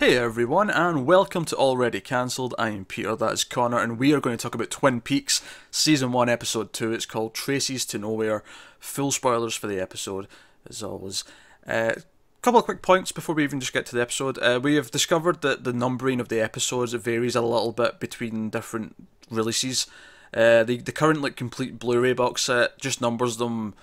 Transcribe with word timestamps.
Hey 0.00 0.16
everyone, 0.16 0.70
and 0.70 1.06
welcome 1.06 1.44
to 1.46 1.56
Already 1.56 2.00
Cancelled. 2.00 2.54
I 2.56 2.68
am 2.68 2.84
Peter, 2.84 3.16
that 3.16 3.32
is 3.32 3.42
Connor, 3.42 3.80
and 3.80 3.98
we 3.98 4.14
are 4.14 4.20
going 4.20 4.38
to 4.38 4.40
talk 4.40 4.54
about 4.54 4.70
Twin 4.70 5.00
Peaks, 5.00 5.42
Season 5.72 6.12
1, 6.12 6.28
Episode 6.28 6.72
2. 6.72 6.92
It's 6.92 7.04
called 7.04 7.34
Traces 7.34 7.84
to 7.86 7.98
Nowhere. 7.98 8.44
Full 8.78 9.10
spoilers 9.10 9.56
for 9.56 9.66
the 9.66 9.80
episode, 9.80 10.28
as 10.70 10.84
always. 10.84 11.24
A 11.66 11.74
uh, 11.74 11.94
couple 12.42 12.60
of 12.60 12.64
quick 12.64 12.80
points 12.80 13.10
before 13.10 13.34
we 13.34 13.42
even 13.42 13.58
just 13.58 13.72
get 13.72 13.86
to 13.86 13.96
the 13.96 14.00
episode. 14.00 14.38
Uh, 14.38 14.60
we 14.62 14.76
have 14.76 14.92
discovered 14.92 15.40
that 15.40 15.64
the 15.64 15.72
numbering 15.72 16.20
of 16.20 16.28
the 16.28 16.40
episodes 16.40 16.92
varies 16.92 17.34
a 17.34 17.42
little 17.42 17.72
bit 17.72 17.98
between 17.98 18.50
different 18.50 18.94
releases. 19.32 19.88
Uh, 20.32 20.62
the, 20.62 20.76
the 20.76 20.92
current 20.92 21.22
like 21.22 21.34
complete 21.34 21.80
Blu-ray 21.80 22.12
box 22.12 22.44
set 22.44 22.78
just 22.78 23.00
numbers 23.00 23.38
them 23.38 23.74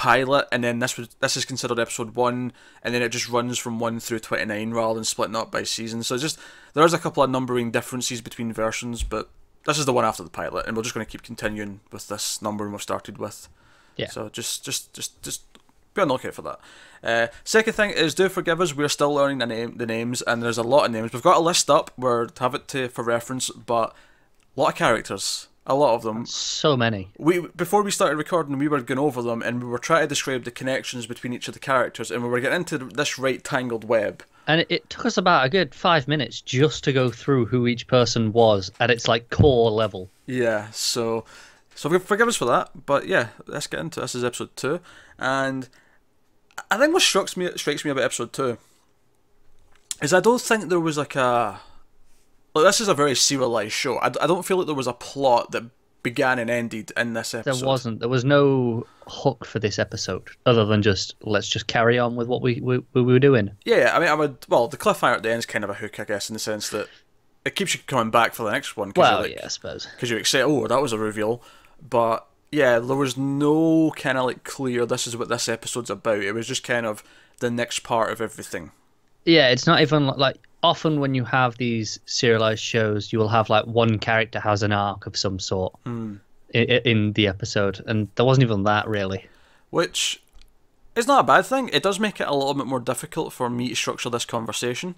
pilot, 0.00 0.48
and 0.50 0.64
then 0.64 0.78
this 0.78 0.96
was 0.96 1.08
this 1.20 1.36
is 1.36 1.44
considered 1.44 1.78
episode 1.78 2.16
one, 2.16 2.54
and 2.82 2.94
then 2.94 3.02
it 3.02 3.10
just 3.10 3.28
runs 3.28 3.58
from 3.58 3.78
one 3.78 4.00
through 4.00 4.18
twenty 4.18 4.46
nine 4.46 4.70
rather 4.70 4.94
than 4.94 5.04
splitting 5.04 5.36
up 5.36 5.52
by 5.52 5.62
season. 5.62 6.02
So 6.02 6.16
just 6.16 6.38
there's 6.72 6.94
a 6.94 6.98
couple 6.98 7.22
of 7.22 7.28
numbering 7.28 7.70
differences 7.70 8.22
between 8.22 8.50
versions, 8.50 9.02
but 9.02 9.28
this 9.66 9.78
is 9.78 9.84
the 9.84 9.92
one 9.92 10.06
after 10.06 10.22
the 10.22 10.30
pilot, 10.30 10.66
and 10.66 10.74
we're 10.74 10.84
just 10.84 10.94
going 10.94 11.04
to 11.04 11.10
keep 11.10 11.22
continuing 11.22 11.80
with 11.92 12.08
this 12.08 12.40
numbering 12.40 12.72
we've 12.72 12.80
started 12.80 13.18
with. 13.18 13.50
Yeah. 13.96 14.08
So 14.08 14.30
just 14.30 14.64
just 14.64 14.94
just 14.94 15.22
just 15.22 15.42
be 15.92 16.00
on 16.00 16.08
the 16.08 16.14
lookout 16.14 16.32
for 16.32 16.42
that. 16.42 16.60
Uh, 17.04 17.26
second 17.44 17.74
thing 17.74 17.90
is 17.90 18.14
do 18.14 18.30
forgive 18.30 18.62
us. 18.62 18.74
We're 18.74 18.88
still 18.88 19.12
learning 19.12 19.36
the 19.36 19.46
name 19.46 19.76
the 19.76 19.84
names, 19.84 20.22
and 20.22 20.42
there's 20.42 20.56
a 20.56 20.62
lot 20.62 20.86
of 20.86 20.92
names. 20.92 21.12
We've 21.12 21.20
got 21.20 21.36
a 21.36 21.40
list 21.40 21.68
up. 21.68 21.90
We're 21.98 22.28
have 22.38 22.54
it 22.54 22.68
to 22.68 22.88
for 22.88 23.04
reference, 23.04 23.50
but 23.50 23.94
a 24.56 24.60
lot 24.60 24.68
of 24.68 24.76
characters 24.76 25.48
a 25.70 25.74
lot 25.74 25.94
of 25.94 26.02
them. 26.02 26.26
So 26.26 26.76
many. 26.76 27.10
We 27.16 27.46
before 27.56 27.82
we 27.82 27.92
started 27.92 28.16
recording, 28.16 28.58
we 28.58 28.66
were 28.66 28.80
going 28.80 28.98
over 28.98 29.22
them, 29.22 29.40
and 29.40 29.62
we 29.62 29.70
were 29.70 29.78
trying 29.78 30.02
to 30.02 30.08
describe 30.08 30.42
the 30.42 30.50
connections 30.50 31.06
between 31.06 31.32
each 31.32 31.46
of 31.46 31.54
the 31.54 31.60
characters, 31.60 32.10
and 32.10 32.22
we 32.24 32.28
were 32.28 32.40
getting 32.40 32.56
into 32.56 32.76
this 32.78 33.18
right 33.18 33.42
tangled 33.42 33.84
web. 33.84 34.24
And 34.48 34.66
it 34.68 34.90
took 34.90 35.06
us 35.06 35.16
about 35.16 35.46
a 35.46 35.48
good 35.48 35.72
five 35.72 36.08
minutes 36.08 36.40
just 36.40 36.82
to 36.84 36.92
go 36.92 37.08
through 37.08 37.46
who 37.46 37.68
each 37.68 37.86
person 37.86 38.32
was 38.32 38.72
at 38.80 38.90
its 38.90 39.06
like 39.06 39.30
core 39.30 39.70
level. 39.70 40.10
Yeah, 40.26 40.70
so 40.72 41.24
so 41.76 41.96
forgive 42.00 42.26
us 42.26 42.36
for 42.36 42.46
that, 42.46 42.70
but 42.84 43.06
yeah, 43.06 43.28
let's 43.46 43.68
get 43.68 43.78
into 43.78 44.00
this. 44.00 44.12
this 44.12 44.18
is 44.18 44.24
episode 44.24 44.56
two, 44.56 44.80
and 45.20 45.68
I 46.68 46.78
think 46.78 46.92
what 46.92 47.02
strikes 47.02 47.36
me 47.36 47.48
strikes 47.54 47.84
me 47.84 47.92
about 47.92 48.04
episode 48.04 48.32
two 48.32 48.58
is 50.02 50.12
I 50.12 50.18
don't 50.18 50.40
think 50.40 50.68
there 50.68 50.80
was 50.80 50.98
like 50.98 51.14
a 51.14 51.60
Look, 52.54 52.64
this 52.64 52.80
is 52.80 52.88
a 52.88 52.94
very 52.94 53.14
serialized 53.14 53.72
show. 53.72 53.98
I, 53.98 54.06
I 54.06 54.26
don't 54.26 54.44
feel 54.44 54.56
like 54.56 54.66
there 54.66 54.74
was 54.74 54.86
a 54.86 54.92
plot 54.92 55.52
that 55.52 55.64
began 56.02 56.38
and 56.38 56.50
ended 56.50 56.92
in 56.96 57.12
this 57.12 57.34
episode. 57.34 57.60
There 57.60 57.68
wasn't. 57.68 58.00
There 58.00 58.08
was 58.08 58.24
no 58.24 58.86
hook 59.06 59.44
for 59.44 59.58
this 59.58 59.78
episode 59.78 60.28
other 60.46 60.64
than 60.64 60.82
just 60.82 61.14
let's 61.22 61.48
just 61.48 61.66
carry 61.66 61.98
on 61.98 62.16
with 62.16 62.28
what 62.28 62.42
we 62.42 62.60
we, 62.60 62.78
we 62.94 63.02
were 63.02 63.18
doing. 63.18 63.50
Yeah, 63.64 63.92
I 63.94 64.00
mean, 64.00 64.08
I 64.08 64.14
would. 64.14 64.46
Well, 64.48 64.68
the 64.68 64.76
cliffhanger 64.76 65.16
at 65.16 65.22
the 65.22 65.30
end 65.30 65.40
is 65.40 65.46
kind 65.46 65.64
of 65.64 65.70
a 65.70 65.74
hook, 65.74 66.00
I 66.00 66.04
guess, 66.04 66.28
in 66.28 66.34
the 66.34 66.40
sense 66.40 66.68
that 66.70 66.88
it 67.44 67.54
keeps 67.54 67.74
you 67.74 67.80
coming 67.86 68.10
back 68.10 68.34
for 68.34 68.44
the 68.44 68.52
next 68.52 68.76
one. 68.76 68.92
Well, 68.96 69.22
like, 69.22 69.32
yeah, 69.32 69.44
I 69.44 69.48
suppose. 69.48 69.86
Because 69.86 70.10
you're 70.10 70.18
excited. 70.18 70.46
Oh, 70.46 70.66
that 70.66 70.82
was 70.82 70.92
a 70.92 70.98
reveal, 70.98 71.42
but 71.86 72.26
yeah, 72.52 72.78
there 72.78 72.96
was 72.96 73.16
no 73.16 73.92
kind 73.92 74.18
of 74.18 74.24
like 74.24 74.44
clear. 74.44 74.86
This 74.86 75.06
is 75.06 75.16
what 75.16 75.28
this 75.28 75.48
episode's 75.48 75.90
about. 75.90 76.22
It 76.22 76.32
was 76.32 76.48
just 76.48 76.64
kind 76.64 76.86
of 76.86 77.04
the 77.38 77.50
next 77.50 77.80
part 77.80 78.12
of 78.12 78.20
everything. 78.20 78.72
Yeah, 79.24 79.48
it's 79.48 79.66
not 79.66 79.80
even 79.80 80.06
like 80.06 80.36
often 80.62 81.00
when 81.00 81.14
you 81.14 81.24
have 81.24 81.56
these 81.56 81.98
serialized 82.06 82.62
shows, 82.62 83.12
you 83.12 83.18
will 83.18 83.28
have 83.28 83.50
like 83.50 83.66
one 83.66 83.98
character 83.98 84.40
has 84.40 84.62
an 84.62 84.72
arc 84.72 85.06
of 85.06 85.16
some 85.16 85.38
sort 85.38 85.74
mm. 85.84 86.18
in, 86.50 86.64
in, 86.64 87.12
the 87.12 87.26
episode, 87.26 87.82
and 87.86 88.08
there 88.14 88.24
wasn't 88.24 88.44
even 88.44 88.64
that 88.64 88.86
really. 88.88 89.26
Which 89.70 90.22
is 90.96 91.06
not 91.06 91.20
a 91.20 91.26
bad 91.26 91.46
thing. 91.46 91.70
It 91.72 91.82
does 91.82 92.00
make 92.00 92.20
it 92.20 92.28
a 92.28 92.34
little 92.34 92.54
bit 92.54 92.66
more 92.66 92.80
difficult 92.80 93.32
for 93.32 93.48
me 93.48 93.68
to 93.68 93.76
structure 93.76 94.10
this 94.10 94.24
conversation. 94.24 94.96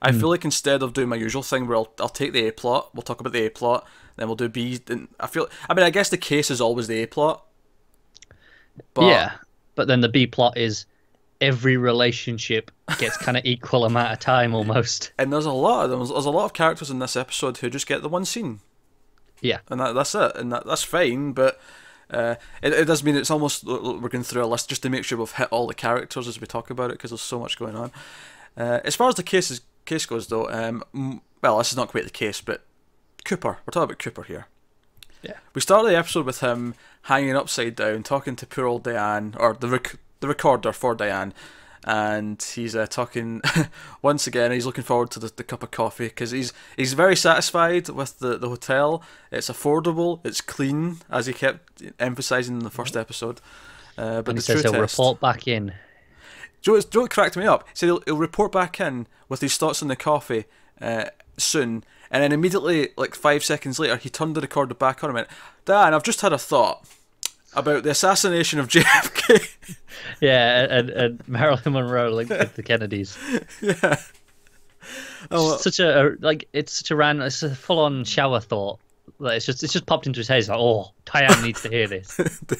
I 0.00 0.12
mm. 0.12 0.20
feel 0.20 0.28
like 0.30 0.44
instead 0.44 0.82
of 0.82 0.92
doing 0.92 1.08
my 1.08 1.16
usual 1.16 1.42
thing 1.42 1.66
where 1.66 1.76
I'll, 1.76 1.92
I'll 2.00 2.08
take 2.08 2.32
the 2.32 2.46
A 2.46 2.52
plot, 2.52 2.90
we'll 2.94 3.02
talk 3.02 3.20
about 3.20 3.32
the 3.32 3.46
A 3.46 3.50
plot, 3.50 3.86
then 4.16 4.28
we'll 4.28 4.36
do 4.36 4.48
B. 4.48 4.78
Then 4.78 5.08
I 5.18 5.26
feel. 5.26 5.48
I 5.68 5.74
mean, 5.74 5.84
I 5.84 5.90
guess 5.90 6.08
the 6.08 6.18
case 6.18 6.50
is 6.50 6.60
always 6.60 6.86
the 6.86 7.02
A 7.02 7.06
plot. 7.06 7.44
But, 8.94 9.06
yeah, 9.06 9.32
but 9.74 9.88
then 9.88 10.00
the 10.00 10.08
B 10.08 10.26
plot 10.26 10.56
is 10.56 10.86
every 11.40 11.76
relationship 11.76 12.70
gets 12.98 13.16
kind 13.16 13.36
of 13.36 13.44
equal 13.44 13.84
amount 13.84 14.12
of 14.12 14.18
time 14.18 14.54
almost. 14.54 15.12
And 15.18 15.32
there's 15.32 15.44
a 15.46 15.52
lot 15.52 15.84
of 15.84 15.90
them. 15.90 15.98
There's 16.00 16.24
a 16.24 16.30
lot 16.30 16.44
of 16.44 16.52
characters 16.52 16.90
in 16.90 16.98
this 16.98 17.16
episode 17.16 17.58
who 17.58 17.70
just 17.70 17.86
get 17.86 18.02
the 18.02 18.08
one 18.08 18.24
scene. 18.24 18.60
Yeah, 19.40 19.58
and 19.68 19.80
that, 19.80 19.94
that's 19.94 20.14
it, 20.14 20.32
and 20.36 20.50
that, 20.52 20.66
that's 20.66 20.82
fine. 20.82 21.32
But 21.32 21.60
uh, 22.10 22.36
it, 22.62 22.72
it 22.72 22.84
does 22.86 23.04
mean 23.04 23.16
it's 23.16 23.30
almost 23.30 23.64
we're 23.64 24.08
going 24.08 24.24
through 24.24 24.44
a 24.44 24.46
list 24.46 24.68
just 24.68 24.82
to 24.82 24.90
make 24.90 25.04
sure 25.04 25.18
we've 25.18 25.30
hit 25.30 25.48
all 25.50 25.66
the 25.66 25.74
characters 25.74 26.26
as 26.26 26.40
we 26.40 26.46
talk 26.46 26.70
about 26.70 26.90
it 26.90 26.94
because 26.94 27.10
there's 27.10 27.20
so 27.20 27.38
much 27.38 27.58
going 27.58 27.76
on. 27.76 27.92
Uh, 28.56 28.80
as 28.84 28.96
far 28.96 29.08
as 29.08 29.14
the 29.14 29.22
case 29.22 29.60
case 29.84 30.06
goes, 30.06 30.26
though, 30.26 30.48
um, 30.50 31.20
well, 31.42 31.58
this 31.58 31.70
is 31.70 31.76
not 31.76 31.88
quite 31.88 32.04
the 32.04 32.10
case, 32.10 32.40
but 32.40 32.62
Cooper. 33.24 33.58
We're 33.64 33.72
talking 33.72 33.84
about 33.84 33.98
Cooper 33.98 34.22
here. 34.22 34.46
Yeah. 35.22 35.34
We 35.54 35.60
started 35.60 35.90
the 35.90 35.98
episode 35.98 36.26
with 36.26 36.40
him 36.40 36.74
hanging 37.02 37.36
upside 37.36 37.76
down, 37.76 38.02
talking 38.02 38.36
to 38.36 38.46
poor 38.46 38.66
old 38.66 38.84
Diane, 38.84 39.34
or 39.38 39.54
the 39.54 39.68
rec- 39.68 39.96
the 40.20 40.28
recorder 40.28 40.72
for 40.72 40.94
Diane, 40.94 41.32
and 41.84 42.42
he's 42.54 42.74
uh, 42.74 42.86
talking 42.86 43.40
once 44.02 44.26
again. 44.26 44.52
He's 44.52 44.66
looking 44.66 44.84
forward 44.84 45.10
to 45.12 45.18
the, 45.18 45.32
the 45.34 45.44
cup 45.44 45.62
of 45.62 45.70
coffee 45.70 46.08
because 46.08 46.30
he's 46.30 46.52
he's 46.76 46.92
very 46.92 47.16
satisfied 47.16 47.88
with 47.88 48.18
the, 48.18 48.36
the 48.36 48.48
hotel. 48.48 49.02
It's 49.30 49.48
affordable, 49.48 50.20
it's 50.24 50.40
clean, 50.40 50.98
as 51.10 51.26
he 51.26 51.32
kept 51.32 51.82
emphasizing 51.98 52.56
in 52.56 52.64
the 52.64 52.70
first 52.70 52.92
mm-hmm. 52.92 53.00
episode. 53.00 53.40
Uh, 53.96 54.22
but 54.22 54.30
and 54.30 54.38
he 54.38 54.42
says 54.42 54.62
he'll 54.62 54.72
test, 54.72 54.98
report 54.98 55.20
back 55.20 55.48
in. 55.48 55.72
Joe, 56.60 56.80
Joe 56.80 57.06
cracked 57.06 57.36
me 57.36 57.46
up. 57.46 57.66
He 57.68 57.74
said 57.74 57.86
he'll, 57.86 58.02
he'll 58.06 58.16
report 58.16 58.52
back 58.52 58.80
in 58.80 59.06
with 59.28 59.40
his 59.40 59.56
thoughts 59.56 59.82
on 59.82 59.88
the 59.88 59.96
coffee 59.96 60.44
uh, 60.80 61.06
soon, 61.36 61.84
and 62.10 62.22
then 62.22 62.32
immediately, 62.32 62.90
like 62.96 63.14
five 63.14 63.44
seconds 63.44 63.78
later, 63.78 63.96
he 63.96 64.10
turned 64.10 64.34
the 64.34 64.40
recorder 64.40 64.74
back 64.74 65.02
on 65.02 65.10
and 65.10 65.14
went, 65.14 65.28
"Diane, 65.64 65.94
I've 65.94 66.02
just 66.02 66.20
had 66.20 66.32
a 66.32 66.38
thought." 66.38 66.86
About 67.54 67.82
the 67.82 67.90
assassination 67.90 68.58
of 68.58 68.68
JFK. 68.68 69.76
yeah, 70.20 70.66
and, 70.70 70.90
and 70.90 71.28
Marilyn 71.28 71.72
Monroe 71.72 72.10
linked 72.10 72.30
with 72.30 72.54
the 72.54 72.62
Kennedys. 72.62 73.16
Yeah. 73.62 73.96
Oh, 75.30 75.48
well. 75.48 75.58
such 75.58 75.80
a, 75.80 76.16
like 76.20 76.48
it's 76.54 76.72
such 76.72 76.90
a 76.90 76.96
random, 76.96 77.26
it's 77.26 77.42
a 77.42 77.54
full-on 77.54 78.04
shower 78.04 78.40
thought. 78.40 78.78
Like 79.18 79.36
it's 79.38 79.46
just 79.46 79.62
it's 79.62 79.72
just 79.72 79.84
popped 79.84 80.06
into 80.06 80.18
his 80.20 80.28
head. 80.28 80.36
He's 80.36 80.48
like, 80.48 80.58
oh, 80.58 80.92
Diane 81.04 81.42
needs 81.42 81.60
to 81.62 81.68
hear 81.68 81.88
this. 81.88 82.16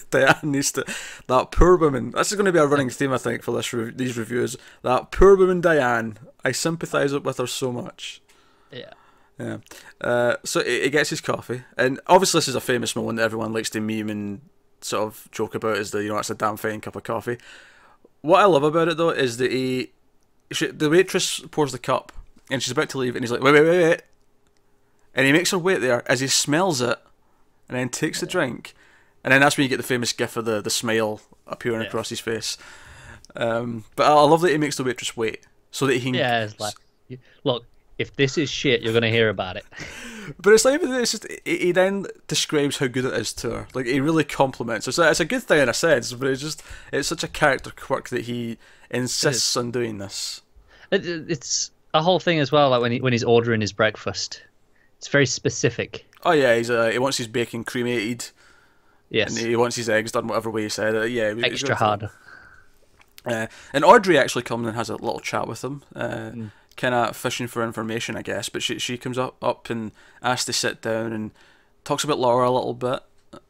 Diane 0.10 0.37
needs 0.43 0.72
to. 0.72 0.84
That 1.28 1.53
poor 1.53 1.77
woman. 1.77 2.10
This 2.10 2.31
is 2.32 2.37
going 2.37 2.47
to 2.47 2.53
be 2.53 2.59
a 2.59 2.66
running 2.66 2.91
theme, 2.91 3.12
I 3.12 3.19
think, 3.19 3.43
for 3.43 3.53
this 3.53 3.72
re- 3.72 3.93
these 3.94 4.19
reviews. 4.19 4.56
That 4.82 5.10
poor 5.12 5.37
woman, 5.37 5.60
Diane. 5.60 6.19
I 6.44 6.53
sympathise 6.53 7.12
with 7.15 7.38
her 7.38 7.47
so 7.47 7.71
much. 7.72 8.21
Yeah. 8.72 8.93
Yeah. 9.38 9.59
Uh, 10.00 10.37
so 10.44 10.62
he, 10.65 10.82
he 10.82 10.91
gets 10.91 11.10
his 11.10 11.21
coffee, 11.21 11.62
and 11.77 12.00
obviously 12.09 12.38
this 12.38 12.48
is 12.48 12.56
a 12.56 12.60
famous 12.60 12.97
moment 12.97 13.19
that 13.19 13.25
everyone 13.25 13.53
likes 13.53 13.71
to 13.71 13.81
meme 13.81 14.10
and 14.10 14.41
sort 14.81 15.06
of 15.06 15.28
joke 15.31 15.55
about 15.55 15.78
is 15.78 15.91
that 15.91 16.03
you 16.03 16.09
know 16.09 16.19
it's 16.19 16.31
a 16.31 16.34
damn 16.34 16.56
fine 16.56 16.81
cup 16.81 16.97
of 16.97 17.03
coffee. 17.03 17.39
What 18.21 18.41
I 18.41 18.47
love 18.47 18.65
about 18.65 18.89
it 18.89 18.97
though 18.97 19.11
is 19.11 19.37
that 19.39 19.53
he, 19.53 19.93
she, 20.50 20.66
the 20.69 20.91
waitress 20.91 21.41
pours 21.50 21.72
the 21.72 21.78
cup 21.78 22.12
and 22.50 22.62
she's 22.62 22.72
about 22.72 22.89
to 22.91 22.99
leave 22.99 23.15
and 23.15 23.22
he's 23.22 23.31
like 23.31 23.43
wait 23.43 23.53
wait 23.53 23.65
wait 23.65 23.83
wait, 23.83 24.03
and 25.15 25.27
he 25.27 25.33
makes 25.33 25.50
her 25.50 25.59
wait 25.59 25.81
there 25.81 26.09
as 26.11 26.21
he 26.21 26.27
smells 26.27 26.81
it, 26.81 26.99
and 27.69 27.78
then 27.78 27.89
takes 27.89 28.21
the 28.21 28.27
drink, 28.27 28.75
and 29.25 29.33
then 29.33 29.41
that's 29.41 29.56
when 29.56 29.65
you 29.65 29.69
get 29.69 29.77
the 29.77 29.83
famous 29.83 30.12
gif 30.12 30.37
of 30.37 30.44
the 30.44 30.61
the 30.61 30.71
smile 30.71 31.21
appearing 31.47 31.81
yeah. 31.81 31.87
across 31.87 32.09
his 32.09 32.21
face. 32.21 32.59
Um, 33.37 33.84
but 33.95 34.06
I 34.06 34.15
love 34.22 34.41
that 34.41 34.50
he 34.50 34.59
makes 34.59 34.77
the 34.77 34.84
waitress 34.84 35.16
wait 35.16 35.47
so 35.71 35.87
that 35.87 35.95
he 35.95 36.00
can. 36.00 36.15
Yeah, 36.15 36.49
like, 36.59 36.75
look, 37.45 37.65
if 37.99 38.15
this 38.16 38.39
is 38.39 38.50
shit, 38.50 38.83
you're 38.83 38.93
gonna 38.93 39.10
hear 39.10 39.28
about 39.28 39.56
it. 39.56 39.65
But 40.41 40.53
it's 40.53 40.65
like 40.65 40.81
it's 40.83 41.12
just 41.12 41.27
he 41.44 41.72
then 41.72 42.06
describes 42.27 42.78
how 42.78 42.87
good 42.87 43.05
it 43.05 43.15
is 43.15 43.33
to 43.34 43.50
her. 43.50 43.69
Like 43.75 43.87
he 43.87 44.00
really 44.00 44.25
compliments 44.25 44.87
her. 44.87 44.93
So 44.93 45.09
it's 45.09 45.21
a 45.21 45.25
good 45.25 45.43
thing 45.43 45.61
in 45.61 45.69
a 45.69 45.75
sense, 45.75 46.12
but 46.12 46.28
it's 46.28 46.41
just 46.41 46.62
it's 46.93 47.09
such 47.09 47.25
a 47.25 47.28
character 47.28 47.71
quirk 47.71 48.09
that 48.10 48.22
he 48.22 48.59
insists 48.91 49.57
on 49.57 49.71
doing 49.71 49.98
this. 49.98 50.42
It, 50.91 51.07
it's 51.07 51.71
a 51.95 52.03
whole 52.03 52.19
thing 52.19 52.39
as 52.39 52.53
well. 52.53 52.71
Like 52.71 52.80
when 52.80 52.92
he 52.92 53.01
when 53.01 53.13
he's 53.13 53.25
ordering 53.25 53.60
his 53.60 53.72
breakfast, 53.72 54.42
it's 54.98 55.09
very 55.09 55.27
specific. 55.27 56.07
Oh 56.25 56.33
yeah, 56.33 56.57
he's 56.57 56.71
uh, 56.71 56.89
he 56.89 56.98
wants 56.98 57.19
his 57.19 57.28
bacon 57.28 57.65
cremated. 57.65 58.31
Yes, 59.10 59.36
and 59.36 59.47
he 59.47 59.57
wants 59.57 59.77
his 59.77 59.89
eggs 59.89 60.13
done 60.13 60.27
whatever 60.27 60.51
way 60.51 60.65
he 60.65 60.69
said 60.69 60.95
it. 60.95 61.10
Yeah, 61.10 61.34
extra 61.42 61.74
hard. 61.74 62.10
Uh, 63.24 63.47
and 63.72 63.84
Audrey 63.84 64.19
actually 64.19 64.42
comes 64.42 64.66
and 64.66 64.77
has 64.77 64.91
a 64.91 64.95
little 64.95 65.21
chat 65.21 65.48
with 65.48 65.63
him. 65.63 65.83
Uh, 65.95 66.09
mm 66.09 66.51
kind 66.78 66.95
of 66.95 67.15
fishing 67.15 67.47
for 67.47 67.63
information, 67.63 68.16
I 68.16 68.22
guess. 68.22 68.48
But 68.48 68.63
she 68.63 68.78
she 68.78 68.97
comes 68.97 69.19
up 69.19 69.42
up 69.45 69.69
and 69.69 69.92
asks 70.22 70.47
to 70.47 70.54
sit 70.54 70.80
down 70.80 71.13
and 71.13 71.33
talks 71.84 72.04
about 72.04 72.19
Laura 72.19 72.48
a 72.48 72.51
little 72.51 72.72
bit, 72.72 73.01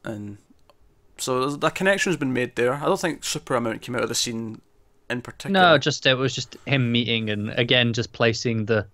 and 0.03 0.39
so 1.19 1.51
that 1.51 1.75
connection's 1.77 2.17
been 2.17 2.33
made 2.33 2.57
there. 2.57 2.75
I 2.75 2.87
don't 2.87 3.01
think 3.01 3.23
super 3.23 3.55
amount 3.55 3.83
came 3.83 3.95
out 3.95 4.03
of 4.03 4.09
the 4.09 4.15
scene 4.17 4.61
in 5.09 5.23
particular. 5.23 5.61
No, 5.61 5.79
just 5.79 6.05
it 6.07 6.15
was 6.15 6.35
just 6.35 6.57
him 6.67 6.91
meeting 6.91 7.31
and 7.31 7.51
again 7.51 7.93
just 7.93 8.13
placing 8.13 8.65
the 8.65 8.87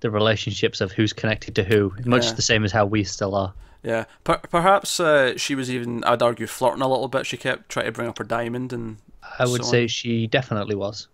the 0.00 0.10
relationships 0.10 0.82
of 0.82 0.92
who's 0.92 1.14
connected 1.14 1.54
to 1.54 1.64
who, 1.64 1.94
much 2.04 2.26
yeah. 2.26 2.32
the 2.32 2.42
same 2.42 2.64
as 2.64 2.72
how 2.72 2.84
we 2.84 3.02
still 3.02 3.34
are. 3.34 3.54
Yeah, 3.82 4.04
per- 4.24 4.38
perhaps 4.38 5.00
uh, 5.00 5.38
she 5.38 5.54
was 5.54 5.70
even, 5.70 6.04
I'd 6.04 6.20
argue, 6.20 6.46
flirting 6.46 6.82
a 6.82 6.88
little 6.88 7.08
bit. 7.08 7.24
She 7.24 7.36
kept 7.36 7.70
trying 7.70 7.86
to 7.86 7.92
bring 7.92 8.08
up 8.08 8.18
her 8.18 8.24
diamond, 8.24 8.74
and 8.74 8.98
I 9.38 9.46
would 9.46 9.64
so 9.64 9.70
say 9.70 9.86
she 9.86 10.26
definitely 10.26 10.74
was. 10.74 11.08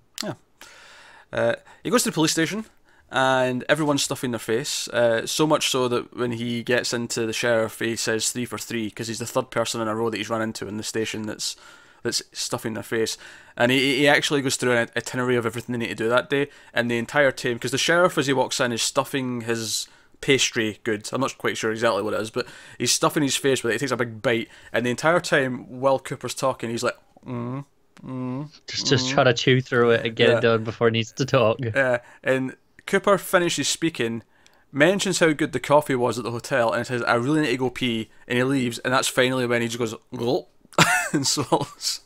Uh, 1.32 1.54
he 1.82 1.90
goes 1.90 2.02
to 2.02 2.10
the 2.10 2.14
police 2.14 2.32
station, 2.32 2.66
and 3.10 3.64
everyone's 3.68 4.02
stuffing 4.02 4.30
their 4.30 4.38
face. 4.38 4.88
Uh, 4.88 5.26
so 5.26 5.46
much 5.46 5.70
so 5.70 5.88
that 5.88 6.16
when 6.16 6.32
he 6.32 6.62
gets 6.62 6.92
into 6.92 7.26
the 7.26 7.32
sheriff, 7.32 7.78
he 7.78 7.96
says 7.96 8.30
three 8.32 8.44
for 8.44 8.58
three 8.58 8.86
because 8.88 9.08
he's 9.08 9.18
the 9.18 9.26
third 9.26 9.50
person 9.50 9.80
in 9.80 9.88
a 9.88 9.94
row 9.94 10.10
that 10.10 10.16
he's 10.16 10.30
run 10.30 10.42
into 10.42 10.66
in 10.66 10.76
the 10.76 10.82
station 10.82 11.22
that's 11.22 11.56
that's 12.02 12.22
stuffing 12.32 12.74
their 12.74 12.82
face. 12.82 13.16
And 13.56 13.70
he, 13.70 13.98
he 13.98 14.08
actually 14.08 14.42
goes 14.42 14.56
through 14.56 14.72
an 14.72 14.88
itinerary 14.96 15.36
of 15.36 15.46
everything 15.46 15.72
they 15.72 15.78
need 15.78 15.88
to 15.88 15.94
do 15.94 16.08
that 16.08 16.30
day, 16.30 16.48
and 16.72 16.90
the 16.90 16.98
entire 16.98 17.30
team, 17.30 17.54
because 17.54 17.70
the 17.70 17.78
sheriff 17.78 18.18
as 18.18 18.26
he 18.26 18.32
walks 18.32 18.60
in 18.60 18.72
is 18.72 18.82
stuffing 18.82 19.42
his 19.42 19.88
pastry 20.20 20.80
goods. 20.84 21.12
I'm 21.12 21.20
not 21.20 21.36
quite 21.36 21.56
sure 21.56 21.70
exactly 21.70 22.02
what 22.02 22.14
it 22.14 22.20
is, 22.20 22.30
but 22.30 22.46
he's 22.78 22.92
stuffing 22.92 23.22
his 23.22 23.36
face 23.36 23.62
with 23.62 23.72
it. 23.72 23.74
He 23.74 23.78
takes 23.80 23.92
a 23.92 23.96
big 23.96 24.22
bite, 24.22 24.48
and 24.72 24.86
the 24.86 24.90
entire 24.90 25.20
time 25.20 25.80
while 25.80 25.98
Cooper's 25.98 26.34
talking, 26.34 26.70
he's 26.70 26.82
like, 26.82 26.96
mm, 27.26 27.64
mm, 28.04 28.48
just 28.66 28.86
just 28.86 29.06
mm. 29.06 29.10
try 29.10 29.24
to 29.24 29.34
chew 29.34 29.60
through 29.60 29.90
it 29.90 30.06
and 30.06 30.16
get 30.16 30.28
yeah. 30.28 30.38
it 30.38 30.40
done 30.40 30.64
before 30.64 30.88
he 30.88 30.92
needs 30.92 31.12
to 31.12 31.26
talk. 31.26 31.58
Yeah, 31.60 31.98
and 32.22 32.56
Cooper 32.86 33.18
finishes 33.18 33.68
speaking, 33.68 34.22
mentions 34.70 35.20
how 35.20 35.32
good 35.32 35.52
the 35.52 35.60
coffee 35.60 35.94
was 35.94 36.18
at 36.18 36.24
the 36.24 36.30
hotel, 36.30 36.72
and 36.72 36.86
says, 36.86 37.02
"I 37.02 37.14
really 37.14 37.42
need 37.42 37.50
to 37.50 37.56
go 37.56 37.70
pee," 37.70 38.10
and 38.26 38.38
he 38.38 38.44
leaves, 38.44 38.78
and 38.80 38.92
that's 38.92 39.08
finally 39.08 39.46
when 39.46 39.62
he 39.62 39.68
just 39.68 39.78
goes 39.78 39.94
gulp 40.16 40.50
and 41.12 41.26
swallows. 41.26 42.00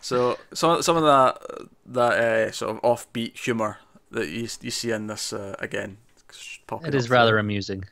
So 0.00 0.38
some 0.54 0.82
some 0.82 0.96
of 0.96 1.02
that 1.02 1.68
that 1.86 2.12
uh, 2.12 2.52
sort 2.52 2.76
of 2.76 2.82
offbeat 2.82 3.36
humour 3.36 3.78
that 4.10 4.28
you 4.28 4.48
you 4.60 4.70
see 4.70 4.90
in 4.90 5.06
this 5.06 5.32
uh, 5.32 5.56
again. 5.58 5.98
It 6.84 6.94
is 6.94 7.08
rather 7.08 7.32
there. 7.32 7.38
amusing. 7.38 7.86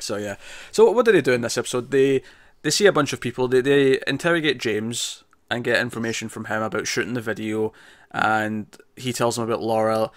So 0.00 0.16
yeah. 0.16 0.36
So 0.70 0.90
what 0.90 1.04
do 1.04 1.12
they 1.12 1.20
do 1.20 1.32
in 1.32 1.42
this 1.42 1.58
episode? 1.58 1.90
They 1.90 2.22
they 2.62 2.70
see 2.70 2.86
a 2.86 2.92
bunch 2.92 3.12
of 3.12 3.20
people. 3.20 3.48
They 3.48 3.60
they 3.60 4.00
interrogate 4.06 4.58
James 4.58 5.21
and 5.54 5.64
get 5.64 5.80
information 5.80 6.28
from 6.28 6.46
him 6.46 6.62
about 6.62 6.86
shooting 6.86 7.14
the 7.14 7.20
video, 7.20 7.72
and 8.10 8.66
he 8.96 9.12
tells 9.12 9.36
them 9.36 9.44
about 9.44 9.62
Laura 9.62 10.10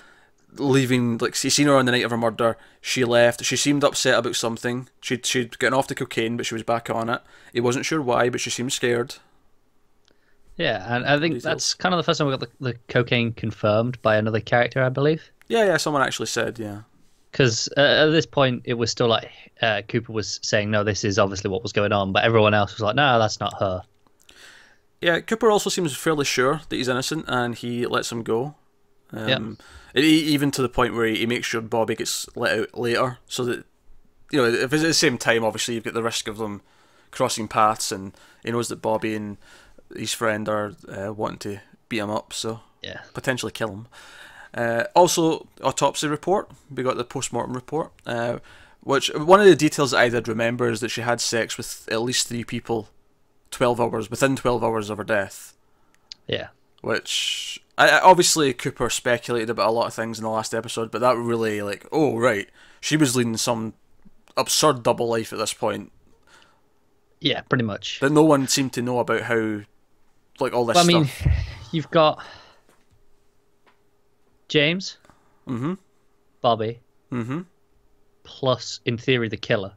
leaving 0.60 1.18
like 1.18 1.36
he 1.36 1.50
seen 1.50 1.68
her 1.68 1.76
on 1.76 1.86
the 1.86 1.92
night 1.92 2.04
of 2.06 2.12
her 2.12 2.18
murder 2.18 2.58
she 2.82 3.04
left 3.04 3.44
she 3.44 3.56
seemed 3.56 3.84
upset 3.84 4.18
about 4.18 4.36
something 4.36 4.88
she'd 5.02 5.26
she'd 5.26 5.58
gotten 5.60 5.74
off 5.74 5.88
the 5.88 5.96
cocaine 5.96 6.38
but 6.38 6.46
she 6.46 6.54
was 6.56 6.64
back 6.64 6.90
on 6.90 7.10
it. 7.10 7.22
He 7.54 7.60
wasn't 7.62 7.86
sure 7.86 8.02
why 8.02 8.30
but 8.30 8.42
she 8.42 8.50
seemed 8.50 8.74
scared. 8.74 9.16
Yeah 10.58 10.96
and 10.96 11.06
i 11.06 11.20
think 11.20 11.42
that's 11.42 11.74
kind 11.74 11.94
of 11.94 11.98
the 11.98 12.04
first 12.04 12.18
time 12.18 12.28
we 12.28 12.38
got 12.38 12.40
the, 12.40 12.50
the 12.62 12.74
cocaine 12.88 13.34
confirmed 13.34 14.02
by 14.02 14.16
another 14.16 14.40
character 14.40 14.82
i 14.84 14.90
believe. 14.90 15.30
Yeah 15.48 15.66
yeah 15.66 15.78
someone 15.78 16.02
actually 16.02 16.28
said 16.28 16.60
yeah. 16.60 16.82
Because 17.32 17.68
uh, 17.76 17.82
at 17.82 18.12
this 18.12 18.26
point 18.26 18.62
it 18.64 18.76
was 18.76 18.92
still 18.92 19.08
like 19.08 19.30
uh, 19.62 19.82
cooper 19.90 20.14
was 20.14 20.40
saying 20.42 20.72
no 20.72 20.84
this 20.84 21.04
is 21.04 21.20
obviously 21.20 21.50
what 21.50 21.64
was 21.64 21.74
going 21.74 21.92
on 21.92 22.14
but 22.14 22.24
everyone 22.24 22.54
else 22.54 22.74
was 22.74 22.82
like 22.82 22.96
no 22.96 23.20
that's 23.20 23.40
not 23.40 23.54
her 23.60 23.84
yeah 25.02 25.20
cooper 25.20 25.52
also 25.52 25.70
seems 25.70 25.96
fairly 25.96 26.26
sure 26.26 26.62
that 26.70 26.76
he's 26.76 26.88
innocent 26.88 27.26
and 27.28 27.56
he 27.56 27.86
lets 27.86 28.12
him 28.12 28.24
go 28.24 28.56
um, 29.12 29.28
yeah 29.28 29.66
even 29.96 30.52
to 30.52 30.62
the 30.62 30.70
point 30.70 30.94
where 30.94 31.08
he 31.08 31.26
makes 31.26 31.48
sure 31.48 31.62
Bobby 31.62 31.96
gets 31.96 32.28
let 32.36 32.60
out 32.60 32.78
later, 32.78 33.18
so 33.28 33.46
that 33.46 33.66
you 34.32 34.42
know 34.42 34.46
if 34.46 34.74
it's 34.74 34.84
at 34.84 34.88
the 34.88 34.94
same 34.94 35.18
time, 35.18 35.44
obviously 35.44 35.76
you've 35.76 35.84
got 35.84 35.94
the 35.94 36.04
risk 36.04 36.28
of 36.28 36.38
them 36.38 36.62
crossing 37.12 37.48
paths, 37.48 37.92
and 37.92 38.14
he 38.44 38.52
knows 38.52 38.68
that 38.68 38.82
Bobby 38.82 39.16
and 39.16 39.38
his 39.96 40.14
friend 40.14 40.50
are 40.50 40.74
uh, 40.90 41.14
wanting 41.14 41.40
to 41.40 41.60
beat 41.88 42.00
him 42.00 42.10
up, 42.10 42.34
so 42.34 42.62
yeah, 42.82 43.02
potentially 43.14 43.52
kill 43.52 43.70
him. 43.70 43.88
Uh, 44.54 44.86
also, 44.96 45.48
autopsy 45.62 46.08
report. 46.08 46.50
We 46.74 46.84
got 46.84 46.98
the 46.98 47.04
post 47.04 47.32
mortem 47.32 47.54
report. 47.54 47.92
Uh, 48.06 48.40
which 48.82 49.08
one 49.16 49.40
of 49.40 49.48
the 49.48 49.56
details 49.56 49.92
that 49.92 49.98
I 49.98 50.10
did 50.10 50.28
remember 50.28 50.70
is 50.70 50.80
that 50.82 50.90
she 50.90 51.02
had 51.02 51.20
sex 51.20 51.58
with 51.58 51.88
at 51.92 52.02
least 52.02 52.28
three 52.28 52.44
people, 52.44 52.90
twelve 53.52 53.80
hours 53.80 54.10
within 54.10 54.36
twelve 54.36 54.64
hours 54.64 54.90
of 54.90 54.98
her 54.98 55.04
death. 55.04 55.56
Yeah. 56.28 56.48
Which 56.82 57.64
I, 57.78 58.00
obviously 58.00 58.54
Cooper 58.54 58.90
speculated 58.90 59.50
about 59.50 59.70
a 59.70 59.72
lot 59.72 59.88
of 59.88 59.94
things 59.94 60.18
in 60.18 60.24
the 60.24 60.30
last 60.30 60.54
episode, 60.54 60.92
but 60.92 61.02
that 61.02 61.18
really 61.18 61.62
like, 61.62 61.86
oh 61.92 62.18
right, 62.18 62.50
she 62.80 62.98
was 62.98 63.16
leading 63.16 63.38
some 63.38 63.74
absurd 64.38 64.84
double 64.84 65.08
life 65.08 65.34
at 65.34 65.40
this 65.40 65.54
point. 65.54 65.92
Yeah, 67.20 67.42
pretty 67.42 67.64
much. 67.64 68.00
That 68.00 68.12
no 68.12 68.24
one 68.24 68.48
seemed 68.48 68.74
to 68.74 68.82
know 68.82 69.00
about 69.00 69.22
how, 69.22 69.62
like 70.40 70.54
all 70.54 70.66
this. 70.66 70.76
Well, 70.76 70.86
I 70.86 70.88
mean, 70.88 71.06
stuff. 71.06 71.34
you've 71.72 71.92
got 71.92 72.24
James, 74.48 74.98
mm-hmm. 75.48 75.74
Bobby, 76.42 76.80
mm-hmm. 77.12 77.42
plus 78.24 78.80
in 78.86 78.98
theory 78.98 79.28
the 79.28 79.38
killer. 79.38 79.74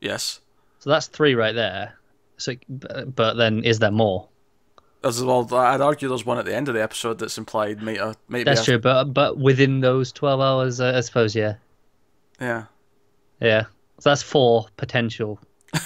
Yes. 0.00 0.40
So 0.78 0.90
that's 0.90 1.06
three 1.06 1.34
right 1.34 1.54
there. 1.54 1.98
So, 2.38 2.54
but 2.68 3.34
then 3.34 3.64
is 3.64 3.78
there 3.78 3.90
more? 3.90 4.28
as 5.04 5.22
well. 5.22 5.52
I'd 5.54 5.80
argue 5.80 6.08
there's 6.08 6.26
one 6.26 6.38
at 6.38 6.44
the 6.44 6.54
end 6.54 6.68
of 6.68 6.74
the 6.74 6.82
episode 6.82 7.18
that's 7.18 7.38
implied 7.38 7.82
might 7.82 7.98
uh, 7.98 8.14
That's 8.28 8.64
true, 8.64 8.78
but 8.78 9.04
but 9.14 9.38
within 9.38 9.80
those 9.80 10.12
twelve 10.12 10.40
hours, 10.40 10.80
uh, 10.80 10.94
I 10.96 11.00
suppose, 11.00 11.34
yeah. 11.34 11.54
Yeah. 12.40 12.64
Yeah. 13.40 13.64
So 14.00 14.10
that's 14.10 14.22
four 14.22 14.66
potential. 14.76 15.40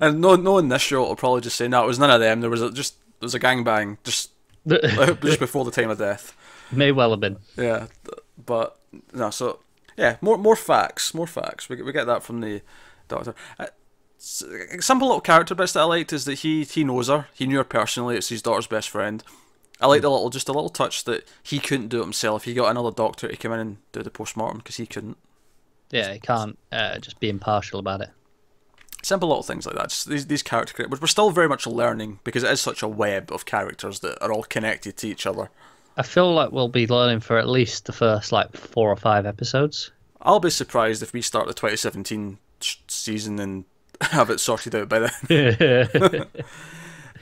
and 0.00 0.20
no, 0.20 0.36
no 0.36 0.58
in 0.58 0.68
this 0.68 0.82
show 0.82 1.02
will 1.06 1.16
probably 1.16 1.40
just 1.40 1.56
say 1.56 1.68
no. 1.68 1.84
It 1.84 1.86
was 1.86 1.98
none 1.98 2.10
of 2.10 2.20
them. 2.20 2.40
There 2.40 2.50
was 2.50 2.62
a, 2.62 2.70
just 2.70 2.98
there 3.20 3.26
was 3.26 3.34
a 3.34 3.40
gangbang 3.40 3.98
just 4.04 4.30
just 4.66 5.38
before 5.38 5.64
the 5.64 5.70
time 5.70 5.90
of 5.90 5.98
death. 5.98 6.36
May 6.72 6.92
well 6.92 7.10
have 7.10 7.20
been. 7.20 7.38
Yeah, 7.56 7.86
but 8.44 8.78
no. 9.12 9.30
So 9.30 9.60
yeah, 9.96 10.16
more 10.20 10.38
more 10.38 10.56
facts, 10.56 11.14
more 11.14 11.26
facts. 11.26 11.68
We 11.68 11.82
we 11.82 11.92
get 11.92 12.06
that 12.06 12.22
from 12.22 12.40
the 12.40 12.62
doctor. 13.08 13.34
Simple 14.18 15.08
little 15.08 15.20
character 15.20 15.54
bits 15.54 15.72
that 15.72 15.80
I 15.80 15.84
liked 15.84 16.12
is 16.12 16.24
that 16.24 16.40
he 16.40 16.64
he 16.64 16.84
knows 16.84 17.08
her. 17.08 17.28
He 17.34 17.46
knew 17.46 17.58
her 17.58 17.64
personally. 17.64 18.16
It's 18.16 18.28
his 18.28 18.42
daughter's 18.42 18.66
best 18.66 18.88
friend. 18.88 19.22
I 19.80 19.86
liked 19.86 20.04
a 20.04 20.08
little, 20.08 20.30
just 20.30 20.48
a 20.48 20.52
little 20.52 20.70
touch 20.70 21.04
that 21.04 21.28
he 21.42 21.58
couldn't 21.58 21.88
do 21.88 21.98
it 21.98 22.04
himself. 22.04 22.44
He 22.44 22.54
got 22.54 22.70
another 22.70 22.92
doctor 22.92 23.28
to 23.28 23.36
come 23.36 23.52
in 23.52 23.60
and 23.60 23.76
do 23.92 24.02
the 24.02 24.10
post 24.10 24.36
mortem 24.36 24.58
because 24.58 24.76
he 24.76 24.86
couldn't. 24.86 25.18
Yeah, 25.90 26.12
he 26.12 26.20
can't 26.20 26.58
uh, 26.72 26.98
just 26.98 27.20
be 27.20 27.28
impartial 27.28 27.80
about 27.80 28.00
it. 28.00 28.10
Simple 29.02 29.28
little 29.28 29.42
things 29.42 29.66
like 29.66 29.76
that. 29.76 29.90
Just 29.90 30.08
these 30.08 30.26
these 30.26 30.42
character, 30.42 30.86
but 30.88 31.00
we're 31.00 31.06
still 31.06 31.30
very 31.30 31.48
much 31.48 31.66
learning 31.66 32.20
because 32.24 32.42
it 32.44 32.50
is 32.50 32.60
such 32.60 32.82
a 32.82 32.88
web 32.88 33.30
of 33.32 33.44
characters 33.44 34.00
that 34.00 34.22
are 34.22 34.32
all 34.32 34.44
connected 34.44 34.96
to 34.98 35.08
each 35.08 35.26
other. 35.26 35.50
I 35.96 36.02
feel 36.02 36.32
like 36.32 36.50
we'll 36.50 36.68
be 36.68 36.86
learning 36.86 37.20
for 37.20 37.38
at 37.38 37.48
least 37.48 37.84
the 37.84 37.92
first 37.92 38.32
like 38.32 38.56
four 38.56 38.90
or 38.90 38.96
five 38.96 39.26
episodes. 39.26 39.90
I'll 40.22 40.40
be 40.40 40.50
surprised 40.50 41.02
if 41.02 41.12
we 41.12 41.20
start 41.20 41.46
the 41.46 41.54
2017 41.54 42.38
season 42.88 43.38
and 43.38 43.64
have 44.00 44.30
it 44.30 44.40
sorted 44.40 44.74
out 44.74 44.88
by 44.88 45.10
then. 45.28 46.28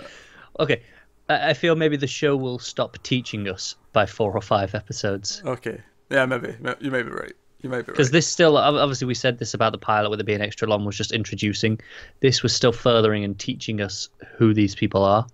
okay. 0.61 0.83
I 1.29 1.55
feel 1.55 1.77
maybe 1.77 1.97
the 1.97 2.07
show 2.07 2.37
will 2.37 2.59
stop 2.59 2.99
teaching 3.03 3.49
us 3.49 3.77
by 3.93 4.07
four 4.07 4.33
or 4.33 4.43
five 4.43 4.75
episodes. 4.75 5.43
Okay. 5.47 5.81
Yeah, 6.11 6.27
maybe. 6.27 6.55
You 6.81 6.91
may 6.91 7.03
be 7.03 7.11
right. 7.11 7.33
You 7.63 7.71
may 7.71 7.77
be 7.77 7.79
right. 7.79 7.87
Because 7.87 8.11
this 8.11 8.27
still, 8.27 8.59
obviously, 8.59 9.07
we 9.07 9.15
said 9.15 9.39
this 9.39 9.55
about 9.55 9.73
the 9.73 9.79
pilot 9.79 10.11
with 10.11 10.21
it 10.21 10.25
being 10.25 10.43
extra 10.43 10.69
long 10.69 10.85
was 10.85 10.97
just 10.97 11.13
introducing. 11.13 11.81
This 12.21 12.43
was 12.43 12.55
still 12.55 12.73
furthering 12.73 13.25
and 13.25 13.39
teaching 13.39 13.81
us 13.81 14.11
who 14.37 14.53
these 14.53 14.75
people 14.75 15.05
are. 15.05 15.27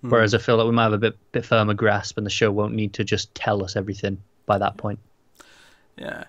Hmm. 0.00 0.10
Whereas 0.10 0.34
I 0.34 0.38
feel 0.38 0.56
like 0.56 0.66
we 0.66 0.72
might 0.72 0.84
have 0.84 0.92
a 0.94 0.98
bit 0.98 1.16
bit 1.30 1.44
firmer 1.44 1.74
grasp, 1.74 2.16
and 2.16 2.26
the 2.26 2.30
show 2.30 2.50
won't 2.50 2.74
need 2.74 2.94
to 2.94 3.04
just 3.04 3.32
tell 3.34 3.62
us 3.62 3.76
everything 3.76 4.20
by 4.46 4.58
that 4.58 4.76
point. 4.76 4.98
Yeah. 5.96 6.24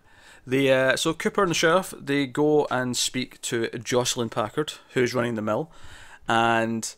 The 0.50 0.72
uh, 0.72 0.98
so 0.98 1.14
Cooper 1.14 1.44
and 1.44 1.52
the 1.52 1.56
sheriff 1.56 1.94
they 2.00 2.26
go 2.26 2.66
and 2.72 2.98
speak 2.98 3.40
to 3.44 3.70
Jocelyn 3.70 4.30
Packard, 4.30 4.74
who's 4.94 5.14
running 5.14 5.36
the 5.36 5.44
mill, 5.44 5.70
and 6.28 6.96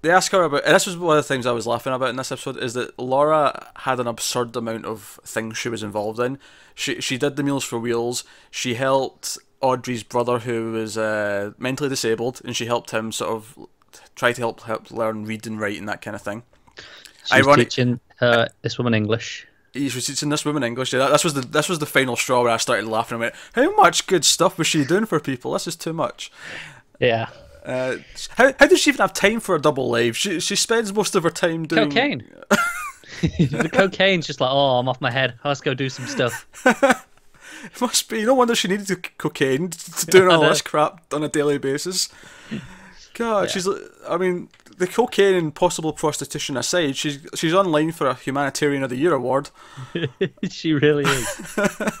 they 0.00 0.10
ask 0.10 0.32
her 0.32 0.42
about. 0.42 0.64
And 0.64 0.74
this 0.74 0.86
was 0.86 0.96
one 0.96 1.18
of 1.18 1.22
the 1.22 1.28
things 1.28 1.44
I 1.44 1.52
was 1.52 1.66
laughing 1.66 1.92
about 1.92 2.08
in 2.08 2.16
this 2.16 2.32
episode 2.32 2.56
is 2.56 2.72
that 2.72 2.98
Laura 2.98 3.70
had 3.80 4.00
an 4.00 4.06
absurd 4.06 4.56
amount 4.56 4.86
of 4.86 5.20
things 5.22 5.58
she 5.58 5.68
was 5.68 5.82
involved 5.82 6.18
in. 6.18 6.38
She 6.74 6.98
she 7.02 7.18
did 7.18 7.36
the 7.36 7.42
Meals 7.42 7.62
for 7.64 7.78
Wheels. 7.78 8.24
She 8.50 8.72
helped 8.72 9.36
Audrey's 9.60 10.02
brother 10.02 10.38
who 10.38 10.72
was 10.72 10.96
uh, 10.96 11.50
mentally 11.58 11.90
disabled, 11.90 12.40
and 12.42 12.56
she 12.56 12.64
helped 12.64 12.90
him 12.90 13.12
sort 13.12 13.32
of 13.32 13.68
try 14.14 14.32
to 14.32 14.40
help 14.40 14.62
help 14.62 14.90
learn 14.90 15.26
read 15.26 15.46
and 15.46 15.60
write 15.60 15.78
and 15.78 15.90
that 15.90 16.00
kind 16.00 16.14
of 16.14 16.22
thing. 16.22 16.42
She's 17.24 17.32
Ironic- 17.32 17.68
teaching 17.68 18.00
her 18.20 18.48
this 18.62 18.78
woman 18.78 18.94
English 18.94 19.46
he 19.76 19.84
was 19.84 20.06
teaching 20.06 20.28
this 20.28 20.44
woman 20.44 20.62
English. 20.62 20.92
Yeah, 20.92 21.08
this 21.08 21.24
was 21.24 21.34
the 21.34 21.42
this 21.42 21.68
was 21.68 21.78
the 21.78 21.86
final 21.86 22.16
straw 22.16 22.42
where 22.42 22.52
I 22.52 22.56
started 22.56 22.86
laughing. 22.86 23.16
I 23.16 23.20
went, 23.20 23.34
"How 23.54 23.74
much 23.76 24.06
good 24.06 24.24
stuff 24.24 24.58
was 24.58 24.66
she 24.66 24.84
doing 24.84 25.06
for 25.06 25.20
people? 25.20 25.52
This 25.52 25.66
is 25.66 25.76
too 25.76 25.92
much." 25.92 26.30
Yeah. 26.98 27.28
Uh, 27.64 27.96
how 28.36 28.52
how 28.58 28.66
does 28.66 28.80
she 28.80 28.90
even 28.90 29.00
have 29.00 29.12
time 29.12 29.40
for 29.40 29.54
a 29.54 29.60
double 29.60 29.88
life? 29.90 30.16
She 30.16 30.40
she 30.40 30.56
spends 30.56 30.92
most 30.92 31.14
of 31.14 31.22
her 31.24 31.30
time 31.30 31.66
doing 31.66 31.90
cocaine. 31.90 32.24
the 33.20 33.70
cocaine's 33.72 34.26
just 34.26 34.40
like, 34.40 34.50
oh, 34.50 34.78
I'm 34.78 34.88
off 34.88 35.00
my 35.00 35.10
head. 35.10 35.34
Let's 35.44 35.60
go 35.60 35.74
do 35.74 35.88
some 35.88 36.06
stuff. 36.06 36.46
it 36.64 37.80
must 37.80 38.08
be. 38.08 38.24
No 38.24 38.34
wonder 38.34 38.54
she 38.54 38.68
needed 38.68 38.86
to 38.88 38.96
cocaine 39.18 39.70
to 39.70 40.06
doing 40.06 40.30
all 40.30 40.40
this 40.48 40.62
crap 40.62 41.02
on 41.12 41.24
a 41.24 41.28
daily 41.28 41.58
basis. 41.58 42.08
God, 43.14 43.42
yeah. 43.42 43.46
she's. 43.48 43.68
I 44.08 44.16
mean, 44.16 44.48
the 44.76 44.86
cocaine 44.86 45.34
and 45.34 45.54
possible 45.54 45.92
prostitution 45.92 46.56
aside, 46.56 46.96
she's 46.96 47.26
she's 47.34 47.54
online 47.54 47.92
for 47.92 48.06
a 48.06 48.14
Humanitarian 48.14 48.82
of 48.82 48.90
the 48.90 48.96
Year 48.96 49.14
award. 49.14 49.50
she 50.50 50.72
really 50.72 51.04
is. 51.04 51.50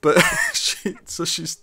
but 0.00 0.20
she, 0.54 0.96
so 1.04 1.24
she's, 1.24 1.62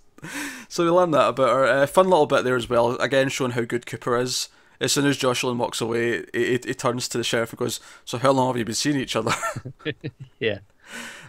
so 0.68 0.84
we 0.84 0.90
learned 0.90 1.14
that 1.14 1.28
about 1.28 1.54
her. 1.54 1.64
Uh, 1.64 1.86
fun 1.86 2.08
little 2.08 2.26
bit 2.26 2.44
there 2.44 2.56
as 2.56 2.68
well. 2.68 2.96
Again, 2.96 3.28
showing 3.28 3.52
how 3.52 3.62
good 3.62 3.86
Cooper 3.86 4.18
is. 4.18 4.48
as 4.80 4.92
soon 4.92 5.06
as 5.06 5.16
Jocelyn 5.16 5.58
walks 5.58 5.80
away, 5.80 6.24
he, 6.32 6.46
he, 6.46 6.60
he 6.64 6.74
turns 6.74 7.08
to 7.08 7.18
the 7.18 7.24
sheriff 7.24 7.50
and 7.50 7.58
goes, 7.58 7.80
"So 8.04 8.18
how 8.18 8.32
long 8.32 8.48
have 8.48 8.58
you 8.58 8.64
been 8.64 8.74
seeing 8.74 8.96
each 8.96 9.16
other?" 9.16 9.34
Yeah. 10.38 10.58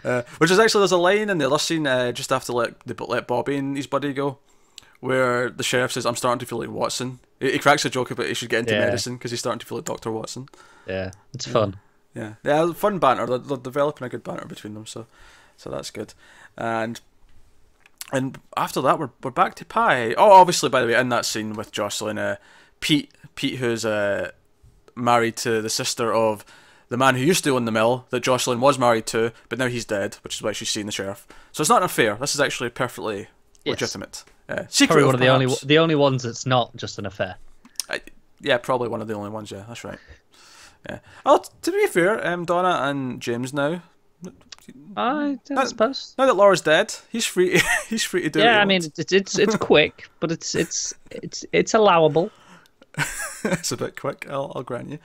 Uh, 0.04 0.22
which 0.38 0.50
is 0.50 0.58
actually 0.58 0.80
there's 0.80 0.92
a 0.92 0.98
line 0.98 1.30
in 1.30 1.38
the 1.38 1.46
other 1.46 1.58
scene 1.58 1.86
uh, 1.86 2.12
just 2.12 2.30
after 2.30 2.52
let 2.52 2.78
the 2.80 3.04
let 3.06 3.26
Bobby 3.26 3.56
and 3.56 3.76
his 3.76 3.86
buddy 3.86 4.12
go, 4.12 4.38
where 5.06 5.48
the 5.50 5.62
sheriff 5.62 5.92
says, 5.92 6.04
"I'm 6.06 6.16
starting 6.16 6.38
to 6.40 6.46
feel 6.46 6.58
like 6.58 6.68
Watson." 6.70 7.20
He, 7.40 7.52
he 7.52 7.58
cracks 7.58 7.84
a 7.84 7.90
joke 7.90 8.10
about 8.10 8.26
he 8.26 8.34
should 8.34 8.48
get 8.50 8.60
into 8.60 8.74
Yeah. 8.74 8.80
medicine 8.86 9.16
because 9.16 9.30
he's 9.30 9.40
starting 9.40 9.58
to 9.60 9.66
feel 9.66 9.78
like 9.78 9.84
Doctor 9.84 10.10
Watson. 10.10 10.48
Yeah. 10.86 11.12
It's 11.34 11.46
fun. 11.46 11.76
Yeah, 12.14 12.34
yeah, 12.44 12.72
fun 12.72 12.98
banter. 12.98 13.26
They're, 13.26 13.38
they're 13.38 13.56
developing 13.58 14.06
a 14.06 14.08
good 14.08 14.24
banter 14.24 14.46
between 14.46 14.72
them, 14.74 14.86
so 14.86 15.06
so 15.58 15.68
that's 15.70 15.90
good. 15.90 16.14
And 16.56 16.98
and 18.12 18.38
after 18.56 18.80
that, 18.82 18.98
we're 18.98 19.10
we're 19.22 19.30
back 19.30 19.54
to 19.56 19.64
Pie. 19.64 20.14
Oh, 20.16 20.32
obviously, 20.32 20.68
by 20.70 20.80
the 20.80 20.86
way, 20.86 20.94
in 20.98 21.08
that 21.10 21.26
scene 21.26 21.54
with 21.54 21.72
Jocelyn, 21.72 22.18
uh, 22.18 22.36
Pete 22.80 23.12
Pete, 23.34 23.58
who's 23.58 23.84
uh, 23.84 24.30
married 24.94 25.36
to 25.38 25.60
the 25.60 25.68
sister 25.70 26.12
of 26.14 26.44
the 26.88 26.96
man 26.96 27.16
who 27.16 27.22
used 27.22 27.42
to 27.44 27.54
own 27.56 27.64
the 27.64 27.72
mill 27.72 28.06
that 28.10 28.20
Jocelyn 28.22 28.60
was 28.60 28.78
married 28.78 29.06
to, 29.06 29.32
but 29.48 29.58
now 29.58 29.66
he's 29.66 29.84
dead, 29.84 30.14
which 30.22 30.36
is 30.36 30.42
why 30.42 30.52
she's 30.52 30.70
seeing 30.70 30.86
the 30.86 30.92
sheriff. 30.92 31.26
So 31.52 31.60
it's 31.60 31.68
not 31.68 31.82
an 31.82 31.86
affair. 31.86 32.14
This 32.14 32.34
is 32.34 32.40
actually 32.40 32.70
perfectly 32.70 33.26
Yes. 33.64 33.72
legitimate. 33.72 34.24
Uh, 34.48 34.64
secret, 34.68 34.94
Probably 34.94 35.04
one 35.06 35.14
of 35.14 35.20
the 35.20 35.28
only 35.28 35.54
the 35.64 35.78
only 35.78 35.94
ones 35.94 36.22
that's 36.22 36.46
not 36.46 36.76
just 36.76 36.98
an 36.98 37.06
affair. 37.06 37.36
I, 37.90 38.00
yeah, 38.40 38.58
probably 38.58 38.88
one 38.88 39.00
of 39.00 39.08
the 39.08 39.14
only 39.14 39.30
ones. 39.30 39.50
Yeah, 39.50 39.64
that's 39.66 39.82
right. 39.84 39.98
Yeah. 40.88 41.00
Oh, 41.24 41.42
to 41.62 41.72
be 41.72 41.86
fair, 41.88 42.24
um, 42.26 42.44
Donna 42.44 42.88
and 42.88 43.20
James 43.20 43.52
now. 43.52 43.82
I, 44.96 45.38
That- 45.48 45.68
suppose. 45.68 46.14
Now 46.18 46.26
that 46.26 46.34
Laura's 46.34 46.60
dead, 46.60 46.94
he's 47.10 47.26
free. 47.26 47.60
he's 47.88 48.02
free 48.04 48.22
to 48.22 48.30
do. 48.30 48.40
Yeah, 48.40 48.60
I 48.60 48.64
mean 48.64 48.82
it's 48.84 49.12
it's 49.12 49.38
it's 49.38 49.56
quick, 49.56 50.08
but 50.20 50.32
it's 50.32 50.54
it's 50.54 50.94
it's 51.10 51.44
it's 51.52 51.74
allowable. 51.74 52.30
it's 53.44 53.72
a 53.72 53.76
bit 53.76 53.98
quick. 53.98 54.26
I'll, 54.28 54.52
I'll 54.54 54.62
grant 54.62 54.90
you. 54.90 54.98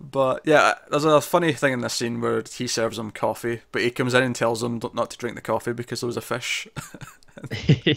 But 0.00 0.42
yeah, 0.44 0.74
there's 0.90 1.04
a 1.04 1.20
funny 1.20 1.52
thing 1.52 1.72
in 1.72 1.80
this 1.80 1.94
scene 1.94 2.20
where 2.20 2.42
he 2.50 2.66
serves 2.66 2.98
him 2.98 3.10
coffee, 3.10 3.60
but 3.72 3.82
he 3.82 3.90
comes 3.90 4.14
in 4.14 4.22
and 4.22 4.34
tells 4.34 4.62
him 4.62 4.80
not 4.94 5.10
to 5.10 5.18
drink 5.18 5.36
the 5.36 5.42
coffee 5.42 5.72
because 5.72 6.00
there 6.00 6.06
was 6.06 6.16
a 6.16 6.22
fish. 6.22 6.66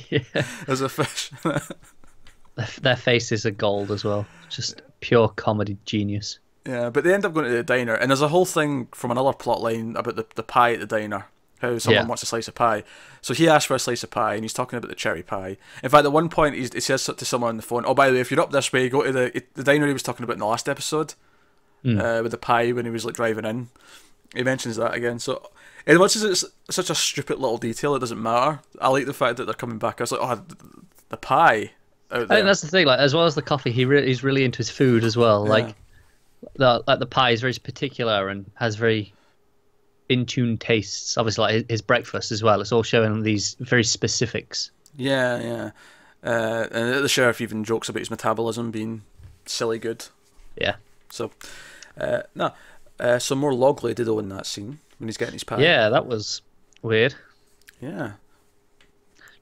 yeah. 0.10 0.20
There's 0.66 0.82
a 0.82 0.90
fish. 0.90 1.32
Their, 2.56 2.68
their 2.82 2.96
faces 2.96 3.46
are 3.46 3.52
gold 3.52 3.92
as 3.92 4.04
well. 4.04 4.26
Just 4.50 4.82
pure 5.02 5.28
comedy 5.30 5.78
genius. 5.86 6.40
yeah, 6.66 6.90
but 6.90 7.04
they 7.04 7.14
end 7.14 7.26
up 7.26 7.34
going 7.34 7.46
to 7.46 7.52
the 7.52 7.64
diner, 7.64 7.96
and 7.96 8.10
there's 8.10 8.22
a 8.22 8.30
whole 8.30 8.46
thing 8.46 8.88
from 8.94 9.12
another 9.12 9.34
plot 9.34 9.62
line 9.62 9.96
about 9.98 10.16
the, 10.16 10.26
the 10.36 10.44
pie 10.44 10.74
at 10.74 10.80
the 10.80 10.86
diner. 10.86 11.26
How 11.66 11.78
someone 11.80 12.04
Yeah. 12.04 12.08
wants 12.08 12.24
a 12.24 12.26
slice 12.26 12.48
of 12.48 12.56
pie. 12.56 12.84
So 13.22 13.34
he 13.34 13.48
asks 13.50 13.66
for 13.66 13.76
a 13.76 13.80
slice 13.80 14.04
of 14.04 14.12
pie, 14.12 14.36
and 14.36 14.44
he's 14.44 14.54
talking 14.54 14.78
about 14.78 14.90
the 14.90 14.96
cherry 14.96 15.24
pie. 15.24 15.58
In 15.84 15.90
fact, 15.90 16.06
at 16.06 16.12
one 16.12 16.30
point, 16.30 16.56
he's, 16.56 16.74
he 16.74 16.80
says 16.80 17.04
to 17.06 17.26
someone 17.26 17.50
on 17.50 17.58
the 17.58 17.64
phone, 17.64 17.84
"Oh, 17.86 17.94
by 17.94 18.08
the 18.08 18.14
way, 18.14 18.20
if 18.20 18.32
you're 18.32 18.40
up 18.42 18.52
this 18.52 18.72
way, 18.72 18.88
go 18.90 19.04
to 19.04 19.12
the 19.12 19.44
the 19.56 19.64
diner 19.64 19.88
he 19.88 19.94
was 19.94 20.04
talking 20.04 20.24
about 20.24 20.34
in 20.34 20.40
the 20.40 20.46
last 20.46 20.70
episode, 20.70 21.14
uh, 21.86 22.20
with 22.24 22.32
the 22.32 22.38
pie 22.38 22.72
when 22.72 22.86
he 22.86 22.92
was 22.92 23.06
like 23.06 23.16
driving 23.16 23.46
in." 23.46 23.70
He 24.36 24.44
mentions 24.44 24.76
that 24.76 24.94
again. 24.94 25.20
So, 25.20 25.50
as 25.88 25.98
much 25.98 26.16
as 26.16 26.24
it's 26.24 26.46
such 26.70 26.90
a 26.90 26.96
stupid 26.96 27.40
little 27.40 27.58
detail, 27.58 27.96
it 27.96 28.00
doesn't 28.00 28.22
matter. 28.22 28.60
I 28.82 28.90
like 28.90 29.06
the 29.06 29.14
fact 29.14 29.38
that 29.38 29.46
they're 29.46 29.54
coming 29.54 29.78
back. 29.78 30.02
I 30.02 30.04
was 30.04 30.12
like, 30.12 30.22
"Oh, 30.22 30.44
the, 31.10 31.18
pie 31.18 31.72
out 32.12 32.24
I 32.32 32.36
think 32.36 32.46
that's 32.46 32.62
the 32.62 32.68
thing. 32.68 32.86
Like 32.86 33.00
as 33.00 33.14
well 33.14 33.26
as 33.26 33.36
the 33.36 33.42
coffee, 33.42 33.72
he 33.72 33.86
re- 33.86 34.06
he's 34.06 34.24
really 34.24 34.44
into 34.44 34.58
his 34.58 34.70
food 34.70 35.04
as 35.04 35.16
well. 35.16 35.46
Like 35.46 35.74
the 36.56 36.84
like 36.88 37.00
the 37.00 37.06
pie 37.06 37.32
is 37.32 37.42
very 37.42 37.54
particular 37.54 38.30
and 38.30 38.46
has 38.56 38.76
very 38.76 39.14
in 40.10 40.26
tune 40.26 40.58
tastes. 40.58 41.18
Obviously, 41.18 41.42
like 41.44 41.70
his, 41.70 41.82
breakfast 41.82 42.32
as 42.32 42.44
well. 42.44 42.62
It's 42.62 42.72
all 42.72 42.84
showing 42.84 43.24
these 43.24 43.56
very 43.60 43.84
specifics. 43.84 44.72
Yeah, 44.96 45.40
yeah. 45.42 45.72
Uh, 46.24 46.68
and 46.72 47.04
the 47.04 47.10
sheriff 47.10 47.42
even 47.42 47.64
jokes 47.64 47.90
about 47.90 48.00
his 48.00 48.10
metabolism 48.10 48.72
being 48.72 49.04
silly 49.46 49.80
good. 49.80 50.06
Yeah. 50.56 50.76
So, 51.10 51.32
uh, 52.00 52.24
no, 52.34 52.52
uh, 53.00 53.20
some 53.20 53.40
more 53.40 53.54
log 53.54 53.84
lady 53.84 54.04
though 54.04 54.20
in 54.20 54.30
that 54.30 54.46
scene 54.46 54.80
when 54.98 55.08
he's 55.08 55.18
getting 55.18 55.34
his 55.34 55.44
pie. 55.44 55.62
Yeah, 55.62 55.90
that 55.90 56.08
was 56.08 56.42
weird. 56.82 57.16
yeah. 57.80 58.14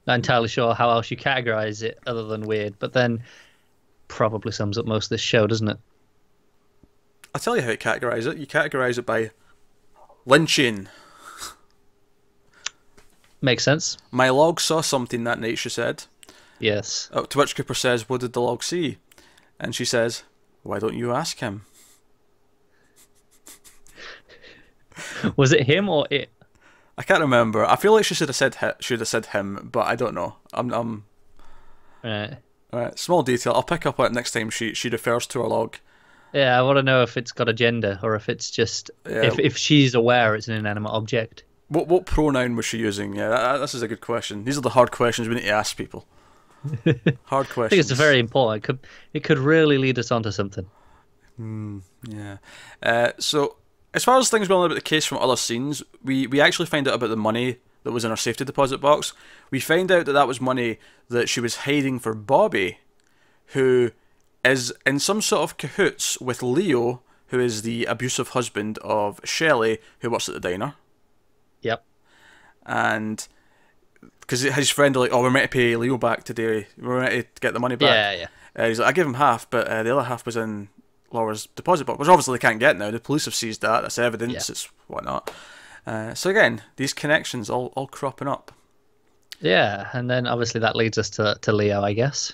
Not 0.06 0.16
entirely 0.16 0.48
sure 0.48 0.74
how 0.74 0.90
else 0.90 1.10
you 1.10 1.16
categorize 1.16 1.82
it 1.82 1.98
other 2.06 2.24
than 2.24 2.42
weird, 2.42 2.78
but 2.78 2.92
then 2.92 3.22
probably 4.08 4.52
sums 4.52 4.76
up 4.76 4.84
most 4.84 5.06
of 5.06 5.10
this 5.10 5.22
show, 5.22 5.46
doesn't 5.46 5.68
it? 5.68 5.78
I'll 7.34 7.40
tell 7.40 7.56
you 7.56 7.62
how 7.62 7.70
you 7.70 7.78
categorise 7.78 8.30
it. 8.30 8.36
You 8.36 8.46
categorise 8.46 8.98
it 8.98 9.06
by 9.06 9.30
Lynchian. 10.26 10.88
Makes 13.40 13.64
sense. 13.64 13.98
My 14.10 14.30
log 14.30 14.60
saw 14.60 14.80
something 14.80 15.24
that 15.24 15.38
night, 15.38 15.58
she 15.58 15.68
said. 15.68 16.04
Yes. 16.58 17.10
Uh, 17.12 17.22
to 17.22 17.38
which 17.38 17.54
Cooper 17.54 17.74
says, 17.74 18.08
What 18.08 18.22
did 18.22 18.32
the 18.32 18.40
log 18.40 18.62
see? 18.62 18.98
And 19.60 19.74
she 19.74 19.84
says, 19.84 20.22
Why 20.62 20.78
don't 20.78 20.96
you 20.96 21.12
ask 21.12 21.38
him? 21.40 21.66
Was 25.36 25.52
it 25.52 25.66
him 25.66 25.88
or 25.88 26.06
it? 26.10 26.30
I 26.96 27.02
can't 27.02 27.20
remember. 27.20 27.64
I 27.66 27.76
feel 27.76 27.92
like 27.92 28.04
she 28.04 28.14
should 28.14 28.28
have 28.28 28.36
said 28.36 28.56
should 28.80 29.00
have 29.00 29.08
said 29.08 29.26
him, 29.26 29.68
but 29.70 29.86
I 29.86 29.96
don't 29.96 30.14
know. 30.14 30.36
I'm 30.52 30.72
I'm 30.72 31.04
Right. 32.02 32.36
Alright, 32.72 32.98
small 32.98 33.22
detail. 33.22 33.52
I'll 33.54 33.62
pick 33.62 33.86
up 33.86 33.98
on 34.00 34.06
it 34.06 34.12
next 34.12 34.32
time 34.32 34.50
she 34.50 34.74
she 34.74 34.88
refers 34.88 35.26
to 35.28 35.40
her 35.42 35.48
log. 35.48 35.76
Yeah, 36.34 36.58
I 36.58 36.62
want 36.62 36.76
to 36.78 36.82
know 36.82 37.02
if 37.02 37.16
it's 37.16 37.32
got 37.32 37.48
a 37.48 37.52
gender 37.52 37.98
or 38.02 38.14
if 38.16 38.28
it's 38.28 38.50
just 38.50 38.90
Yeah. 39.08 39.22
if 39.24 39.38
if 39.38 39.56
she's 39.56 39.94
aware 39.94 40.34
it's 40.34 40.48
an 40.48 40.54
inanimate 40.54 40.92
object. 40.92 41.44
What 41.68 41.88
what 41.88 42.04
pronoun 42.06 42.56
was 42.56 42.66
she 42.66 42.78
using? 42.78 43.14
Yeah, 43.14 43.28
that, 43.28 43.58
this 43.58 43.74
is 43.74 43.82
a 43.82 43.88
good 43.88 44.00
question. 44.00 44.44
These 44.44 44.58
are 44.58 44.62
the 44.62 44.70
hard 44.70 44.90
questions 44.90 45.28
we 45.28 45.36
need 45.36 45.42
to 45.42 45.50
ask 45.50 45.76
people. 45.76 46.06
hard 47.24 47.48
questions. 47.48 47.66
I 47.66 47.68
think 47.68 47.80
it's 47.80 47.90
very 47.92 48.18
important. 48.18 48.64
It 48.64 48.66
could 48.66 48.78
it 49.12 49.24
could 49.24 49.38
really 49.38 49.78
lead 49.78 49.98
us 49.98 50.10
onto 50.10 50.30
something. 50.30 50.66
Yeah. 51.38 52.38
Uh, 52.82 53.12
so, 53.18 53.56
as 53.92 54.04
far 54.04 54.18
as 54.18 54.30
things 54.30 54.48
we 54.48 54.54
know 54.54 54.64
about 54.64 54.74
the 54.74 54.80
case 54.80 55.04
from 55.04 55.18
other 55.18 55.36
scenes, 55.36 55.82
we, 56.02 56.26
we 56.26 56.40
actually 56.40 56.66
find 56.66 56.86
out 56.86 56.94
about 56.94 57.10
the 57.10 57.16
money 57.16 57.58
that 57.82 57.92
was 57.92 58.04
in 58.04 58.10
her 58.10 58.16
safety 58.16 58.44
deposit 58.44 58.78
box. 58.78 59.12
We 59.50 59.60
find 59.60 59.90
out 59.90 60.06
that 60.06 60.12
that 60.12 60.28
was 60.28 60.40
money 60.40 60.78
that 61.08 61.28
she 61.28 61.40
was 61.40 61.56
hiding 61.58 61.98
for 61.98 62.14
Bobby, 62.14 62.78
who 63.48 63.90
is 64.44 64.72
in 64.84 64.98
some 64.98 65.20
sort 65.20 65.42
of 65.42 65.56
cahoots 65.56 66.20
with 66.20 66.42
Leo, 66.42 67.02
who 67.28 67.40
is 67.40 67.62
the 67.62 67.84
abusive 67.86 68.30
husband 68.30 68.78
of 68.78 69.20
Shelley, 69.24 69.78
who 70.00 70.10
works 70.10 70.28
at 70.28 70.34
the 70.34 70.40
diner. 70.40 70.74
Yep. 71.62 71.84
And 72.66 73.26
because 74.20 74.42
his 74.42 74.70
friend 74.70 74.96
are 74.96 75.00
like, 75.00 75.12
oh, 75.12 75.22
we're 75.22 75.30
meant 75.30 75.50
to 75.50 75.56
pay 75.56 75.76
Leo 75.76 75.98
back 75.98 76.24
today. 76.24 76.68
We're 76.78 77.00
meant 77.00 77.34
to 77.34 77.40
get 77.40 77.54
the 77.54 77.60
money 77.60 77.76
back. 77.76 77.88
Yeah, 77.88 78.12
yeah. 78.12 78.26
Uh, 78.56 78.68
he's 78.68 78.78
like, 78.78 78.88
I 78.88 78.92
give 78.92 79.06
him 79.06 79.14
half, 79.14 79.48
but 79.50 79.66
uh, 79.66 79.82
the 79.82 79.96
other 79.96 80.06
half 80.06 80.24
was 80.24 80.36
in 80.36 80.68
Laura's 81.10 81.46
deposit 81.56 81.86
box, 81.86 81.98
which 81.98 82.08
obviously 82.08 82.34
they 82.34 82.42
can't 82.42 82.60
get 82.60 82.76
now. 82.76 82.90
The 82.90 83.00
police 83.00 83.24
have 83.24 83.34
seized 83.34 83.62
that. 83.62 83.82
That's 83.82 83.98
evidence. 83.98 84.32
Yeah. 84.32 84.52
It's 84.52 84.68
whatnot. 84.86 85.32
Uh, 85.86 86.14
so 86.14 86.30
again, 86.30 86.62
these 86.76 86.92
connections 86.92 87.50
all, 87.50 87.72
all 87.74 87.86
cropping 87.86 88.28
up. 88.28 88.52
Yeah, 89.40 89.88
and 89.92 90.08
then 90.08 90.26
obviously 90.26 90.60
that 90.60 90.76
leads 90.76 90.96
us 90.96 91.10
to 91.10 91.36
to 91.42 91.52
Leo, 91.52 91.82
I 91.82 91.92
guess. 91.92 92.32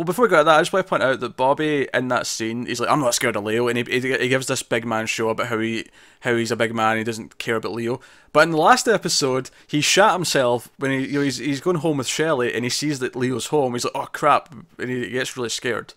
Well, 0.00 0.06
before 0.06 0.22
we 0.22 0.30
go 0.30 0.38
to 0.38 0.44
that, 0.44 0.56
I 0.56 0.60
just 0.62 0.72
want 0.72 0.86
to 0.86 0.88
point 0.88 1.02
out 1.02 1.20
that 1.20 1.36
Bobby 1.36 1.86
in 1.92 2.08
that 2.08 2.26
scene, 2.26 2.64
he's 2.64 2.80
like, 2.80 2.88
"I'm 2.88 3.00
not 3.00 3.12
scared 3.12 3.36
of 3.36 3.44
Leo," 3.44 3.68
and 3.68 3.76
he, 3.76 4.00
he, 4.00 4.00
he 4.00 4.28
gives 4.30 4.46
this 4.46 4.62
big 4.62 4.86
man 4.86 5.04
show 5.04 5.28
about 5.28 5.48
how 5.48 5.58
he 5.58 5.84
how 6.20 6.36
he's 6.36 6.50
a 6.50 6.56
big 6.56 6.74
man, 6.74 6.96
he 6.96 7.04
doesn't 7.04 7.36
care 7.36 7.56
about 7.56 7.72
Leo. 7.72 8.00
But 8.32 8.44
in 8.44 8.52
the 8.52 8.56
last 8.56 8.88
episode, 8.88 9.50
he 9.66 9.82
shat 9.82 10.14
himself 10.14 10.70
when 10.78 10.90
he 10.90 11.06
you 11.08 11.18
know, 11.18 11.20
he's 11.20 11.36
he's 11.36 11.60
going 11.60 11.76
home 11.76 11.98
with 11.98 12.06
Shelley, 12.06 12.54
and 12.54 12.64
he 12.64 12.70
sees 12.70 13.00
that 13.00 13.14
Leo's 13.14 13.48
home. 13.48 13.74
He's 13.74 13.84
like, 13.84 13.92
"Oh 13.94 14.06
crap!" 14.10 14.54
and 14.78 14.88
he 14.88 15.10
gets 15.10 15.36
really 15.36 15.50
scared. 15.50 15.92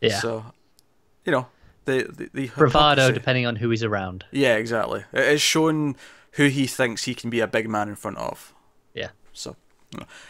Yeah. 0.00 0.18
So, 0.18 0.46
you 1.24 1.30
know, 1.30 1.46
the 1.84 2.12
the, 2.12 2.30
the 2.34 2.46
Bravado, 2.56 3.02
hypocrisy. 3.02 3.12
depending 3.12 3.46
on 3.46 3.54
who 3.54 3.70
he's 3.70 3.84
around. 3.84 4.24
Yeah, 4.32 4.56
exactly. 4.56 5.04
It 5.12 5.28
is 5.28 5.40
showing 5.40 5.94
who 6.32 6.48
he 6.48 6.66
thinks 6.66 7.04
he 7.04 7.14
can 7.14 7.30
be 7.30 7.38
a 7.38 7.46
big 7.46 7.68
man 7.68 7.88
in 7.88 7.94
front 7.94 8.18
of. 8.18 8.52
Yeah. 8.94 9.10
So, 9.32 9.54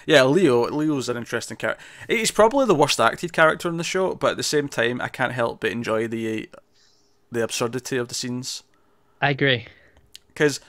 yeah, 0.06 0.22
Leo. 0.24 0.68
Leo's 0.70 1.08
an 1.08 1.16
interesting 1.16 1.56
character. 1.56 1.82
He's 2.08 2.30
probably 2.30 2.66
the 2.66 2.74
worst 2.74 3.00
acted 3.00 3.32
character 3.32 3.68
in 3.68 3.76
the 3.76 3.84
show, 3.84 4.14
but 4.14 4.32
at 4.32 4.36
the 4.36 4.42
same 4.42 4.68
time, 4.68 5.00
I 5.00 5.08
can't 5.08 5.32
help 5.32 5.60
but 5.60 5.70
enjoy 5.70 6.08
the 6.08 6.48
the 7.30 7.42
absurdity 7.42 7.96
of 7.96 8.08
the 8.08 8.14
scenes. 8.14 8.62
I 9.20 9.30
agree. 9.30 9.66
Because 10.28 10.60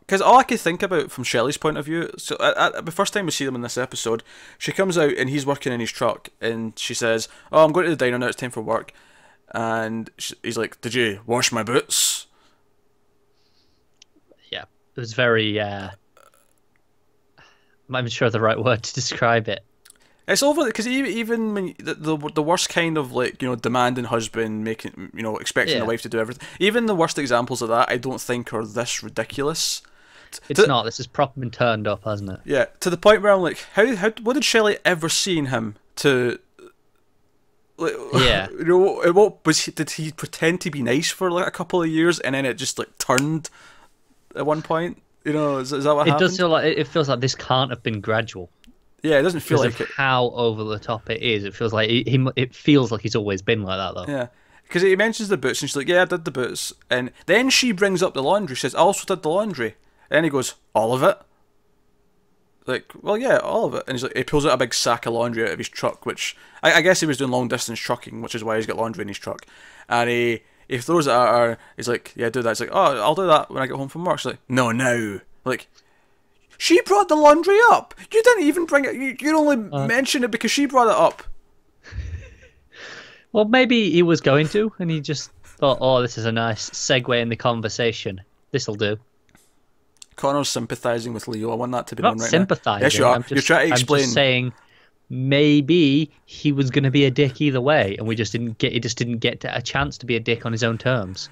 because 0.00 0.20
uh, 0.20 0.24
all 0.24 0.38
I 0.38 0.44
could 0.44 0.60
think 0.60 0.82
about 0.82 1.10
from 1.10 1.24
Shelley's 1.24 1.56
point 1.56 1.76
of 1.76 1.84
view, 1.84 2.10
so 2.16 2.36
at, 2.40 2.76
at 2.76 2.86
the 2.86 2.92
first 2.92 3.12
time 3.12 3.26
we 3.26 3.32
see 3.32 3.44
them 3.44 3.56
in 3.56 3.62
this 3.62 3.76
episode, 3.76 4.22
she 4.58 4.72
comes 4.72 4.96
out 4.96 5.12
and 5.14 5.28
he's 5.28 5.46
working 5.46 5.72
in 5.72 5.80
his 5.80 5.90
truck, 5.90 6.28
and 6.40 6.78
she 6.78 6.94
says, 6.94 7.28
"Oh, 7.52 7.64
I'm 7.64 7.72
going 7.72 7.84
to 7.84 7.90
the 7.90 7.96
diner 7.96 8.18
now. 8.18 8.28
It's 8.28 8.36
time 8.36 8.50
for 8.50 8.62
work." 8.62 8.92
And 9.52 10.10
she, 10.16 10.34
he's 10.42 10.56
like, 10.56 10.80
"Did 10.80 10.94
you 10.94 11.20
wash 11.26 11.52
my 11.52 11.62
boots?" 11.62 12.26
Yeah. 14.50 14.64
It 14.96 15.00
was 15.00 15.14
very 15.14 15.58
uh 15.58 15.90
I'm 17.88 18.04
not 18.04 18.10
sure 18.12 18.30
the 18.30 18.40
right 18.40 18.62
word 18.62 18.82
to 18.82 18.94
describe 18.94 19.48
it. 19.48 19.64
It's 20.26 20.42
over 20.42 20.64
because 20.64 20.88
even 20.88 21.10
even 21.12 21.54
when 21.54 21.74
the, 21.78 21.94
the 21.94 22.16
the 22.34 22.42
worst 22.42 22.70
kind 22.70 22.96
of 22.96 23.12
like 23.12 23.42
you 23.42 23.48
know 23.48 23.56
demanding 23.56 24.04
husband 24.04 24.64
making 24.64 25.10
you 25.14 25.22
know 25.22 25.36
expecting 25.36 25.78
the 25.78 25.84
wife 25.84 26.00
to 26.02 26.08
do 26.08 26.18
everything. 26.18 26.48
Even 26.58 26.86
the 26.86 26.94
worst 26.94 27.18
examples 27.18 27.60
of 27.60 27.68
that, 27.68 27.90
I 27.90 27.98
don't 27.98 28.20
think 28.20 28.52
are 28.54 28.64
this 28.64 29.02
ridiculous. 29.02 29.82
It's 30.48 30.60
To- 30.60 30.66
not. 30.66 30.84
This 30.84 30.96
has 30.96 31.06
proper 31.06 31.38
been 31.38 31.50
turned 31.50 31.86
up, 31.86 32.04
hasn't 32.04 32.30
it? 32.30 32.40
Yeah, 32.44 32.64
to 32.80 32.88
the 32.90 32.96
point 32.96 33.20
where 33.22 33.32
I'm 33.32 33.42
like, 33.42 33.58
how 33.74 33.94
how 33.96 34.12
what 34.22 34.32
did 34.32 34.44
Shelley 34.44 34.78
ever 34.84 35.10
see 35.10 35.36
in 35.38 35.46
him 35.46 35.76
to 35.96 36.38
Like, 37.76 37.92
Yeah. 38.14 38.48
You 38.50 38.64
know, 38.64 39.12
what 39.12 39.44
was 39.44 39.66
he, 39.66 39.72
did 39.72 39.90
he 39.90 40.10
pretend 40.10 40.62
to 40.62 40.70
be 40.70 40.80
nice 40.82 41.10
for 41.10 41.30
like 41.30 41.46
a 41.46 41.50
couple 41.50 41.82
of 41.82 41.88
years 41.88 42.18
and 42.20 42.34
then 42.34 42.46
it 42.46 42.54
just 42.54 42.78
like 42.78 42.96
turned 42.98 43.50
at 44.34 44.46
one 44.46 44.62
point? 44.62 45.02
You 45.24 45.32
know, 45.32 45.58
is, 45.58 45.72
is 45.72 45.84
that 45.84 45.94
what 45.94 46.06
happened? 46.06 46.08
It 46.08 46.12
happened? 46.12 46.28
does 46.28 46.36
feel 46.36 46.48
like 46.48 46.78
it 46.78 46.86
feels 46.86 47.08
like 47.08 47.20
this 47.20 47.34
can't 47.34 47.70
have 47.70 47.82
been 47.82 48.00
gradual 48.00 48.50
yeah, 49.04 49.18
it 49.18 49.22
doesn't 49.22 49.40
feel 49.40 49.58
like 49.58 49.78
it. 49.78 49.88
how 49.94 50.30
over 50.30 50.64
the 50.64 50.78
top 50.78 51.10
it 51.10 51.20
is. 51.20 51.44
It 51.44 51.54
feels 51.54 51.74
like 51.74 51.90
he, 51.90 52.04
he 52.06 52.26
it 52.36 52.54
feels 52.54 52.90
like 52.90 53.02
he's 53.02 53.14
always 53.14 53.42
been 53.42 53.62
like 53.62 53.76
that 53.76 53.94
though. 53.94 54.10
Yeah. 54.10 54.28
Because 54.62 54.80
he 54.80 54.96
mentions 54.96 55.28
the 55.28 55.36
boots 55.36 55.60
and 55.60 55.68
she's 55.68 55.76
like, 55.76 55.88
yeah, 55.88 56.02
I 56.02 56.04
did 56.06 56.24
the 56.24 56.30
boots. 56.30 56.72
And 56.88 57.12
then 57.26 57.50
she 57.50 57.70
brings 57.70 58.02
up 58.02 58.14
the 58.14 58.22
laundry. 58.22 58.56
She 58.56 58.62
says, 58.62 58.74
I 58.74 58.78
also 58.78 59.04
did 59.04 59.22
the 59.22 59.28
laundry. 59.28 59.74
And 60.10 60.24
he 60.24 60.30
goes, 60.30 60.54
all 60.74 60.94
of 60.94 61.02
it? 61.02 61.18
Like, 62.66 62.92
well, 63.02 63.18
yeah, 63.18 63.36
all 63.36 63.66
of 63.66 63.74
it. 63.74 63.84
And 63.86 63.94
he's 63.94 64.04
like, 64.04 64.16
he 64.16 64.24
pulls 64.24 64.46
out 64.46 64.54
a 64.54 64.56
big 64.56 64.72
sack 64.72 65.04
of 65.04 65.12
laundry 65.12 65.44
out 65.44 65.52
of 65.52 65.58
his 65.58 65.68
truck, 65.68 66.06
which 66.06 66.34
I, 66.62 66.72
I 66.72 66.80
guess 66.80 67.00
he 67.00 67.06
was 67.06 67.18
doing 67.18 67.30
long 67.30 67.46
distance 67.46 67.78
trucking, 67.78 68.22
which 68.22 68.34
is 68.34 68.42
why 68.42 68.56
he's 68.56 68.64
got 68.64 68.78
laundry 68.78 69.02
in 69.02 69.08
his 69.08 69.18
truck. 69.18 69.44
And 69.86 70.08
he 70.08 70.42
he 70.68 70.76
those 70.78 71.08
are, 71.08 71.48
her. 71.48 71.58
He's 71.76 71.88
like, 71.88 72.12
yeah, 72.16 72.30
do 72.30 72.42
that. 72.42 72.52
It's 72.52 72.60
like, 72.60 72.70
oh, 72.72 73.00
I'll 73.00 73.14
do 73.14 73.26
that 73.26 73.50
when 73.50 73.62
I 73.62 73.66
get 73.66 73.76
home 73.76 73.88
from 73.88 74.04
work. 74.04 74.18
She's 74.18 74.32
like, 74.32 74.40
no, 74.48 74.72
no. 74.72 75.20
Like, 75.44 75.68
she 76.58 76.80
brought 76.82 77.08
the 77.08 77.16
laundry 77.16 77.58
up. 77.70 77.94
You 78.12 78.22
didn't 78.22 78.44
even 78.44 78.66
bring 78.66 78.84
it. 78.84 78.94
You, 78.94 79.16
you 79.20 79.36
only 79.36 79.70
uh. 79.70 79.86
mentioned 79.86 80.24
it 80.24 80.30
because 80.30 80.50
she 80.50 80.66
brought 80.66 80.88
it 80.88 80.96
up. 80.96 81.22
Well, 83.32 83.46
maybe 83.46 83.90
he 83.90 84.04
was 84.04 84.20
going 84.20 84.46
to, 84.50 84.72
and 84.78 84.88
he 84.88 85.00
just 85.00 85.32
thought, 85.42 85.78
"Oh, 85.80 86.00
this 86.00 86.16
is 86.18 86.24
a 86.24 86.30
nice 86.30 86.70
segue 86.70 87.20
in 87.20 87.28
the 87.30 87.36
conversation. 87.36 88.20
This'll 88.52 88.76
do." 88.76 88.96
Connor's 90.14 90.48
sympathising 90.48 91.12
with 91.12 91.26
Leo. 91.26 91.50
I 91.50 91.56
want 91.56 91.72
that 91.72 91.88
to 91.88 91.96
be 91.96 92.04
I'm 92.04 92.12
known 92.12 92.18
right 92.20 92.30
sympathising. 92.30 92.80
now. 92.80 92.86
Yes, 92.86 92.96
you 92.96 93.04
are. 93.04 93.14
I'm 93.16 93.22
just, 93.22 93.32
You're 93.32 93.42
trying 93.42 93.66
to 93.66 93.72
explain. 93.72 93.98
I'm 93.98 94.04
just 94.04 94.14
saying, 94.14 94.52
maybe 95.14 96.10
he 96.26 96.52
was 96.52 96.70
going 96.70 96.84
to 96.84 96.90
be 96.90 97.04
a 97.04 97.10
dick 97.10 97.40
either 97.40 97.60
way, 97.60 97.96
and 97.98 98.06
we 98.06 98.14
just 98.16 98.32
didn't 98.32 98.58
get. 98.58 98.72
He 98.72 98.80
just 98.80 98.98
didn't 98.98 99.18
get 99.18 99.44
a 99.48 99.62
chance 99.62 99.96
to 99.98 100.06
be 100.06 100.16
a 100.16 100.20
dick 100.20 100.44
on 100.44 100.52
his 100.52 100.62
own 100.62 100.76
terms. 100.78 101.28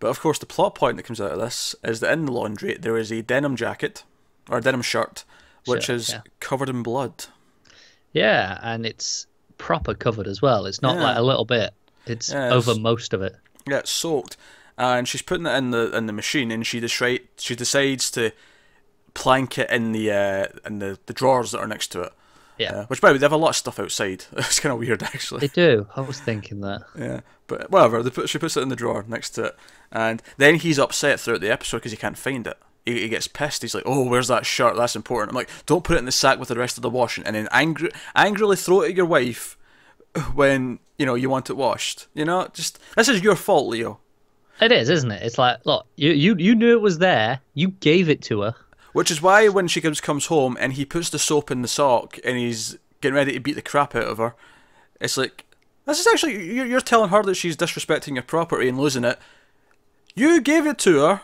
But 0.00 0.08
of 0.08 0.20
course, 0.20 0.38
the 0.38 0.46
plot 0.46 0.74
point 0.74 0.96
that 0.98 1.04
comes 1.04 1.20
out 1.20 1.32
of 1.32 1.38
this 1.40 1.74
is 1.82 2.00
that 2.00 2.12
in 2.12 2.26
the 2.26 2.32
laundry 2.32 2.76
there 2.76 2.96
is 2.98 3.10
a 3.10 3.22
denim 3.22 3.56
jacket 3.56 4.04
or 4.50 4.58
a 4.58 4.60
denim 4.60 4.82
shirt, 4.82 5.24
which 5.66 5.84
Shirt, 5.84 5.96
is 5.96 6.08
yeah. 6.10 6.20
covered 6.40 6.68
in 6.68 6.82
blood. 6.82 7.24
Yeah, 8.12 8.58
and 8.62 8.84
it's 8.84 9.26
proper 9.58 9.94
covered 9.94 10.26
as 10.26 10.42
well. 10.42 10.66
It's 10.66 10.82
not 10.82 10.96
Yeah. 10.96 11.02
like 11.04 11.16
a 11.16 11.22
little 11.22 11.44
bit. 11.44 11.72
It's 12.06 12.30
Yeah, 12.30 12.50
over 12.52 12.72
it's- 12.72 12.82
most 12.82 13.14
of 13.14 13.22
it. 13.22 13.34
Yeah, 13.66 13.78
it's 13.78 13.90
soaked, 13.90 14.36
and 14.76 15.08
she's 15.08 15.22
putting 15.22 15.46
it 15.46 15.54
in 15.56 15.70
the 15.70 15.96
in 15.96 16.06
the 16.06 16.12
machine, 16.12 16.50
and 16.50 16.66
she 16.66 16.80
decide 16.80 17.20
she 17.38 17.54
decides 17.56 18.10
to 18.10 18.32
plank 19.14 19.56
it 19.58 19.70
in 19.70 19.92
the 19.92 20.10
uh, 20.10 20.46
in 20.66 20.80
the, 20.80 20.98
the 21.06 21.12
drawers 21.14 21.52
that 21.52 21.60
are 21.60 21.66
next 21.68 21.88
to 21.92 22.02
it. 22.02 22.12
Yeah, 22.58 22.72
Uh, 22.72 22.86
which 22.86 23.00
by 23.00 23.08
the 23.08 23.14
way, 23.14 23.18
they 23.18 23.24
have 23.24 23.32
a 23.32 23.36
lot 23.36 23.50
of 23.50 23.56
stuff 23.56 23.78
outside. 23.80 24.24
It's 24.36 24.60
kind 24.60 24.72
of 24.72 24.78
weird 24.78 25.02
actually. 25.02 25.40
they 25.40 25.48
do. 25.48 25.86
I 25.96 26.00
was 26.02 26.20
thinking 26.20 26.60
that. 26.60 26.82
Yeah, 26.96 27.20
but 27.46 27.70
whatever. 27.70 28.02
They 28.02 28.10
put, 28.10 28.28
she 28.28 28.38
puts 28.38 28.56
it 28.56 28.62
in 28.62 28.68
the 28.68 28.76
drawer 28.76 29.04
next 29.08 29.30
to 29.30 29.44
it, 29.46 29.56
and 29.90 30.22
then 30.36 30.54
he's 30.56 30.78
upset 30.78 31.18
throughout 31.20 31.40
the 31.40 31.50
episode 31.52 31.78
because 31.78 31.92
he 31.92 31.98
can't 31.98 32.18
find 32.18 32.46
it. 32.46 32.56
He, 32.86 33.00
he 33.00 33.08
gets 33.08 33.26
pissed. 33.28 33.62
He's 33.62 33.74
like, 33.74 33.84
"Oh, 33.86 34.08
where's 34.08 34.28
that 34.28 34.46
shirt? 34.46 34.76
That's 34.76 34.94
important." 34.96 35.30
I'm 35.32 35.36
like, 35.36 35.50
"Don't 35.66 35.82
put 35.84 35.96
it 35.96 36.00
in 36.00 36.04
the 36.04 36.12
sack 36.12 36.38
with 36.38 36.48
the 36.48 36.54
rest 36.58 36.76
of 36.78 36.82
the 36.82 36.90
washing," 36.90 37.24
and 37.24 37.34
then 37.34 37.48
angry, 37.50 37.90
angrily 38.14 38.56
throw 38.56 38.82
it 38.82 38.90
at 38.90 38.96
your 38.96 39.06
wife 39.06 39.56
when 40.34 40.78
you 40.98 41.06
know 41.06 41.14
you 41.14 41.28
want 41.30 41.50
it 41.50 41.56
washed. 41.56 42.06
You 42.14 42.24
know, 42.24 42.48
just 42.52 42.78
this 42.94 43.08
is 43.08 43.22
your 43.22 43.36
fault, 43.36 43.68
Leo. 43.68 43.98
It 44.60 44.70
is, 44.70 44.88
isn't 44.88 45.10
it? 45.10 45.22
It's 45.22 45.38
like, 45.38 45.58
look, 45.64 45.86
you 45.96 46.12
you 46.12 46.36
you 46.38 46.54
knew 46.54 46.72
it 46.76 46.80
was 46.80 46.98
there. 46.98 47.40
You 47.54 47.68
gave 47.68 48.08
it 48.08 48.22
to 48.22 48.42
her. 48.42 48.54
Which 48.94 49.10
is 49.10 49.20
why 49.20 49.48
when 49.48 49.68
she 49.68 49.82
comes 49.82 50.00
comes 50.00 50.26
home 50.26 50.56
and 50.58 50.72
he 50.72 50.86
puts 50.86 51.10
the 51.10 51.18
soap 51.18 51.50
in 51.50 51.60
the 51.60 51.68
sock 51.68 52.16
and 52.24 52.38
he's 52.38 52.78
getting 53.02 53.16
ready 53.16 53.32
to 53.32 53.40
beat 53.40 53.56
the 53.56 53.60
crap 53.60 53.94
out 53.94 54.04
of 54.04 54.16
her, 54.16 54.34
it's 55.00 55.16
like 55.18 55.44
this 55.84 56.00
is 56.00 56.06
actually 56.06 56.54
you're, 56.54 56.64
you're 56.64 56.80
telling 56.80 57.10
her 57.10 57.22
that 57.24 57.34
she's 57.34 57.56
disrespecting 57.56 58.14
your 58.14 58.22
property 58.22 58.68
and 58.68 58.78
losing 58.78 59.04
it. 59.04 59.18
You 60.14 60.40
gave 60.40 60.64
it 60.64 60.78
to 60.78 61.00
her, 61.00 61.20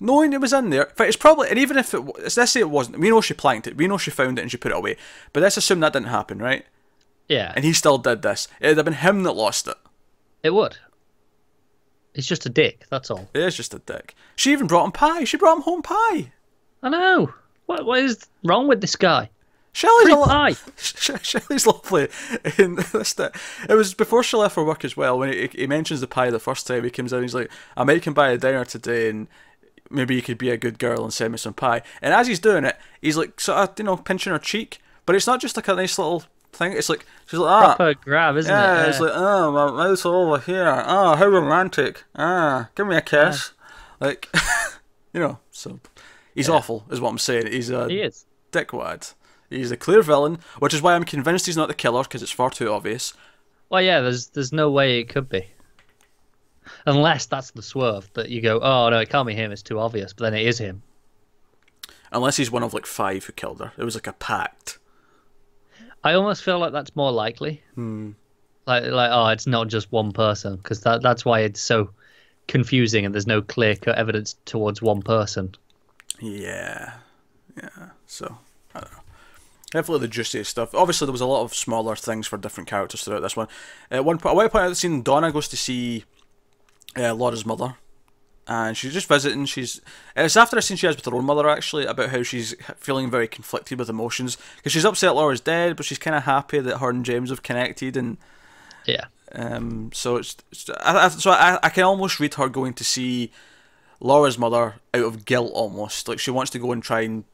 knowing 0.00 0.32
it 0.32 0.40
was 0.40 0.52
in 0.52 0.70
there. 0.70 0.82
In 0.82 0.94
fact, 0.96 1.08
it's 1.08 1.16
probably 1.16 1.48
and 1.48 1.58
even 1.58 1.78
if 1.78 1.94
it 1.94 2.00
let's 2.00 2.50
say 2.50 2.60
it 2.60 2.68
wasn't, 2.70 2.98
we 2.98 3.08
know 3.08 3.20
she 3.20 3.34
planked 3.34 3.66
it, 3.68 3.76
we 3.76 3.86
know 3.86 3.98
she 3.98 4.10
found 4.10 4.38
it 4.38 4.42
and 4.42 4.50
she 4.50 4.56
put 4.56 4.72
it 4.72 4.76
away. 4.76 4.96
But 5.32 5.42
let's 5.44 5.56
assume 5.56 5.80
that 5.80 5.92
didn't 5.94 6.08
happen, 6.08 6.38
right? 6.40 6.66
Yeah, 7.28 7.52
And 7.56 7.64
he 7.64 7.72
still 7.72 7.98
did 7.98 8.22
this. 8.22 8.46
It'd 8.60 8.76
have 8.76 8.84
been 8.84 8.94
him 8.94 9.24
that 9.24 9.32
lost 9.32 9.66
it. 9.66 9.76
it 10.44 10.50
would. 10.54 10.76
It's 12.14 12.26
just 12.26 12.46
a 12.46 12.48
dick. 12.48 12.84
That's 12.88 13.10
all. 13.10 13.28
It 13.34 13.42
is 13.42 13.56
just 13.56 13.74
a 13.74 13.80
dick. 13.80 14.14
She 14.36 14.52
even 14.52 14.66
brought 14.68 14.84
him 14.84 14.92
pie. 14.92 15.24
She 15.24 15.36
brought 15.36 15.56
him 15.56 15.62
home 15.62 15.82
pie. 15.82 16.32
I 16.86 16.88
know. 16.88 17.34
What 17.66 17.84
what 17.84 17.98
is 17.98 18.28
wrong 18.44 18.68
with 18.68 18.80
this 18.80 18.94
guy? 18.94 19.28
Shelley's 19.72 20.08
a 20.08 20.14
lo-. 20.14 20.50
Shelley's 20.76 21.66
lovely. 21.66 22.08
In 22.58 22.76
this, 22.92 23.18
it 23.18 23.74
was 23.74 23.92
before 23.92 24.22
she 24.22 24.36
left 24.36 24.54
for 24.54 24.64
work 24.64 24.84
as 24.84 24.96
well. 24.96 25.18
When 25.18 25.32
he, 25.32 25.48
he 25.48 25.66
mentions 25.66 26.00
the 26.00 26.06
pie 26.06 26.30
the 26.30 26.38
first 26.38 26.64
time, 26.64 26.84
he 26.84 26.90
comes 26.90 27.12
in. 27.12 27.22
He's 27.22 27.34
like, 27.34 27.50
"I 27.76 27.82
might 27.82 28.04
come 28.04 28.14
by 28.14 28.30
a 28.30 28.38
dinner 28.38 28.64
today, 28.64 29.10
and 29.10 29.26
maybe 29.90 30.14
you 30.14 30.22
could 30.22 30.38
be 30.38 30.50
a 30.50 30.56
good 30.56 30.78
girl 30.78 31.02
and 31.02 31.12
send 31.12 31.32
me 31.32 31.38
some 31.38 31.54
pie." 31.54 31.82
And 32.00 32.14
as 32.14 32.28
he's 32.28 32.38
doing 32.38 32.64
it, 32.64 32.76
he's 33.02 33.16
like, 33.16 33.40
sort 33.40 33.58
of, 33.58 33.78
you 33.78 33.84
know, 33.84 33.96
pinching 33.96 34.32
her 34.32 34.38
cheek. 34.38 34.80
But 35.06 35.16
it's 35.16 35.26
not 35.26 35.40
just 35.40 35.56
like 35.56 35.66
a 35.66 35.74
nice 35.74 35.98
little 35.98 36.22
thing. 36.52 36.72
It's 36.72 36.88
like 36.88 37.04
she's 37.26 37.40
like, 37.40 37.50
"Ah, 37.50 37.74
Proper 37.74 37.94
grab, 37.94 38.36
isn't 38.36 38.50
yeah." 38.50 38.84
it? 38.84 38.90
It's 38.90 39.00
like, 39.00 39.12
"Oh, 39.12 39.50
my 39.50 39.72
mouth's 39.72 40.06
over 40.06 40.38
here. 40.38 40.84
Oh, 40.86 41.16
how 41.16 41.26
romantic. 41.26 42.04
Ah, 42.14 42.70
give 42.76 42.86
me 42.86 42.94
a 42.94 43.00
kiss." 43.02 43.50
Like, 43.98 44.28
you 45.12 45.18
know. 45.18 45.40
So 45.50 45.80
he's 46.36 46.48
awful, 46.48 46.84
is 46.90 47.00
what 47.00 47.10
I'm 47.10 47.18
saying. 47.18 47.48
He's 47.48 47.70
a 47.70 47.88
he 47.88 48.00
is. 48.00 48.26
dickwad. 48.52 49.14
He's 49.50 49.70
a 49.70 49.76
clear 49.76 50.02
villain, 50.02 50.38
which 50.58 50.74
is 50.74 50.82
why 50.82 50.94
I'm 50.94 51.04
convinced 51.04 51.46
he's 51.46 51.56
not 51.56 51.68
the 51.68 51.74
killer 51.74 52.02
because 52.02 52.22
it's 52.22 52.32
far 52.32 52.50
too 52.50 52.70
obvious. 52.70 53.14
Well, 53.70 53.82
yeah. 53.82 54.00
There's 54.00 54.28
there's 54.28 54.52
no 54.52 54.70
way 54.70 55.00
it 55.00 55.08
could 55.08 55.28
be. 55.28 55.46
Unless 56.84 57.26
that's 57.26 57.52
the 57.52 57.62
swerve 57.62 58.10
that 58.14 58.28
you 58.28 58.40
go, 58.40 58.60
oh 58.60 58.88
no, 58.88 58.98
it 58.98 59.08
can't 59.08 59.26
be 59.26 59.34
him. 59.34 59.52
It's 59.52 59.62
too 59.62 59.78
obvious. 59.78 60.12
But 60.12 60.24
then 60.24 60.34
it 60.40 60.46
is 60.46 60.58
him. 60.58 60.82
Unless 62.12 62.36
he's 62.36 62.50
one 62.50 62.62
of 62.62 62.74
like 62.74 62.86
five 62.86 63.24
who 63.24 63.32
killed 63.32 63.60
her. 63.60 63.72
It 63.76 63.84
was 63.84 63.94
like 63.94 64.06
a 64.06 64.12
pact. 64.12 64.78
I 66.02 66.14
almost 66.14 66.44
feel 66.44 66.58
like 66.58 66.72
that's 66.72 66.94
more 66.94 67.12
likely. 67.12 67.62
Hmm. 67.74 68.12
Like 68.66 68.84
like 68.84 69.10
oh, 69.12 69.28
it's 69.28 69.46
not 69.46 69.68
just 69.68 69.92
one 69.92 70.12
person 70.12 70.56
because 70.56 70.80
that 70.82 71.02
that's 71.02 71.24
why 71.24 71.40
it's 71.40 71.60
so 71.60 71.90
confusing 72.48 73.04
and 73.04 73.14
there's 73.14 73.26
no 73.26 73.42
clear 73.42 73.76
cut 73.76 73.96
evidence 73.96 74.36
towards 74.44 74.82
one 74.82 75.02
person. 75.02 75.54
Yeah. 76.20 76.94
Yeah. 77.56 77.90
So, 78.06 78.38
I 78.74 78.80
don't 78.80 78.92
know. 78.92 78.98
Definitely 79.70 80.06
the 80.06 80.12
juiciest 80.12 80.50
stuff. 80.50 80.74
Obviously, 80.74 81.06
there 81.06 81.12
was 81.12 81.20
a 81.20 81.26
lot 81.26 81.42
of 81.42 81.54
smaller 81.54 81.96
things 81.96 82.26
for 82.26 82.38
different 82.38 82.68
characters 82.68 83.02
throughout 83.02 83.20
this 83.20 83.36
one. 83.36 83.48
At 83.90 84.04
one 84.04 84.18
point, 84.18 84.32
I 84.32 84.36
want 84.36 84.46
to 84.46 84.50
point 84.50 84.64
out 84.64 84.68
the 84.68 84.74
scene 84.76 85.02
Donna 85.02 85.32
goes 85.32 85.48
to 85.48 85.56
see 85.56 86.04
uh, 86.96 87.14
Laura's 87.14 87.44
mother. 87.44 87.74
And 88.48 88.76
she's 88.76 88.92
just 88.92 89.08
visiting. 89.08 89.44
She's 89.44 89.80
it's 90.14 90.36
after 90.36 90.56
a 90.56 90.62
scene 90.62 90.76
she 90.76 90.86
has 90.86 90.94
with 90.94 91.04
her 91.04 91.14
own 91.16 91.24
mother 91.24 91.48
actually 91.48 91.84
about 91.84 92.10
how 92.10 92.22
she's 92.22 92.54
feeling 92.76 93.10
very 93.10 93.26
conflicted 93.26 93.76
with 93.76 93.88
emotions 93.88 94.38
because 94.54 94.70
she's 94.70 94.84
upset 94.84 95.16
Laura's 95.16 95.40
dead, 95.40 95.76
but 95.76 95.84
she's 95.84 95.98
kind 95.98 96.14
of 96.14 96.22
happy 96.22 96.60
that 96.60 96.78
her 96.78 96.90
and 96.90 97.04
James 97.04 97.30
have 97.30 97.42
connected 97.42 97.96
and 97.96 98.18
Yeah. 98.84 99.06
Um, 99.32 99.90
so 99.92 100.14
it's, 100.14 100.36
it's 100.52 100.70
I, 100.70 101.06
I, 101.06 101.08
so 101.08 101.32
I, 101.32 101.58
I 101.60 101.70
can 101.70 101.82
almost 101.82 102.20
read 102.20 102.34
her 102.34 102.48
going 102.48 102.74
to 102.74 102.84
see 102.84 103.32
Laura's 104.00 104.38
mother 104.38 104.76
out 104.94 105.02
of 105.04 105.24
guilt, 105.24 105.50
almost 105.54 106.08
like 106.08 106.18
she 106.18 106.30
wants 106.30 106.50
to 106.52 106.58
go 106.58 106.72
and 106.72 106.82
try 106.82 107.00
and 107.02 107.24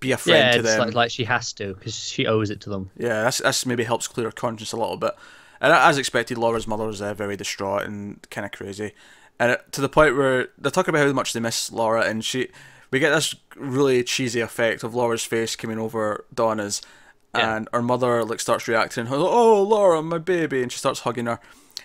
be 0.00 0.12
a 0.12 0.16
friend 0.16 0.46
Yeah, 0.48 0.56
to 0.56 0.62
them. 0.62 0.78
like, 0.80 0.94
like 0.94 1.10
she 1.10 1.24
has 1.24 1.52
to 1.54 1.74
because 1.74 1.94
she 1.96 2.26
owes 2.26 2.50
it 2.50 2.60
to 2.62 2.70
them. 2.70 2.90
yeah, 2.96 3.22
that's, 3.24 3.38
that's 3.38 3.64
maybe 3.66 3.84
helps 3.84 4.06
clear 4.08 4.26
her 4.28 4.32
conscience 4.32 4.72
a 4.72 4.76
little 4.76 4.96
bit. 4.96 5.12
And 5.60 5.72
as 5.72 5.96
expected, 5.98 6.36
Laura's 6.36 6.66
mother 6.66 6.88
is 6.88 7.00
uh, 7.00 7.14
very 7.14 7.36
distraught 7.36 7.84
and 7.84 8.20
kind 8.30 8.44
of 8.44 8.52
crazy, 8.52 8.92
and 9.38 9.52
it, 9.52 9.72
to 9.72 9.80
the 9.80 9.88
point 9.88 10.16
where 10.16 10.48
they're 10.58 10.70
talking 10.70 10.94
about 10.94 11.06
how 11.06 11.12
much 11.12 11.32
they 11.32 11.40
miss 11.40 11.72
Laura, 11.72 12.02
and 12.02 12.24
she, 12.24 12.48
we 12.90 12.98
get 12.98 13.10
this 13.10 13.34
really 13.56 14.04
cheesy 14.04 14.40
effect 14.40 14.82
of 14.84 14.94
Laura's 14.94 15.24
face 15.24 15.56
coming 15.56 15.78
over 15.78 16.24
Donna's, 16.34 16.82
Yeah. 17.34 17.56
and 17.56 17.68
her 17.72 17.82
mother 17.82 18.24
like 18.24 18.40
starts 18.40 18.68
reacting, 18.68 19.06
oh 19.08 19.62
Laura, 19.62 20.02
my 20.02 20.18
baby, 20.18 20.62
and 20.62 20.70
she 20.70 20.78
starts 20.78 21.00
hugging 21.00 21.26
her, 21.26 21.40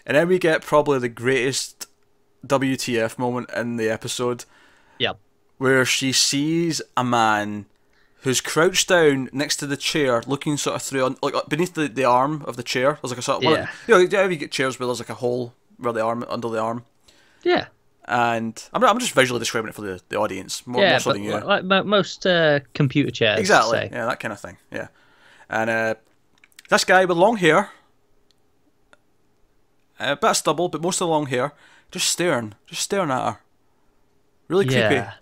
and 0.05 0.17
then 0.17 0.27
we 0.27 0.39
get 0.39 0.61
probably 0.61 0.99
the 0.99 1.09
greatest 1.09 1.85
WTF 2.45 3.17
moment 3.17 3.49
in 3.55 3.77
the 3.77 3.89
episode 3.89 4.45
Yeah. 4.97 5.13
where 5.57 5.85
she 5.85 6.11
sees 6.11 6.81
a 6.95 7.03
man 7.03 7.65
who's 8.23 8.41
crouched 8.41 8.89
down 8.89 9.29
next 9.31 9.57
to 9.57 9.67
the 9.67 9.77
chair, 9.77 10.21
looking 10.27 10.57
sort 10.57 10.75
of 10.75 10.81
through, 10.81 11.05
on 11.05 11.17
like 11.21 11.33
uh, 11.35 11.41
beneath 11.47 11.73
the, 11.73 11.87
the 11.87 12.03
arm 12.05 12.43
of 12.45 12.57
the 12.57 12.63
chair. 12.63 12.97
There's 13.01 13.11
like 13.11 13.19
a 13.19 13.21
sort 13.21 13.37
of, 13.37 13.51
Yeah. 13.51 13.67
you 13.87 13.93
know, 13.93 13.99
you 13.99 14.07
know, 14.09 14.27
you 14.27 14.35
get 14.35 14.51
chairs 14.51 14.79
where 14.79 14.87
there's 14.87 14.99
like 14.99 15.09
a 15.09 15.13
hole 15.15 15.53
where 15.77 15.93
the 15.93 16.01
arm 16.03 16.25
under 16.27 16.49
the 16.49 16.59
arm, 16.59 16.83
Yeah. 17.43 17.67
and 18.05 18.61
I'm 18.73 18.83
I'm 18.83 18.99
just 18.99 19.13
visually 19.13 19.39
describing 19.39 19.69
it 19.69 19.75
for 19.75 19.81
the, 19.83 20.01
the 20.09 20.17
audience 20.17 20.67
more, 20.67 20.81
yeah, 20.81 20.91
more 20.91 20.99
so 20.99 21.13
than 21.13 21.23
you. 21.23 21.31
like, 21.39 21.63
like 21.63 21.85
most 21.85 22.25
uh, 22.27 22.59
computer 22.73 23.11
chairs. 23.11 23.39
exactly, 23.39 23.77
say. 23.79 23.89
yeah, 23.91 24.05
that 24.07 24.19
kind 24.19 24.33
of 24.33 24.39
thing, 24.41 24.57
yeah. 24.71 24.87
And 25.49 25.69
uh, 25.69 25.95
this 26.69 26.83
guy 26.83 27.05
with 27.05 27.15
long 27.17 27.37
hair, 27.37 27.69
a 29.99 30.15
bit 30.15 30.29
of 30.29 30.37
stubble, 30.37 30.69
but 30.69 30.81
most 30.81 30.95
of 31.01 31.07
the 31.07 31.11
long 31.11 31.25
hair, 31.27 31.53
just 31.91 32.09
staring, 32.09 32.53
just 32.65 32.81
staring 32.83 33.11
at 33.11 33.23
her, 33.23 33.39
really 34.47 34.65
creepy. 34.65 34.95
Yeah. 34.95 35.13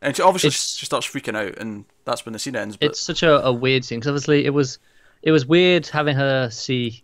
And 0.00 0.14
she 0.16 0.22
obviously 0.22 0.48
It's- 0.48 0.76
she 0.76 0.86
starts 0.86 1.06
freaking 1.06 1.36
out, 1.36 1.58
and 1.58 1.84
that's 2.04 2.24
when 2.24 2.32
the 2.32 2.38
scene 2.38 2.56
ends. 2.56 2.76
But 2.76 2.90
It's 2.90 3.00
such 3.00 3.22
a, 3.22 3.44
a 3.44 3.52
weird 3.52 3.84
scene 3.84 3.98
because 3.98 4.10
obviously 4.10 4.44
it 4.44 4.50
was 4.50 4.78
it 5.22 5.32
was 5.32 5.44
weird 5.46 5.86
having 5.88 6.14
her 6.16 6.48
see 6.50 7.02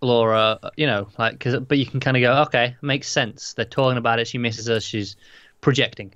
Laura, 0.00 0.58
you 0.76 0.86
know, 0.86 1.06
like, 1.16 1.38
cause, 1.38 1.56
but 1.60 1.78
you 1.78 1.86
can 1.86 2.00
kind 2.00 2.16
of 2.16 2.20
go, 2.22 2.42
okay, 2.42 2.74
makes 2.82 3.06
sense. 3.08 3.52
They're 3.54 3.64
talking 3.64 3.96
about 3.98 4.18
it. 4.18 4.26
She 4.26 4.36
misses 4.36 4.66
her. 4.66 4.80
She's 4.80 5.14
projecting. 5.60 6.12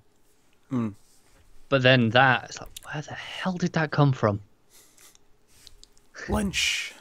Mm. 0.73 0.95
But 1.69 1.83
then 1.83 2.11
that, 2.11 2.47
it's 2.47 2.59
like, 2.61 2.69
where 2.93 3.03
the 3.03 3.15
hell 3.15 3.53
did 3.53 3.75
that 3.75 3.93
come 3.93 4.13
from? 4.13 4.41
Lynch. 6.29 6.93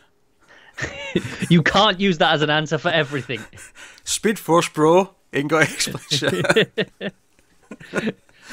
You 1.50 1.63
can't 1.63 2.02
use 2.02 2.17
that 2.17 2.34
as 2.34 2.41
an 2.41 2.50
answer 2.50 2.78
for 2.78 2.89
everything. 2.89 3.39
Speed 4.04 4.38
Force, 4.38 4.67
bro. 4.67 5.14
Ain't 5.34 5.50
got 5.50 5.64
explanation. 5.70 6.44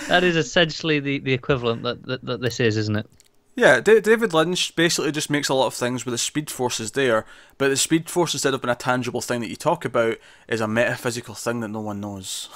That 0.08 0.24
is 0.24 0.36
essentially 0.36 1.00
the, 1.00 1.18
the 1.18 1.32
equivalent 1.32 1.82
that, 1.82 2.02
that, 2.06 2.24
that 2.24 2.40
this 2.40 2.60
is, 2.60 2.76
isn't 2.76 2.96
it? 2.96 3.06
yeah, 3.54 3.80
Da- 3.80 4.00
David 4.00 4.32
Lynch 4.32 4.74
basically 4.76 5.12
just 5.12 5.28
makes 5.28 5.48
a 5.48 5.54
lot 5.54 5.66
of 5.66 5.74
things 5.74 6.06
where 6.06 6.10
the 6.10 6.18
Speed 6.18 6.50
Force 6.50 6.80
is 6.80 6.92
there, 6.92 7.26
but 7.58 7.68
the 7.68 7.76
Speed 7.76 8.08
Force, 8.08 8.32
instead 8.32 8.54
of 8.54 8.62
being 8.62 8.72
a 8.72 8.74
tangible 8.74 9.20
thing 9.20 9.40
that 9.40 9.50
you 9.50 9.56
talk 9.56 9.84
about, 9.84 10.16
is 10.48 10.60
a 10.60 10.68
metaphysical 10.68 11.34
thing 11.34 11.60
that 11.60 11.68
no 11.68 11.80
one 11.80 12.00
knows. 12.00 12.48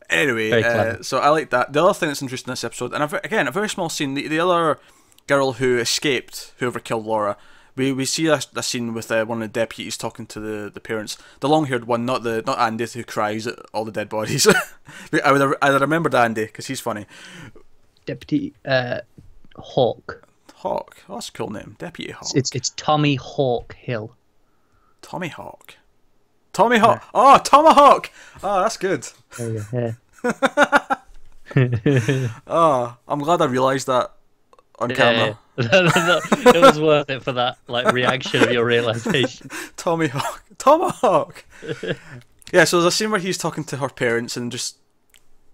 anyway, 0.10 0.63
uh, 0.63 1.02
so 1.02 1.20
I 1.20 1.30
like 1.30 1.50
that. 1.50 1.74
The 1.74 1.84
other 1.84 1.94
thing 1.94 2.08
that's 2.10 2.22
interesting 2.22 2.50
in 2.50 2.54
this 2.54 2.63
episode, 2.63 2.94
and 2.94 3.04
a, 3.04 3.08
ve- 3.08 3.20
again, 3.26 3.48
a 3.48 3.52
very 3.52 3.68
small 3.70 3.89
scene, 3.89 4.13
the, 4.13 4.30
the 4.30 4.39
other 4.39 4.80
girl 5.28 5.54
who 5.54 5.78
escaped, 5.78 6.54
whoever 6.60 6.80
killed 6.80 7.06
Laura, 7.06 7.36
we, 7.80 7.94
we 7.94 8.04
see 8.04 8.28
a, 8.28 8.42
a 8.56 8.62
scene 8.62 8.94
with 8.94 9.10
uh, 9.10 9.24
one 9.26 9.42
of 9.42 9.52
the 9.52 9.60
deputies 9.60 9.96
talking 9.96 10.26
to 10.28 10.39
the, 10.42 10.70
the 10.70 10.82
parents. 10.82 11.18
The 11.39 11.48
long 11.48 11.65
haired 11.65 11.86
one, 11.86 12.06
not 12.06 12.24
the 12.24 12.44
not 12.46 12.60
Andy 12.60 12.86
who 12.86 13.06
cries 13.06 13.48
at 13.48 13.58
all 13.74 13.86
the 13.86 13.92
dead 13.92 14.10
bodies. 14.10 14.46
I 15.24 15.32
would 15.32 15.58
have 15.62 15.82
remembered 15.82 16.13
Andy 16.13 16.46
because 16.46 16.68
he's 16.68 16.82
funny. 16.82 17.06
Deputy 18.06 18.54
uh, 18.65 19.00
Hawk. 19.56 20.28
Hawk, 20.56 20.98
oh, 21.08 21.13
that's 21.13 21.30
a 21.30 21.32
cool 21.32 21.50
name. 21.50 21.78
Deputy 21.80 22.12
Hawk. 22.12 22.36
It's 22.36 22.52
it's 22.54 22.72
Tommy 22.72 23.15
Hawk 23.15 23.76
Hill. 23.76 24.13
Tommy 25.02 25.30
Hawk. 25.30 25.76
Tommy 26.52 26.80
Hawk. 26.80 27.06
Oh, 27.13 27.38
Tomahawk. 27.38 28.12
Oh, 28.44 28.62
that's 28.62 28.76
good. 28.78 29.08
Yeah. 29.74 29.94
Oh, 32.46 32.96
I'm 33.08 33.20
glad 33.20 33.42
I 33.42 33.46
realised 33.46 33.88
that 33.88 34.12
on 34.78 34.92
camera. 34.94 35.39
It 35.60 36.62
was 36.62 36.80
worth 36.80 37.10
it 37.10 37.22
for 37.22 37.34
that 37.34 37.58
like 37.67 37.91
reaction 37.91 38.43
of 38.43 38.52
your 38.52 38.65
realization. 38.65 39.50
Tommy 39.78 40.08
Hawk. 40.08 40.43
Tomahawk. 40.58 41.45
yeah, 42.54 42.63
so 42.63 42.78
there's 42.80 42.93
a 42.93 42.95
scene 42.95 43.12
where 43.12 43.19
he's 43.19 43.38
talking 43.38 43.63
to 43.65 43.78
her 43.78 43.89
parents 43.89 44.38
and 44.38 44.52
just 44.52 44.78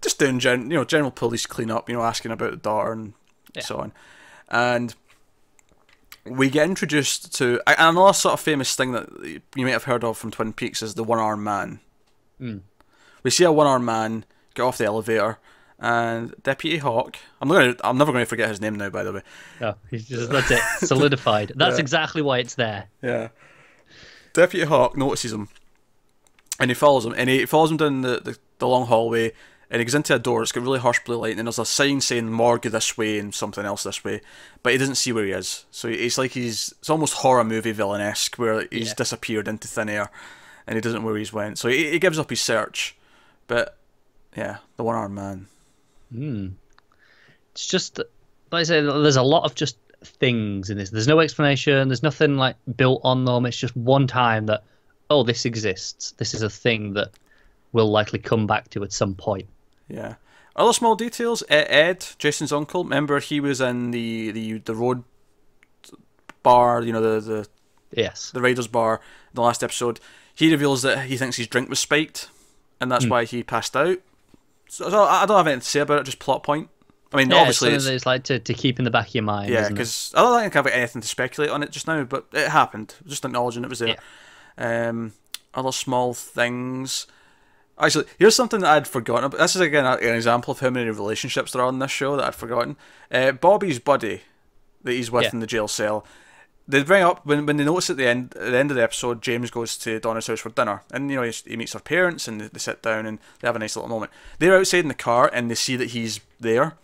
just 0.02 0.18
doing 0.18 0.38
gen, 0.38 0.70
you 0.70 0.76
know 0.76 0.84
general 0.84 1.10
police 1.10 1.46
cleanup, 1.46 1.88
you 1.88 1.96
know, 1.96 2.02
asking 2.02 2.32
about 2.32 2.52
the 2.52 2.56
daughter 2.56 2.92
and 2.92 3.14
so 3.60 3.78
on, 3.78 3.92
and 4.48 4.94
we 6.24 6.50
get 6.50 6.68
introduced 6.68 7.34
to 7.36 7.60
another 7.66 8.12
sort 8.12 8.34
of 8.34 8.40
famous 8.40 8.74
thing 8.74 8.92
that 8.92 9.08
you 9.54 9.64
might 9.64 9.70
have 9.70 9.84
heard 9.84 10.04
of 10.04 10.18
from 10.18 10.30
Twin 10.30 10.52
Peaks 10.52 10.82
is 10.82 10.94
the 10.94 11.04
one 11.04 11.18
armed 11.18 11.44
man. 11.44 11.80
Hmm. 12.38 12.58
We 13.22 13.30
see 13.30 13.44
a 13.44 13.52
one 13.52 13.66
armed 13.66 13.86
man 13.86 14.24
get 14.54 14.62
off 14.62 14.78
the 14.78 14.84
elevator. 14.84 15.38
And 15.78 16.34
Deputy 16.42 16.78
Hawk, 16.78 17.16
I'm 17.40 17.48
not 17.48 17.54
gonna, 17.54 17.76
I'm 17.84 17.98
never 17.98 18.10
going 18.12 18.22
to 18.24 18.28
forget 18.28 18.48
his 18.48 18.60
name 18.62 18.76
now. 18.76 18.88
By 18.88 19.02
the 19.02 19.12
way, 19.12 19.22
No, 19.60 19.74
he's 19.90 20.06
just 20.08 20.30
that's 20.30 20.50
it, 20.50 20.60
solidified. 20.86 21.52
That's 21.54 21.76
Yeah. 21.76 21.80
exactly 21.80 22.22
why 22.22 22.38
it's 22.38 22.54
there. 22.54 22.88
Yeah. 23.02 23.28
Deputy 24.32 24.64
Hawk 24.66 24.96
notices 24.96 25.32
him, 25.32 25.48
and 26.58 26.70
he 26.70 26.74
follows 26.74 27.04
him, 27.04 27.14
and 27.16 27.28
he 27.28 27.44
follows 27.46 27.70
him 27.70 27.76
down 27.76 28.00
the, 28.02 28.20
the, 28.22 28.38
the 28.58 28.66
long 28.68 28.86
hallway, 28.86 29.32
and 29.70 29.80
he 29.80 29.84
goes 29.84 29.94
into 29.94 30.14
a 30.14 30.18
door. 30.18 30.42
It's 30.42 30.52
got 30.52 30.62
really 30.62 30.78
harsh 30.78 31.00
blue 31.04 31.16
light, 31.16 31.36
and 31.38 31.46
there's 31.46 31.58
a 31.58 31.64
sign 31.66 32.00
saying 32.00 32.30
"Morgue 32.30 32.62
this 32.62 32.96
way" 32.96 33.18
and 33.18 33.34
something 33.34 33.64
else 33.66 33.82
this 33.82 34.02
way, 34.04 34.20
but 34.62 34.72
he 34.72 34.78
doesn't 34.78 34.94
see 34.96 35.12
where 35.12 35.24
he 35.24 35.32
is. 35.32 35.64
So 35.70 35.88
it's 35.88 36.16
like 36.18 36.32
he's 36.32 36.72
it's 36.78 36.88
almost 36.90 37.14
horror 37.14 37.44
movie 37.44 37.72
villainesque, 37.72 38.36
where 38.38 38.66
he's 38.70 38.88
Yeah. 38.88 38.94
disappeared 38.96 39.48
into 39.48 39.68
thin 39.68 39.88
air, 39.88 40.10
and 40.66 40.76
he 40.76 40.80
doesn't 40.80 41.00
know 41.00 41.06
where 41.06 41.16
he's 41.18 41.32
went. 41.32 41.58
So 41.58 41.68
he, 41.68 41.90
he 41.90 41.98
gives 41.98 42.18
up 42.18 42.30
his 42.30 42.40
search, 42.40 42.96
but 43.46 43.76
yeah, 44.36 44.58
the 44.76 44.84
one 44.84 44.94
armed 44.94 45.14
man. 45.14 45.46
Hmm. 46.12 46.48
It's 47.52 47.66
just 47.66 47.98
like 48.52 48.60
I 48.60 48.62
say, 48.64 48.80
there's 48.80 49.16
a 49.16 49.22
lot 49.22 49.44
of 49.44 49.54
just 49.54 49.76
things 50.04 50.70
in 50.70 50.78
this. 50.78 50.90
There's 50.90 51.08
no 51.08 51.20
explanation. 51.20 51.88
There's 51.88 52.02
nothing 52.02 52.36
like 52.36 52.56
built 52.76 53.00
on 53.04 53.24
them. 53.24 53.46
It's 53.46 53.56
just 53.56 53.76
one 53.76 54.06
time 54.06 54.46
that 54.46 54.64
oh, 55.08 55.22
this 55.22 55.44
exists. 55.44 56.12
This 56.12 56.34
is 56.34 56.42
a 56.42 56.50
thing 56.50 56.94
that 56.94 57.10
we'll 57.72 57.90
likely 57.90 58.18
come 58.18 58.46
back 58.46 58.70
to 58.70 58.82
at 58.82 58.92
some 58.92 59.14
point. 59.14 59.46
Yeah. 59.88 60.14
Other 60.54 60.72
small 60.72 60.96
details. 60.96 61.42
Ed, 61.48 62.06
James's 62.18 62.52
uncle. 62.52 62.84
Remember, 62.84 63.20
he 63.20 63.40
was 63.40 63.60
in 63.60 63.90
the 63.90 64.30
the 64.30 64.58
the 64.58 64.74
road 64.74 65.04
bar. 66.42 66.82
You 66.82 66.92
know 66.92 67.00
the 67.00 67.20
the 67.20 67.48
Yes. 67.92 68.30
the 68.30 68.40
Raiders 68.40 68.66
bar 68.66 68.96
in 68.96 69.34
the 69.34 69.42
last 69.42 69.62
episode, 69.62 70.00
he 70.34 70.50
reveals 70.50 70.82
that 70.82 71.06
he 71.06 71.16
thinks 71.16 71.36
his 71.36 71.46
drink 71.46 71.68
was 71.68 71.78
spiked, 71.78 72.28
and 72.80 72.90
that's 72.90 73.04
hmm. 73.04 73.10
why 73.10 73.24
he 73.24 73.42
passed 73.42 73.76
out. 73.76 73.98
So, 74.68 74.90
so 74.90 75.02
I 75.04 75.26
don't 75.26 75.36
have 75.36 75.46
anything 75.46 75.60
to 75.60 75.66
say 75.66 75.80
about 75.80 76.00
it, 76.00 76.04
just 76.04 76.18
plot 76.18 76.42
point. 76.42 76.68
I 77.12 77.18
mean, 77.18 77.30
Yeah, 77.30 77.36
obviously, 77.36 77.68
it's 77.70 77.76
it's, 77.76 77.84
something 77.84 77.92
that 77.92 77.96
it's 77.96 78.06
like 78.06 78.24
to, 78.24 78.38
to 78.40 78.54
keep 78.54 78.78
in 78.78 78.84
the 78.84 78.90
back 78.90 79.08
of 79.08 79.14
your 79.14 79.22
mind. 79.24 79.50
yeah, 79.52 79.68
because 79.68 80.12
I 80.14 80.22
don't 80.22 80.40
think 80.40 80.56
I've 80.56 80.64
got 80.64 80.72
anything 80.72 81.02
to 81.02 81.08
speculate 81.08 81.50
on 81.50 81.62
it 81.62 81.70
just 81.70 81.86
now, 81.86 82.02
but 82.04 82.26
it 82.32 82.48
happened. 82.48 82.94
Just 83.06 83.24
acknowledging 83.24 83.62
it 83.62 83.70
was 83.70 83.78
there. 83.78 83.96
Um, 84.58 85.12
other 85.54 85.72
small 85.72 86.14
things. 86.14 87.06
Actually, 87.78 88.06
here's 88.18 88.34
something 88.34 88.60
that 88.60 88.70
I'd 88.70 88.88
forgotten. 88.88 89.24
About. 89.24 89.38
This 89.38 89.54
is 89.54 89.60
again 89.60 89.84
an 89.84 90.14
example 90.14 90.52
of 90.52 90.60
how 90.60 90.70
many 90.70 90.90
relationships 90.90 91.52
there 91.52 91.62
are 91.62 91.68
on 91.68 91.78
this 91.78 91.90
show 91.90 92.16
that 92.16 92.24
I'd 92.26 92.34
forgotten. 92.34 92.76
Uh, 93.10 93.32
Bobby's 93.32 93.78
buddy 93.78 94.22
that 94.82 94.92
he's 94.92 95.10
with 95.10 95.24
Yeah. 95.24 95.30
in 95.34 95.40
the 95.40 95.46
jail 95.46 95.68
cell. 95.68 96.04
They 96.68 96.82
bring 96.82 97.04
up 97.04 97.24
when 97.24 97.46
when 97.46 97.58
they 97.58 97.64
notice 97.64 97.90
at 97.90 97.96
the 97.96 98.08
end 98.08 98.34
at 98.36 98.50
the 98.50 98.58
end 98.58 98.70
of 98.72 98.76
the 98.76 98.82
episode, 98.82 99.22
James 99.22 99.50
goes 99.52 99.76
to 99.78 100.00
Donna's 100.00 100.26
house 100.26 100.40
for 100.40 100.50
dinner, 100.50 100.82
and 100.90 101.08
you 101.10 101.16
know 101.16 101.22
he, 101.22 101.32
he 101.46 101.56
meets 101.56 101.74
her 101.74 101.78
parents 101.78 102.26
and 102.26 102.40
they, 102.40 102.48
they 102.48 102.58
sit 102.58 102.82
down 102.82 103.06
and 103.06 103.18
they 103.40 103.46
have 103.46 103.54
a 103.54 103.60
nice 103.60 103.76
little 103.76 103.88
moment. 103.88 104.10
They're 104.40 104.56
outside 104.58 104.78
in 104.78 104.88
the 104.88 104.94
car 104.94 105.30
and 105.32 105.48
they 105.48 105.54
see 105.54 105.76
that 105.76 105.90
he's 105.90 106.18
there, 106.40 106.76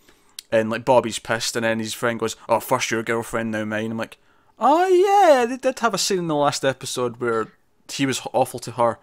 and 0.52 0.70
like 0.70 0.84
Bobby's 0.84 1.18
pissed, 1.18 1.56
and 1.56 1.64
then 1.64 1.80
his 1.80 1.94
friend 1.94 2.20
goes, 2.20 2.36
"Oh, 2.48 2.60
first 2.60 2.92
your 2.92 3.02
girlfriend, 3.02 3.50
now 3.50 3.64
mine." 3.64 3.90
I'm 3.90 3.96
like, 3.98 4.18
"Oh 4.58 4.86
yeah, 4.86 5.46
they 5.46 5.56
did 5.56 5.80
have 5.80 5.94
a 5.94 5.98
scene 5.98 6.18
in 6.18 6.28
the 6.28 6.36
last 6.36 6.64
episode 6.64 7.20
where 7.20 7.48
he 7.90 8.06
was 8.06 8.22
awful 8.32 8.60
to 8.60 8.70
her, 8.72 9.00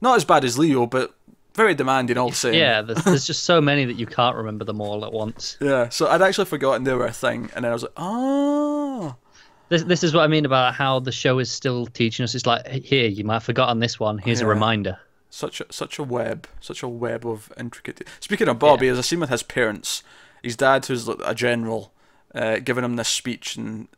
not 0.00 0.16
as 0.16 0.24
bad 0.24 0.44
as 0.44 0.58
Leo, 0.58 0.86
but 0.86 1.14
very 1.54 1.74
demanding 1.74 2.16
all 2.16 2.30
the 2.30 2.34
same." 2.34 2.54
yeah, 2.54 2.80
there's, 2.80 3.04
there's 3.04 3.26
just 3.26 3.42
so 3.44 3.60
many 3.60 3.84
that 3.84 3.98
you 3.98 4.06
can't 4.06 4.36
remember 4.36 4.64
them 4.64 4.80
all 4.80 5.04
at 5.04 5.12
once. 5.12 5.58
yeah. 5.60 5.90
So 5.90 6.08
I'd 6.08 6.22
actually 6.22 6.46
forgotten 6.46 6.84
they 6.84 6.94
were 6.94 7.04
a 7.04 7.12
thing, 7.12 7.50
and 7.54 7.66
then 7.66 7.70
I 7.70 7.74
was 7.74 7.82
like, 7.82 7.92
"Oh." 7.98 9.16
This 9.72 9.82
this 9.84 10.04
is 10.04 10.12
what 10.14 10.22
I 10.22 10.26
mean 10.26 10.44
about 10.44 10.74
how 10.74 11.00
the 11.00 11.10
show 11.12 11.38
is 11.38 11.50
still 11.50 11.86
teaching 11.86 12.24
us. 12.24 12.34
It's 12.34 12.44
like 12.44 12.66
here, 12.68 13.08
you 13.08 13.24
might 13.24 13.34
have 13.36 13.44
forgotten 13.44 13.78
this 13.80 13.98
one. 13.98 14.18
Here's 14.18 14.42
a 14.42 14.46
reminder. 14.46 14.98
such 15.30 15.62
a, 15.62 15.72
such 15.72 15.98
a 15.98 16.02
web, 16.02 16.46
such 16.60 16.82
a 16.82 16.88
web 16.88 17.26
of 17.26 17.50
intricate. 17.58 18.06
Speaking 18.20 18.48
of 18.48 18.58
Bobby, 18.58 18.84
Yeah. 18.86 18.92
there's 18.92 18.98
a 19.06 19.08
scene 19.08 19.20
with 19.20 19.30
his 19.30 19.42
parents. 19.42 20.02
His 20.42 20.56
dad, 20.56 20.84
who's 20.84 21.08
a 21.08 21.34
general, 21.34 21.90
uh, 22.34 22.58
giving 22.58 22.84
him 22.84 22.96
this 22.96 23.08
speech 23.08 23.56
and 23.56 23.88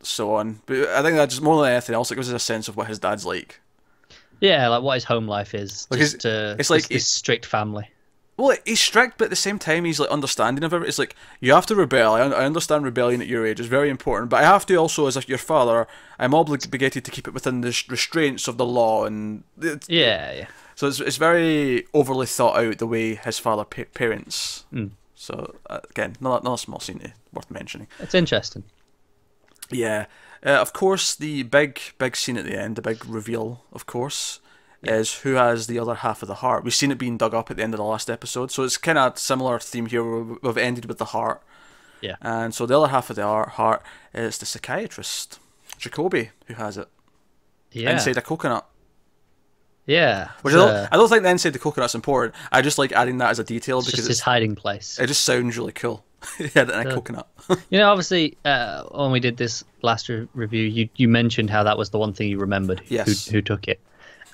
so 0.00 0.32
on. 0.36 0.60
But 0.66 0.88
I 0.90 1.02
think 1.02 1.16
that 1.16 1.28
just 1.30 1.42
more 1.42 1.60
than 1.60 1.72
anything 1.72 1.96
else, 1.96 2.12
it 2.12 2.14
gives 2.14 2.28
us 2.28 2.34
a 2.36 2.38
sense 2.38 2.68
of 2.68 2.76
what 2.76 2.86
his 2.86 3.00
dad's 3.00 3.26
like. 3.26 3.60
Yeah, 4.40 4.68
like 4.68 4.82
what 4.84 4.94
his 4.94 5.04
home 5.04 5.26
life 5.26 5.54
is. 5.54 5.88
Like, 5.90 5.98
just 6.00 6.14
it's- 6.24 6.32
uh, 6.32 6.56
it's 6.58 6.70
like 6.70 6.82
this, 6.82 6.88
this 6.88 7.08
strict 7.08 7.46
family. 7.46 7.88
Well, 8.40 8.56
he's 8.64 8.80
strict, 8.80 9.18
but 9.18 9.26
at 9.26 9.30
the 9.30 9.36
same 9.36 9.58
time, 9.58 9.84
he's 9.84 10.00
like 10.00 10.08
understanding 10.08 10.64
of 10.64 10.72
it. 10.72 10.82
It's 10.84 10.98
like 10.98 11.14
you 11.40 11.52
have 11.52 11.66
to 11.66 11.74
rebel. 11.74 12.14
I, 12.14 12.20
I 12.20 12.46
understand 12.46 12.84
rebellion 12.84 13.20
at 13.20 13.28
your 13.28 13.46
age 13.46 13.60
is 13.60 13.66
very 13.66 13.90
important, 13.90 14.30
but 14.30 14.42
I 14.42 14.46
have 14.46 14.64
to 14.66 14.76
also, 14.76 15.06
as 15.06 15.28
your 15.28 15.36
father, 15.36 15.86
I'm 16.18 16.34
obligated 16.34 17.04
to 17.04 17.10
keep 17.10 17.28
it 17.28 17.34
within 17.34 17.60
the 17.60 17.84
restraints 17.88 18.48
of 18.48 18.56
the 18.56 18.64
law. 18.64 19.04
And 19.04 19.44
Yeah, 19.88 20.32
yeah. 20.32 20.46
So 20.74 20.86
it's, 20.86 21.00
it's 21.00 21.18
very 21.18 21.86
overly 21.92 22.24
thought 22.24 22.56
out 22.56 22.78
the 22.78 22.86
way 22.86 23.14
his 23.16 23.38
father 23.38 23.64
pa- 23.64 23.90
parents. 23.92 24.64
Mm. 24.72 24.92
So 25.14 25.56
uh, 25.68 25.80
again, 25.90 26.16
not 26.18 26.46
a 26.46 26.56
small 26.56 26.80
scene 26.80 27.12
worth 27.34 27.50
mentioning. 27.50 27.88
It's 27.98 28.14
interesting. 28.14 28.64
Yeah, 29.70 30.06
uh, 30.44 30.56
of 30.56 30.72
course 30.72 31.14
the 31.14 31.42
big 31.42 31.78
big 31.98 32.16
scene 32.16 32.38
at 32.38 32.46
the 32.46 32.58
end, 32.58 32.76
the 32.76 32.82
big 32.82 33.04
reveal, 33.04 33.64
of 33.72 33.84
course, 33.84 34.40
is 34.82 35.18
who 35.20 35.34
has 35.34 35.66
the 35.66 35.78
other 35.78 35.94
half 35.96 36.22
of 36.22 36.28
the 36.28 36.36
heart. 36.36 36.64
We've 36.64 36.74
seen 36.74 36.90
it 36.90 36.98
being 36.98 37.16
dug 37.18 37.34
up 37.34 37.50
at 37.50 37.56
the 37.58 37.62
end 37.62 37.74
of 37.74 37.78
the 37.78 37.84
last 37.84 38.08
episode, 38.08 38.50
so 38.50 38.62
it's 38.62 38.76
kind 38.78 38.96
of 38.98 39.18
similar 39.18 39.58
theme 39.58 39.86
here. 39.86 40.02
We've 40.02 40.56
ended 40.56 40.86
with 40.86 40.98
the 40.98 41.06
heart, 41.06 41.42
Yeah. 42.00 42.16
and 42.22 42.54
so 42.54 42.64
the 42.66 42.78
other 42.78 42.88
half 42.88 43.10
of 43.10 43.16
the 43.16 43.24
heart, 43.26 43.82
is 44.14 44.38
the 44.38 44.46
psychiatrist, 44.46 45.38
Jacoby, 45.78 46.30
who 46.46 46.54
has 46.54 46.78
it 46.78 46.88
Yeah. 47.72 47.92
inside 47.92 48.16
a 48.16 48.22
coconut. 48.22 48.66
yeah. 49.86 50.28
Which 50.42 50.54
it's, 50.54 50.62
I 50.62 50.66
don't, 50.66 50.88
I 50.92 50.96
don't 50.96 51.08
think 51.08 51.22
the 51.24 51.30
inside 51.30 51.52
the 51.52 51.58
coconut's 51.58 51.94
important. 51.94 52.34
I 52.52 52.62
just 52.62 52.78
like 52.78 52.92
adding 52.92 53.18
that 53.18 53.30
as 53.30 53.38
a 53.38 53.44
detail 53.44 53.78
it's 53.78 53.86
because 53.86 54.00
it's 54.00 54.08
his 54.08 54.20
hiding 54.20 54.54
place. 54.54 54.98
It 54.98 55.06
just 55.08 55.24
sounds 55.24 55.56
really 55.58 55.72
cool. 55.72 56.04
yeah, 56.38 56.62
in 56.62 56.70
a 56.70 56.84
Yeah. 56.84 56.94
coconut. 56.94 57.28
You 57.70 57.78
know, 57.78 57.90
obviously, 57.90 58.36
uh, 58.44 58.84
when 58.84 59.10
we 59.10 59.20
did 59.20 59.36
this 59.36 59.64
last 59.82 60.08
re- 60.08 60.28
review, 60.34 60.64
you 60.64 60.88
you 60.96 61.08
mentioned 61.08 61.50
how 61.50 61.64
that 61.64 61.76
was 61.78 61.90
the 61.90 61.98
one 61.98 62.12
thing 62.12 62.28
you 62.28 62.38
remembered. 62.38 62.82
Yes. 62.88 63.26
Who, 63.26 63.36
who 63.38 63.42
took 63.42 63.66
it? 63.68 63.80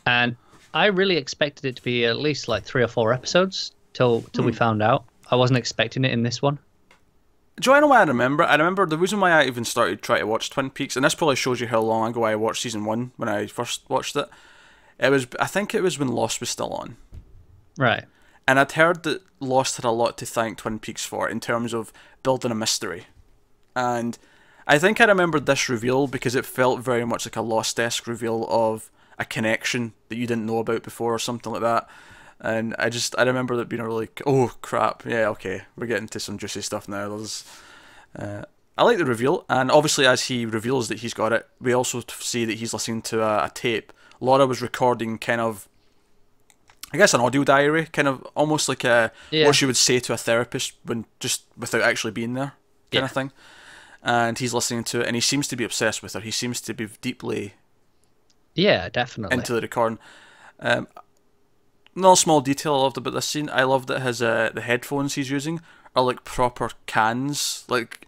And 0.06 0.36
I 0.72 0.86
really 0.86 1.16
expected 1.16 1.64
it 1.66 1.76
to 1.76 1.82
be 1.82 2.04
at 2.06 2.16
least 2.18 2.48
like 2.48 2.64
three 2.64 2.82
or 2.82 2.88
four 2.88 3.12
episodes 3.12 3.72
till 3.92 4.22
till 4.32 4.42
Hmm. 4.44 4.46
we 4.46 4.52
found 4.52 4.82
out. 4.82 5.04
I 5.30 5.36
wasn't 5.36 5.58
expecting 5.58 6.04
it 6.04 6.12
in 6.12 6.22
this 6.22 6.40
one. 6.40 6.58
Do 7.58 7.70
you 7.72 7.80
know 7.80 7.86
why 7.86 8.00
I 8.00 8.04
remember? 8.04 8.44
I 8.44 8.52
remember 8.54 8.84
the 8.86 8.98
reason 8.98 9.18
why 9.18 9.30
I 9.32 9.44
even 9.46 9.64
started 9.64 10.02
trying 10.02 10.20
to 10.20 10.26
watch 10.26 10.50
Twin 10.50 10.70
Peaks, 10.70 10.94
and 10.94 11.04
this 11.04 11.14
probably 11.14 11.36
shows 11.36 11.60
you 11.60 11.66
how 11.68 11.80
long 11.80 12.10
ago 12.10 12.22
I 12.24 12.36
watched 12.36 12.62
season 12.62 12.84
one 12.84 13.12
when 13.16 13.28
I 13.30 13.46
first 13.46 13.82
watched 13.88 14.14
it. 14.14 14.28
It 14.98 15.10
was, 15.10 15.26
I 15.40 15.46
think 15.46 15.74
it 15.74 15.82
was 15.82 15.98
when 15.98 16.08
Lost 16.08 16.38
was 16.40 16.50
still 16.50 16.72
on. 16.72 16.96
Right. 17.78 18.04
And 18.46 18.60
I'd 18.60 18.72
heard 18.72 19.02
that 19.04 19.22
Lost 19.40 19.76
had 19.76 19.84
a 19.86 19.90
lot 19.90 20.16
to 20.18 20.26
thank 20.26 20.58
Twin 20.58 20.78
Peaks 20.78 21.04
for 21.04 21.28
in 21.28 21.40
terms 21.40 21.72
of 21.74 21.92
building 22.22 22.50
a 22.52 22.54
mystery. 22.54 23.06
And 23.74 24.16
I 24.66 24.78
think 24.78 25.00
I 25.00 25.04
remembered 25.06 25.46
this 25.46 25.68
reveal 25.68 26.06
because 26.06 26.34
it 26.34 26.44
felt 26.46 26.80
very 26.80 27.04
much 27.06 27.26
like 27.26 27.36
a 27.36 27.42
Lost 27.42 27.80
esque 27.80 28.06
reveal 28.06 28.46
of 28.50 28.90
a 29.18 29.24
connection 29.24 29.92
that 30.08 30.16
you 30.16 30.26
didn't 30.26 30.46
know 30.46 30.58
about 30.58 30.82
before 30.82 31.14
or 31.14 31.18
something 31.18 31.52
like 31.52 31.62
that. 31.62 31.88
And 32.40 32.74
I 32.78 32.90
just 32.90 33.14
I 33.18 33.22
remember 33.22 33.56
that 33.56 33.68
being 33.68 33.80
a 33.80 33.86
really 33.86 34.08
oh 34.26 34.52
crap 34.60 35.04
yeah 35.06 35.28
okay 35.30 35.62
we're 35.74 35.86
getting 35.86 36.08
to 36.08 36.20
some 36.20 36.36
juicy 36.38 36.60
stuff 36.62 36.86
now. 36.88 37.08
There's 37.08 37.44
uh, 38.18 38.42
I 38.78 38.82
like 38.84 38.98
the 38.98 39.06
reveal, 39.06 39.46
and 39.48 39.70
obviously 39.70 40.06
as 40.06 40.24
he 40.24 40.44
reveals 40.44 40.88
that 40.88 40.98
he's 40.98 41.14
got 41.14 41.32
it, 41.32 41.48
we 41.60 41.72
also 41.72 42.02
see 42.18 42.44
that 42.44 42.58
he's 42.58 42.74
listening 42.74 43.00
to 43.02 43.22
a, 43.22 43.44
a 43.46 43.50
tape. 43.54 43.90
Laura 44.20 44.46
was 44.46 44.60
recording 44.60 45.16
kind 45.18 45.40
of 45.40 45.66
I 46.92 46.98
guess 46.98 47.14
an 47.14 47.20
audio 47.20 47.42
diary, 47.42 47.86
kind 47.86 48.06
of 48.08 48.22
almost 48.36 48.68
like 48.68 48.84
a 48.84 49.12
Yeah. 49.30 49.46
what 49.46 49.56
she 49.56 49.66
would 49.66 49.76
say 49.76 49.98
to 50.00 50.12
a 50.12 50.16
therapist 50.18 50.74
when 50.84 51.04
just 51.20 51.44
without 51.56 51.82
actually 51.82 52.12
being 52.12 52.34
there, 52.34 52.52
kind 52.92 53.02
Yeah. 53.02 53.04
of 53.04 53.12
thing. 53.12 53.32
And 54.02 54.38
he's 54.38 54.54
listening 54.54 54.84
to 54.84 55.00
it, 55.00 55.06
and 55.06 55.16
he 55.16 55.20
seems 55.20 55.48
to 55.48 55.56
be 55.56 55.64
obsessed 55.64 56.02
with 56.02 56.12
her. 56.12 56.20
He 56.20 56.30
seems 56.30 56.60
to 56.60 56.74
be 56.74 56.86
deeply 57.00 57.54
Yeah, 58.56 58.88
definitely. 58.88 59.36
into 59.36 59.52
the 59.52 59.60
recording. 59.60 59.98
Um, 60.58 60.88
another 61.94 62.16
small 62.16 62.40
detail 62.40 62.74
I 62.74 62.78
loved 62.78 62.96
about 62.98 63.14
this 63.14 63.26
scene. 63.26 63.48
I 63.52 63.62
love 63.62 63.86
that 63.86 64.00
his 64.02 64.20
uh, 64.22 64.50
the 64.54 64.62
headphones 64.62 65.14
he's 65.14 65.30
using 65.30 65.60
are 65.94 66.02
like 66.02 66.24
proper 66.24 66.70
cans. 66.86 67.64
Like 67.68 68.06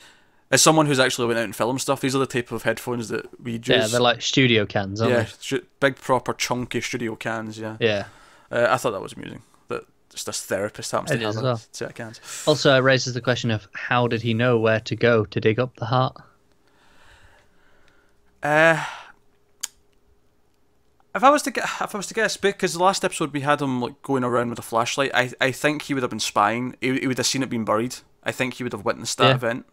as 0.50 0.62
someone 0.62 0.86
who's 0.86 0.98
actually 0.98 1.26
went 1.28 1.38
out 1.38 1.44
and 1.44 1.54
filmed 1.54 1.80
stuff, 1.80 2.00
these 2.00 2.16
are 2.16 2.18
the 2.18 2.26
type 2.26 2.50
of 2.52 2.62
headphones 2.62 3.08
that 3.10 3.26
we 3.42 3.52
use. 3.52 3.68
yeah, 3.68 3.86
they're 3.86 4.00
like 4.00 4.22
studio 4.22 4.64
cans, 4.66 5.00
aren't 5.00 5.12
yeah, 5.14 5.26
they? 5.50 5.60
big 5.80 5.96
proper 5.96 6.32
chunky 6.32 6.80
studio 6.80 7.14
cans. 7.16 7.58
Yeah, 7.58 7.76
Yeah. 7.80 8.04
uh, 8.50 8.66
I 8.70 8.78
thought 8.78 8.92
that 8.92 9.02
was 9.02 9.12
amusing. 9.12 9.42
That 9.68 9.84
just 10.10 10.24
this 10.24 10.42
therapist 10.44 10.90
happens 10.92 11.10
It 11.10 11.18
to 11.18 11.26
have 11.26 11.36
a 11.36 11.42
well. 11.42 11.60
set 11.72 11.90
of 11.90 11.94
cans. 11.94 12.20
Also, 12.46 12.74
it 12.74 12.80
raises 12.80 13.12
the 13.12 13.20
question 13.20 13.50
of 13.50 13.68
how 13.74 14.06
did 14.06 14.22
he 14.22 14.32
know 14.32 14.58
where 14.58 14.80
to 14.80 14.96
go 14.96 15.26
to 15.26 15.38
dig 15.40 15.58
up 15.60 15.76
the 15.76 15.84
heart? 15.86 16.16
Uh, 18.42 18.82
if 21.14 21.24
I 21.24 21.30
was 21.30 21.42
to 21.42 21.50
get, 21.50 21.64
if 21.64 21.94
I 21.94 21.98
was 21.98 22.06
to 22.08 22.14
guess, 22.14 22.36
because 22.36 22.74
the 22.74 22.82
last 22.82 23.04
episode 23.04 23.32
we 23.32 23.40
had 23.40 23.60
him 23.60 23.80
like 23.80 24.00
going 24.02 24.24
around 24.24 24.50
with 24.50 24.58
a 24.58 24.62
flashlight, 24.62 25.10
I 25.14 25.32
I 25.40 25.50
think 25.52 25.82
he 25.82 25.94
would 25.94 26.02
have 26.02 26.10
been 26.10 26.20
spying. 26.20 26.76
He, 26.80 26.98
he 27.00 27.06
would 27.06 27.18
have 27.18 27.26
seen 27.26 27.42
it 27.42 27.50
being 27.50 27.64
buried. 27.64 27.96
I 28.24 28.32
think 28.32 28.54
he 28.54 28.62
would 28.62 28.72
have 28.72 28.84
witnessed 28.84 29.18
that 29.18 29.28
Yeah. 29.28 29.34
event. 29.34 29.66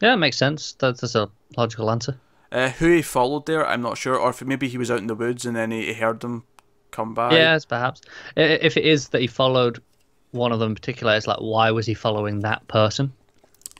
Yeah, 0.00 0.14
it 0.14 0.18
makes 0.18 0.36
sense. 0.36 0.72
That's, 0.72 1.00
that's 1.00 1.14
a 1.14 1.30
logical 1.56 1.90
answer. 1.90 2.18
Uh, 2.50 2.70
who 2.70 2.90
he 2.92 3.02
followed 3.02 3.46
there, 3.46 3.66
I'm 3.66 3.82
not 3.82 3.96
sure, 3.98 4.16
or 4.16 4.30
if 4.30 4.42
maybe 4.42 4.68
he 4.68 4.78
was 4.78 4.90
out 4.90 4.98
in 4.98 5.06
the 5.06 5.14
woods 5.14 5.44
and 5.46 5.54
then 5.54 5.70
he, 5.70 5.86
he 5.86 5.94
heard 5.94 6.20
them 6.20 6.44
come 6.90 7.14
by. 7.14 7.32
Yes, 7.32 7.64
perhaps. 7.64 8.00
If 8.36 8.76
it 8.76 8.84
is 8.84 9.08
that 9.10 9.20
he 9.20 9.26
followed 9.26 9.80
one 10.32 10.50
of 10.52 10.58
them 10.58 10.70
in 10.70 10.74
particular, 10.74 11.14
it's 11.16 11.26
like, 11.26 11.38
why 11.40 11.70
was 11.70 11.86
he 11.86 11.94
following 11.94 12.40
that 12.40 12.66
person? 12.68 13.12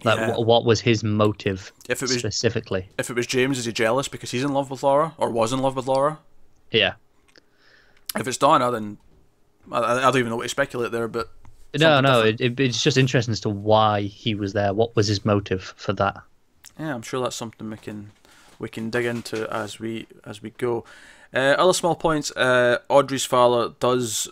Like, 0.04 0.18
Yeah. 0.18 0.34
wh- 0.34 0.46
what 0.46 0.64
was 0.64 0.80
his 0.80 1.02
motive 1.04 1.72
If 1.88 2.02
it 2.02 2.08
was 2.08 2.18
specifically? 2.18 2.88
if 2.98 3.10
it 3.10 3.16
was 3.16 3.26
James, 3.26 3.58
is 3.58 3.64
he 3.64 3.72
jealous 3.72 4.08
because 4.08 4.30
he's 4.30 4.44
in 4.44 4.52
love 4.52 4.70
with 4.70 4.82
Laura 4.82 5.14
or 5.18 5.30
was 5.30 5.52
in 5.52 5.58
love 5.60 5.76
with 5.76 5.86
Laura? 5.86 6.18
Yeah. 6.72 6.94
If 8.16 8.26
it's 8.26 8.36
Donna, 8.38 8.70
then 8.70 8.98
I, 9.70 9.78
I 9.78 10.00
don't 10.00 10.18
even 10.18 10.30
know 10.30 10.36
what 10.36 10.44
to 10.44 10.48
speculate 10.48 10.92
there. 10.92 11.08
But 11.08 11.30
No, 11.78 12.00
no, 12.00 12.22
it, 12.22 12.40
it, 12.40 12.58
it's 12.58 12.82
just 12.82 12.98
interesting 12.98 13.32
as 13.32 13.40
to 13.40 13.48
why 13.48 14.02
he 14.02 14.34
was 14.34 14.52
there. 14.52 14.74
What 14.74 14.96
was 14.96 15.06
his 15.06 15.24
motive 15.24 15.74
for 15.76 15.92
that? 15.94 16.16
yeah, 16.78 16.94
I'm 16.94 17.02
sure 17.02 17.22
that's 17.22 17.36
something 17.36 17.68
we 17.70 17.76
can 17.76 18.12
we 18.58 18.68
can 18.68 18.90
dig 18.90 19.04
into 19.04 19.50
as 19.52 19.78
we 19.78 20.06
as 20.24 20.42
we 20.42 20.50
go. 20.50 20.84
Uh, 21.34 21.54
other 21.58 21.72
small 21.72 21.94
points. 21.94 22.30
Uh, 22.32 22.78
Audrey's 22.88 23.24
father 23.24 23.74
does. 23.80 24.28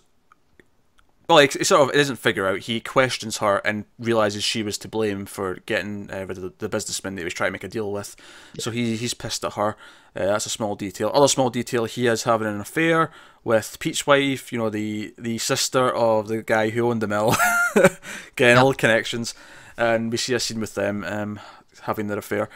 Well, 1.30 1.38
he 1.38 1.46
he 1.46 1.62
sort 1.62 1.82
of 1.82 1.94
it 1.94 1.98
doesn't 1.98 2.16
figure 2.16 2.48
out. 2.48 2.58
He 2.58 2.80
questions 2.80 3.36
her 3.36 3.58
and 3.58 3.84
realizes 4.00 4.42
she 4.42 4.64
was 4.64 4.76
to 4.78 4.88
blame 4.88 5.26
for 5.26 5.60
getting 5.64 6.10
uh, 6.12 6.24
rid 6.26 6.38
of 6.38 6.42
the, 6.42 6.52
the 6.58 6.68
businessman 6.68 7.14
that 7.14 7.20
he 7.20 7.24
was 7.24 7.34
trying 7.34 7.50
to 7.50 7.52
make 7.52 7.62
a 7.62 7.68
deal 7.68 7.92
with. 7.92 8.16
So 8.58 8.72
he 8.72 8.96
he's 8.96 9.14
pissed 9.14 9.44
at 9.44 9.52
her. 9.52 9.76
Uh, 10.16 10.26
that's 10.26 10.46
a 10.46 10.50
small 10.50 10.74
detail. 10.74 11.08
Other 11.14 11.28
small 11.28 11.48
detail. 11.48 11.84
He 11.84 12.08
is 12.08 12.24
having 12.24 12.48
an 12.48 12.60
affair 12.60 13.12
with 13.44 13.78
Pete's 13.78 14.08
wife. 14.08 14.50
You 14.50 14.58
know 14.58 14.70
the 14.70 15.14
the 15.16 15.38
sister 15.38 15.94
of 15.94 16.26
the 16.26 16.42
guy 16.42 16.70
who 16.70 16.90
owned 16.90 17.00
the 17.00 17.06
mill. 17.06 17.36
Getting 18.34 18.58
all 18.58 18.70
the 18.70 18.74
connections, 18.76 19.32
and 19.76 20.10
we 20.10 20.18
see 20.18 20.34
a 20.34 20.40
scene 20.40 20.58
with 20.58 20.74
them 20.74 21.04
um, 21.04 21.38
having 21.82 22.08
their 22.08 22.18
affair. 22.18 22.48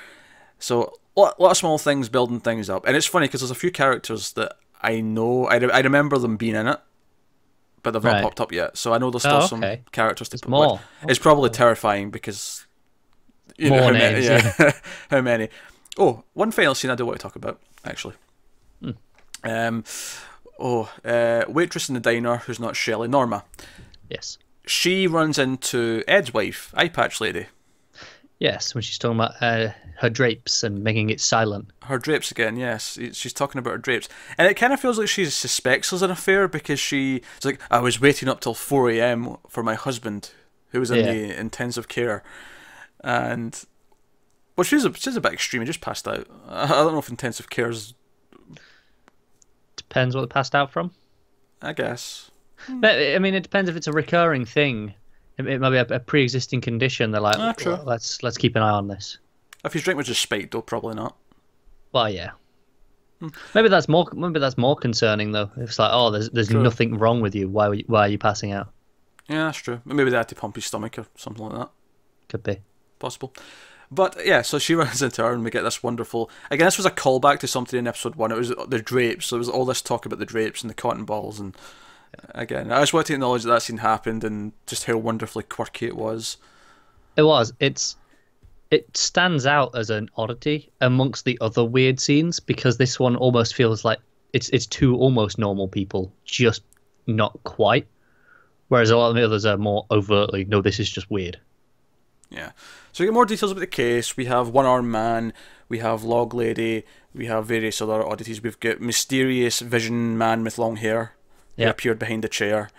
So 0.59 0.95
a 1.17 1.21
lot, 1.21 1.39
lot 1.39 1.53
of 1.53 1.57
small 1.57 1.79
things 1.79 2.09
building 2.09 2.41
things 2.41 2.69
up, 2.69 2.85
and 2.89 2.97
it's 2.97 3.07
funny 3.07 3.29
because 3.29 3.41
there's 3.41 3.53
a 3.53 3.55
few 3.55 3.71
characters 3.71 4.33
that 4.33 4.57
I 4.83 5.01
know. 5.01 5.47
I, 5.47 5.59
re- 5.59 5.71
I 5.71 5.79
remember 5.79 6.19
them 6.19 6.37
being 6.37 6.57
in 6.57 6.67
it, 6.67 6.81
but 7.85 7.93
they've 7.93 8.03
not 8.03 8.23
popped 8.23 8.41
up 8.41 8.51
yet. 8.51 8.77
So 8.77 8.93
I 8.93 8.99
know 8.99 9.11
there's 9.11 9.23
still 9.23 9.37
Oh, 9.43 9.47
some 9.47 9.63
okay. 9.63 9.83
characters 9.93 10.29
to 10.29 10.33
There's 10.33 10.41
put. 10.41 10.51
more. 10.51 10.81
It's 11.09 11.19
probably 11.21 11.51
terrifying 11.51 12.11
because 12.11 12.67
you 13.57 13.71
More 13.71 13.81
how 13.83 13.91
names, 13.91 14.27
many, 14.29 14.45
yeah, 14.59 14.73
how 15.11 15.21
many. 15.21 15.49
Oh, 15.97 16.25
one 16.33 16.51
final 16.51 16.75
scene 16.75 16.91
I 16.91 16.97
do 16.97 17.07
want 17.07 17.19
to 17.19 17.23
talk 17.23 17.37
about 17.37 17.61
actually. 17.85 18.15
Hmm. 18.83 18.91
Um, 19.45 19.85
oh, 20.59 20.91
uh, 21.05 21.45
waitress 21.47 21.89
in 21.89 21.95
the 21.95 22.01
diner 22.01 22.39
who's 22.39 22.59
not 22.59 22.75
Shelley, 22.75 23.07
Norma. 23.07 23.45
Yes. 24.11 24.39
She 24.67 25.07
runs 25.07 25.39
into 25.39 26.03
Ed's 26.09 26.33
wife, 26.35 26.73
Eye 26.75 26.89
Patch 26.89 27.21
Lady. 27.21 27.47
Yes, 28.45 28.75
when 28.75 28.83
she's 28.83 28.99
talking 28.99 29.17
about 29.17 29.41
uh, 29.43 29.71
her 30.01 30.11
drapes 30.11 30.63
and 30.63 30.85
making 30.85 31.09
it 31.09 31.19
silent. 31.19 31.71
Her 31.85 31.99
drapes 31.99 32.31
again, 32.31 32.57
yes. 32.59 32.99
She's 33.13 33.33
talking 33.33 33.59
about 33.59 33.71
her 33.71 33.79
drapes. 33.79 34.07
And 34.37 34.47
it 34.47 34.53
kind 34.53 34.75
of 34.75 34.81
feels 34.81 34.99
like 34.99 35.09
she 35.09 35.25
suspects 35.25 35.89
there's 35.89 36.03
an 36.03 36.11
affair 36.11 36.47
because 36.47 36.79
she, 36.79 37.23
it's 37.39 37.47
like, 37.47 37.59
I 37.71 37.81
was 37.81 38.03
waiting 38.03 38.29
up 38.29 38.41
till 38.41 38.53
4 38.53 38.91
a.m. 38.91 39.39
for 39.49 39.63
my 39.63 39.75
husband 39.75 40.33
who 40.73 40.81
was 40.81 40.91
in 40.91 40.99
Yeah. 41.07 41.13
the 41.13 41.41
intensive 41.41 41.89
care. 41.89 42.23
And, 43.03 43.59
well, 44.57 44.65
she's 44.65 44.85
a, 44.85 44.93
she's 44.93 45.17
a 45.17 45.23
bit 45.23 45.33
extreme. 45.33 45.63
He 45.63 45.67
just 45.67 45.81
passed 45.81 46.07
out. 46.07 46.27
I 46.47 46.65
I 46.65 46.69
don't 46.69 46.93
know 46.93 46.99
if 46.99 47.09
intensive 47.09 47.49
care's, 47.49 47.95
Depends 49.77 50.15
what 50.15 50.21
they 50.21 50.27
passed 50.27 50.55
out 50.55 50.71
from. 50.71 50.91
I 51.63 51.73
guess. 51.73 52.31
But, 52.69 52.97
I 52.99 53.19
mean, 53.21 53.35
it 53.35 53.43
depends 53.43 53.71
if 53.71 53.77
it's 53.77 53.87
a 53.87 53.93
recurring 53.93 54.45
thing. 54.45 54.93
It, 55.39 55.47
it 55.47 55.61
might 55.61 55.71
be 55.71 55.77
a, 55.77 55.97
a 55.97 56.01
pre-existing 56.01 56.61
condition. 56.61 57.11
They're 57.11 57.21
like, 57.21 57.37
Ah, 57.39 57.55
"Well, 57.65 57.83
let's 57.85 58.23
let's 58.23 58.37
keep 58.39 58.57
an 58.57 58.63
eye 58.63 58.71
on 58.71 58.89
this. 58.89 59.19
If 59.65 59.73
his 59.73 59.83
drink 59.83 59.97
was 59.99 60.07
just 60.07 60.23
spiked, 60.23 60.53
though, 60.53 60.63
probably 60.63 60.95
not. 60.95 61.17
Well, 61.93 62.11
yeah. 62.11 62.31
Hmm. 63.21 63.29
Maybe 63.55 63.69
that's 63.69 63.89
more. 63.89 64.07
Maybe 64.13 64.41
that's 64.41 64.59
more 64.59 64.77
concerning 64.77 65.33
though. 65.33 65.51
If 65.57 65.71
it's 65.71 65.79
like, 65.79 65.91
oh, 65.93 66.11
there's 66.11 66.31
there's 66.31 66.49
True. 66.49 66.63
nothing 66.63 66.99
wrong 66.99 67.21
with 67.21 67.35
you. 67.35 67.49
Why 67.49 67.73
you, 67.73 67.85
why 67.87 68.01
are 68.01 68.09
you 68.09 68.19
passing 68.19 68.53
out? 68.53 68.73
Yeah, 69.29 69.45
that's 69.47 69.59
true. 69.59 69.81
Maybe 69.87 70.11
they 70.11 70.17
had 70.17 70.29
to 70.29 70.35
pump 70.35 70.57
his 70.57 70.67
stomach 70.67 70.99
or 70.99 71.07
something 71.17 71.47
like 71.47 71.57
that. 71.59 71.71
Could 72.29 72.43
be. 72.43 72.59
possible. 72.99 73.33
But 73.91 74.17
yeah, 74.27 74.43
so 74.43 74.59
she 74.59 74.75
runs 74.83 75.01
into 75.01 75.23
her, 75.23 75.33
and 75.33 75.45
we 75.45 75.51
get 75.51 75.63
this 75.63 75.83
wonderful. 75.83 76.31
Again, 76.51 76.67
this 76.67 76.77
was 76.77 76.85
a 76.87 76.91
callback 76.91 77.39
to 77.41 77.47
something 77.47 77.79
in 77.79 77.87
episode 77.87 78.17
one. 78.17 78.33
It 78.33 78.37
was 78.37 78.49
the 78.69 78.83
drapes. 78.83 79.27
So 79.27 79.37
it 79.37 79.39
was 79.39 79.49
all 79.49 79.65
this 79.65 79.81
talk 79.81 80.05
about 80.05 80.19
the 80.19 80.27
drapes 80.27 80.61
and 80.63 80.69
the 80.69 80.75
cotton 80.75 81.05
balls, 81.05 81.41
and 81.41 81.57
again, 82.35 82.73
I 82.73 82.81
just 82.81 82.93
want 82.93 83.07
to 83.09 83.15
acknowledge 83.15 83.43
that 83.45 83.51
that 83.51 83.63
scene 83.63 83.79
happened 83.79 84.25
and 84.25 84.53
just 84.67 84.85
how 84.85 84.97
wonderfully 84.97 85.45
quirky 85.45 85.87
it 85.87 85.97
was. 85.97 86.37
It 87.17 87.23
was. 87.23 87.53
It's. 87.61 87.97
It 88.71 88.97
stands 88.97 89.47
out 89.47 89.77
as 89.77 89.91
an 89.91 90.11
oddity 90.17 90.71
amongst 90.81 91.25
the 91.25 91.39
other 91.41 91.65
weird 91.65 92.01
scenes 92.01 92.41
because 92.41 92.77
this 92.77 92.99
one 92.99 93.15
almost 93.15 93.55
feels 93.55 93.85
like 93.85 94.01
it's 94.33 94.49
it's 94.49 94.67
two 94.67 94.97
almost 94.97 95.39
normal 95.39 95.69
people, 95.69 96.13
just 96.25 96.63
not 97.07 97.39
quite. 97.45 97.87
Whereas 98.69 98.91
a 98.91 98.97
lot 98.97 99.11
of 99.11 99.15
the 99.15 99.25
others 99.25 99.47
are 99.47 99.57
more 99.57 99.87
overtly, 99.91 100.45
no, 100.45 100.61
this 100.61 100.81
is 100.81 100.91
just 100.91 101.11
weird. 101.11 101.39
Yeah. 102.31 102.51
So 102.93 103.05
we 103.05 103.07
get 103.07 103.15
more 103.15 103.27
details 103.27 103.53
about 103.53 103.61
the 103.61 103.67
case. 103.67 104.17
We 104.17 104.25
have 104.25 104.49
one 104.49 104.67
armed 104.67 104.91
man. 104.91 105.33
We 105.69 105.79
have 105.79 106.03
log 106.03 106.35
lady. 106.35 106.85
We 107.15 107.27
have 107.27 107.47
various 107.47 107.81
other 107.81 108.05
oddities. 108.05 108.43
We've 108.43 108.59
got 108.59 108.81
mysterious 108.81 109.61
vision 109.61 110.19
man 110.19 110.43
with 110.43 110.59
long 110.59 110.77
hair. 110.77 111.13
Who 111.57 111.63
Yeah. 111.63 111.71
appeared 111.71 111.99
behind 111.99 112.25
a 112.25 112.29
chair. 112.29 112.71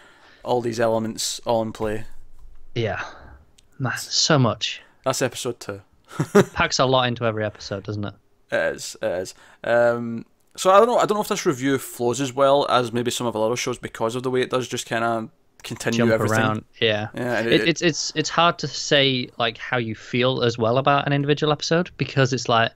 All 0.43 0.61
these 0.61 0.79
elements 0.79 1.39
all 1.45 1.61
in 1.61 1.71
play. 1.73 2.05
Yeah, 2.75 3.03
man, 3.79 3.97
so 3.97 4.37
much. 4.37 4.81
That's 5.03 5.21
episode 5.21 5.59
two. 5.59 5.81
Packs 6.53 6.79
a 6.79 6.85
lot 6.85 7.07
into 7.07 7.25
every 7.25 7.43
episode, 7.45 7.83
doesn't 7.83 8.05
it? 8.05 8.13
It 8.51 8.75
is, 8.75 8.95
it 9.01 9.05
is. 9.07 9.33
Um, 9.63 10.25
so 10.55 10.71
I 10.71 10.77
don't 10.77 10.87
know. 10.87 10.97
I 10.97 11.05
don't 11.05 11.15
know 11.17 11.21
if 11.21 11.27
this 11.27 11.45
review 11.45 11.77
flows 11.77 12.21
as 12.21 12.31
well 12.33 12.65
as 12.69 12.91
maybe 12.93 13.11
some 13.11 13.25
of 13.27 13.33
the 13.33 13.39
other 13.39 13.55
shows 13.55 13.77
because 13.77 14.15
of 14.15 14.23
the 14.23 14.29
way 14.29 14.41
it 14.41 14.49
does 14.49 14.67
just 14.67 14.87
kind 14.87 15.03
of 15.03 15.29
continue 15.63 15.97
Jump 15.99 16.11
everything. 16.11 16.37
around, 16.37 16.65
yeah. 16.79 17.07
Yeah, 17.15 17.39
it, 17.39 17.47
it- 17.53 17.67
it's 17.67 17.81
it's 17.81 18.11
it's 18.15 18.29
hard 18.29 18.59
to 18.59 18.67
say 18.67 19.29
like 19.37 19.57
how 19.57 19.77
you 19.77 19.95
feel 19.95 20.43
as 20.43 20.57
well 20.57 20.77
about 20.77 21.07
an 21.07 21.13
individual 21.13 21.51
episode 21.51 21.89
because 21.97 22.33
it's 22.33 22.47
like 22.47 22.71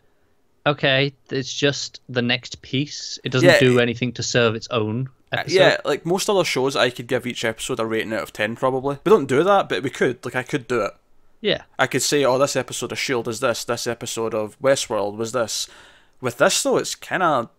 okay 0.66 1.14
it's 1.32 1.54
just 1.54 2.02
the 2.10 2.22
next 2.22 2.62
piece 2.64 3.18
it 3.24 3.32
doesn't 3.32 3.48
Yeah, 3.48 3.60
do 3.60 3.80
anything 3.80 4.12
to 4.14 4.24
serve 4.24 4.56
its 4.56 4.68
own 4.72 5.08
Uh, 5.32 5.38
episode 5.38 5.56
Yeah, 5.56 5.78
like 5.86 6.06
most 6.06 6.30
other 6.30 6.44
shows, 6.44 6.76
I 6.76 6.90
could 6.90 7.08
give 7.08 7.28
each 7.28 7.46
episode 7.46 7.80
a 7.80 7.86
rating 7.86 8.14
out 8.14 8.24
of 8.24 8.34
ten. 8.34 8.56
Probably 8.56 8.98
we 9.04 9.10
don't 9.10 9.28
do 9.28 9.44
that, 9.44 9.70
but 9.70 9.84
we 9.84 9.90
could. 9.90 10.24
Like 10.26 10.36
I 10.36 10.44
could 10.44 10.68
do 10.68 10.82
it. 10.82 10.92
Yeah. 11.42 11.64
I 11.78 11.88
could 11.88 12.02
say, 12.02 12.26
oh, 12.26 12.38
this 12.38 12.56
episode 12.56 12.92
of 12.92 13.00
Shield 13.00 13.28
is 13.28 13.40
this, 13.40 13.64
this 13.64 13.88
episode 13.88 14.34
of 14.34 14.60
Westworld 14.60 15.16
was 15.16 15.32
this. 15.32 15.70
With 16.20 16.38
this 16.38 16.62
though, 16.64 16.78
it's 16.78 16.96
kind 16.96 17.24
of 17.24 17.50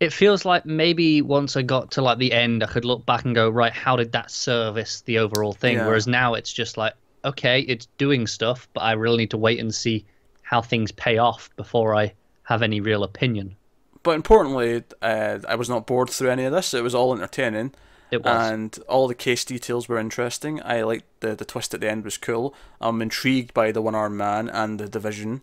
It 0.00 0.12
feels 0.12 0.44
like 0.44 0.66
maybe 0.66 1.22
once 1.22 1.56
I 1.56 1.62
got 1.62 1.92
to 1.92 2.02
like 2.02 2.18
the 2.18 2.32
end, 2.32 2.64
I 2.64 2.66
could 2.66 2.84
look 2.84 3.06
back 3.06 3.24
and 3.24 3.34
go, 3.34 3.48
right, 3.48 3.72
how 3.72 3.96
did 3.96 4.12
that 4.12 4.30
service 4.30 5.02
the 5.02 5.18
overall 5.18 5.52
thing? 5.52 5.76
Yeah. 5.76 5.86
Whereas 5.86 6.06
now 6.06 6.34
it's 6.34 6.52
just 6.52 6.76
like, 6.76 6.94
okay, 7.24 7.60
it's 7.60 7.86
doing 7.98 8.26
stuff, 8.26 8.68
but 8.72 8.80
I 8.80 8.92
really 8.92 9.18
need 9.18 9.30
to 9.30 9.38
wait 9.38 9.60
and 9.60 9.72
see 9.72 10.04
how 10.42 10.60
things 10.60 10.90
pay 10.90 11.18
off 11.18 11.50
before 11.56 11.94
I 11.94 12.12
have 12.42 12.62
any 12.62 12.80
real 12.80 13.04
opinion. 13.04 13.56
But 14.04 14.14
importantly, 14.14 14.84
uh, 15.02 15.40
I 15.48 15.56
was 15.56 15.68
not 15.68 15.86
bored 15.86 16.10
through 16.10 16.30
any 16.30 16.44
of 16.44 16.52
this. 16.52 16.72
It 16.74 16.84
was 16.84 16.94
all 16.94 17.12
entertaining, 17.12 17.72
It 18.12 18.22
was. 18.22 18.50
and 18.50 18.78
all 18.86 19.08
the 19.08 19.14
case 19.16 19.44
details 19.44 19.88
were 19.88 19.98
interesting. 19.98 20.62
I 20.62 20.82
liked 20.82 21.06
the 21.20 21.34
the 21.34 21.44
twist 21.44 21.74
at 21.74 21.80
the 21.80 21.90
end 21.90 22.04
was 22.04 22.16
cool. 22.18 22.54
I'm 22.80 23.02
intrigued 23.02 23.52
by 23.52 23.72
the 23.72 23.82
one 23.82 23.96
armed 23.96 24.16
man 24.18 24.48
and 24.48 24.78
the 24.78 24.88
division. 24.88 25.40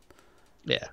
Yeah. 0.64 0.88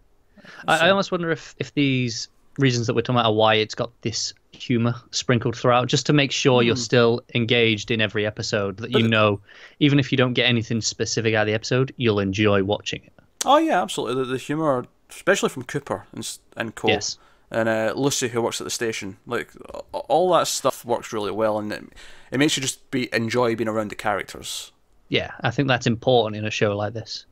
I, 0.66 0.86
I 0.86 0.90
almost 0.90 1.12
wonder 1.12 1.30
if, 1.30 1.54
if 1.58 1.74
these 1.74 2.28
reasons 2.58 2.86
that 2.86 2.94
we're 2.94 3.02
talking 3.02 3.16
about 3.20 3.26
are 3.26 3.34
why 3.34 3.54
it's 3.56 3.74
got 3.74 3.90
this 4.00 4.32
humor 4.52 4.94
sprinkled 5.10 5.54
throughout, 5.54 5.88
just 5.88 6.06
to 6.06 6.12
make 6.14 6.32
sure 6.32 6.62
you're 6.62 6.74
still 6.74 7.20
engaged 7.34 7.90
in 7.90 8.00
every 8.00 8.24
episode, 8.26 8.78
that 8.78 8.92
you 8.92 9.06
know, 9.06 9.40
even 9.78 9.98
if 9.98 10.10
you 10.10 10.16
don't 10.16 10.32
get 10.32 10.46
anything 10.46 10.80
specific 10.80 11.34
out 11.34 11.42
of 11.42 11.46
the 11.48 11.54
episode, 11.54 11.92
you'll 11.98 12.18
enjoy 12.18 12.64
watching 12.64 13.02
it. 13.04 13.12
Oh 13.44 13.58
yeah, 13.58 13.82
absolutely. 13.82 14.24
The, 14.24 14.30
the 14.32 14.38
humor, 14.38 14.86
especially 15.10 15.50
from 15.50 15.64
Cooper 15.64 16.06
and 16.12 16.38
and 16.56 16.74
Cole. 16.74 16.90
Yes. 16.92 17.18
And 17.50 17.68
uh, 17.68 17.94
Lucy, 17.96 18.28
who 18.28 18.42
works 18.42 18.60
at 18.60 18.64
the 18.64 18.70
station, 18.70 19.16
like 19.26 19.50
all 19.92 20.32
that 20.32 20.48
stuff 20.48 20.84
works 20.84 21.12
really 21.12 21.30
well, 21.30 21.58
and 21.58 21.72
it, 21.72 21.82
it 22.30 22.38
makes 22.38 22.56
you 22.56 22.60
just 22.60 22.90
be 22.90 23.08
enjoy 23.14 23.56
being 23.56 23.68
around 23.68 23.90
the 23.90 23.96
characters. 23.96 24.72
Yeah, 25.08 25.30
I 25.40 25.50
think 25.50 25.68
that's 25.68 25.86
important 25.86 26.36
in 26.36 26.44
a 26.44 26.50
show 26.50 26.76
like 26.76 26.92
this. 26.92 27.24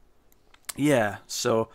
Yeah, 0.74 1.16
so 1.26 1.68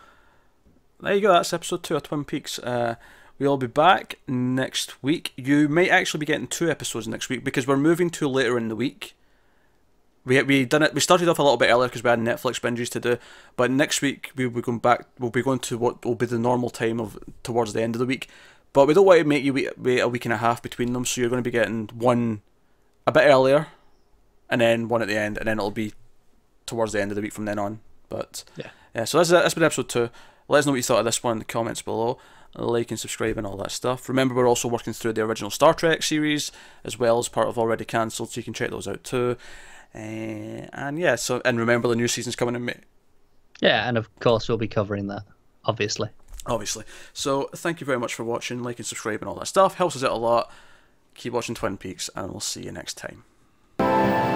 there 1.02 1.14
you 1.14 1.22
go. 1.22 1.34
That's 1.34 1.54
episode 1.54 1.84
two 1.84 1.96
of 1.96 2.04
Twin 2.04 2.26
Peaks. 2.26 2.58
Uh, 2.58 2.96
we'll 3.38 3.58
be 3.58 3.68
back 3.68 4.18
next 4.28 5.04
week. 5.04 5.34
You 5.36 5.68
may 5.68 5.90
actually 5.90 6.20
be 6.20 6.26
getting 6.26 6.48
two 6.48 6.70
episodes 6.70 7.08
next 7.08 7.30
week 7.30 7.44
because 7.44 7.68
we're 7.68 7.78
moving 7.78 8.10
to 8.12 8.28
later 8.28 8.58
in 8.58 8.68
the 8.68 8.76
week. 8.76 9.16
We 10.24 10.42
we 10.44 10.66
done 10.66 10.84
it. 10.84 10.94
We 10.94 11.00
started 11.02 11.28
off 11.30 11.40
a 11.40 11.44
little 11.44 11.58
bit 11.58 11.70
earlier 11.72 11.88
because 11.88 12.04
we 12.04 12.10
had 12.10 12.20
Netflix 12.20 12.60
binges 12.60 12.90
to 12.90 13.00
do. 13.00 13.18
But 13.56 13.72
next 13.72 14.02
week 14.02 14.32
we'll 14.36 14.50
be 14.52 14.62
going 14.62 14.80
back. 14.80 15.08
We'll 15.18 15.32
be 15.32 15.42
going 15.42 15.60
to 15.60 15.78
what 15.78 16.06
will 16.06 16.16
be 16.16 16.26
the 16.28 16.38
normal 16.38 16.70
time 16.70 17.00
of 17.00 17.18
towards 17.44 17.74
the 17.74 17.82
end 17.82 17.96
of 17.96 18.00
the 18.00 18.06
week. 18.06 18.28
But 18.74 18.88
we 18.88 18.94
don't 18.94 19.06
want 19.06 19.20
to 19.20 19.26
make 19.26 19.44
you 19.44 19.54
wait, 19.54 19.78
wait 19.78 20.00
a 20.00 20.08
week 20.08 20.26
and 20.26 20.34
a 20.34 20.38
half 20.38 20.62
between 20.62 20.94
them. 20.94 21.06
So 21.06 21.20
you're 21.22 21.30
going 21.30 21.44
to 21.44 21.48
be 21.48 21.52
getting 21.52 21.90
one 21.94 22.42
a 23.06 23.12
bit 23.12 23.24
earlier, 23.26 23.68
and 24.50 24.62
then 24.62 24.88
one 24.88 25.02
at 25.02 25.08
the 25.08 25.18
end, 25.18 25.38
and 25.38 25.48
then 25.48 25.58
it'll 25.58 25.72
be 25.72 25.94
towards 26.68 26.94
the 26.94 27.02
end 27.02 27.12
of 27.12 27.16
the 27.16 27.22
week 27.22 27.34
from 27.34 27.46
then 27.46 27.60
on. 27.60 27.80
But 28.08 28.44
Yeah. 28.56 28.70
yeah, 28.96 29.06
so 29.06 29.18
that's 29.18 29.30
that's 29.32 29.54
been 29.56 29.64
episode 29.64 29.90
two. 29.90 30.10
Let 30.48 30.60
us 30.60 30.66
know 30.66 30.74
what 30.74 30.78
you 30.78 30.84
thought 30.84 31.00
of 31.00 31.06
this 31.06 31.24
one 31.24 31.34
in 31.34 31.40
the 31.40 31.46
comments 31.46 31.82
below. 31.82 32.18
Like 32.54 32.92
and 32.92 33.00
subscribe 33.00 33.38
and 33.38 33.48
all 33.48 33.56
that 33.58 33.72
stuff. 33.72 34.10
Remember, 34.10 34.36
we're 34.36 34.48
also 34.48 34.68
working 34.68 34.92
through 34.92 35.14
the 35.14 35.22
original 35.24 35.50
Star 35.50 35.74
Trek 35.74 36.04
series 36.04 36.52
as 36.84 37.00
well 37.00 37.18
as 37.18 37.30
part 37.30 37.48
of 37.48 37.58
already 37.58 37.86
cancelled, 37.86 38.30
so 38.30 38.40
you 38.40 38.44
can 38.44 38.54
check 38.54 38.72
those 38.72 38.88
out 38.90 39.04
too. 39.06 39.38
Uh, 39.94 39.98
and 40.74 40.98
yeah, 41.00 41.16
so 41.16 41.42
and 41.44 41.60
remember 41.60 41.88
the 41.88 41.96
new 41.96 42.08
season's 42.08 42.36
coming 42.36 42.56
in 42.56 42.64
May, 42.66 42.80
Yeah, 43.60 43.88
and 43.88 43.98
of 43.98 44.14
course 44.20 44.48
we'll 44.48 44.58
be 44.58 44.68
covering 44.70 45.08
that, 45.08 45.24
obviously. 45.66 46.10
obviously. 46.46 46.86
So 47.14 47.50
thank 47.56 47.82
you 47.82 47.86
very 47.86 48.00
much 48.00 48.14
for 48.16 48.24
watching, 48.24 48.64
like 48.64 48.78
and 48.80 48.86
subscribe 48.86 49.22
and 49.22 49.28
all 49.30 49.36
that 49.36 49.48
stuff. 49.48 49.76
Helps 49.76 49.96
us 49.96 50.04
out 50.04 50.12
a 50.12 50.16
lot. 50.16 50.50
Keep 51.16 51.34
watching 51.34 51.56
Twin 51.56 51.78
Peaks, 51.78 52.10
and 52.16 52.32
we'll 52.32 52.40
see 52.40 52.64
you 52.64 52.72
next 52.72 52.98
time. 52.98 54.31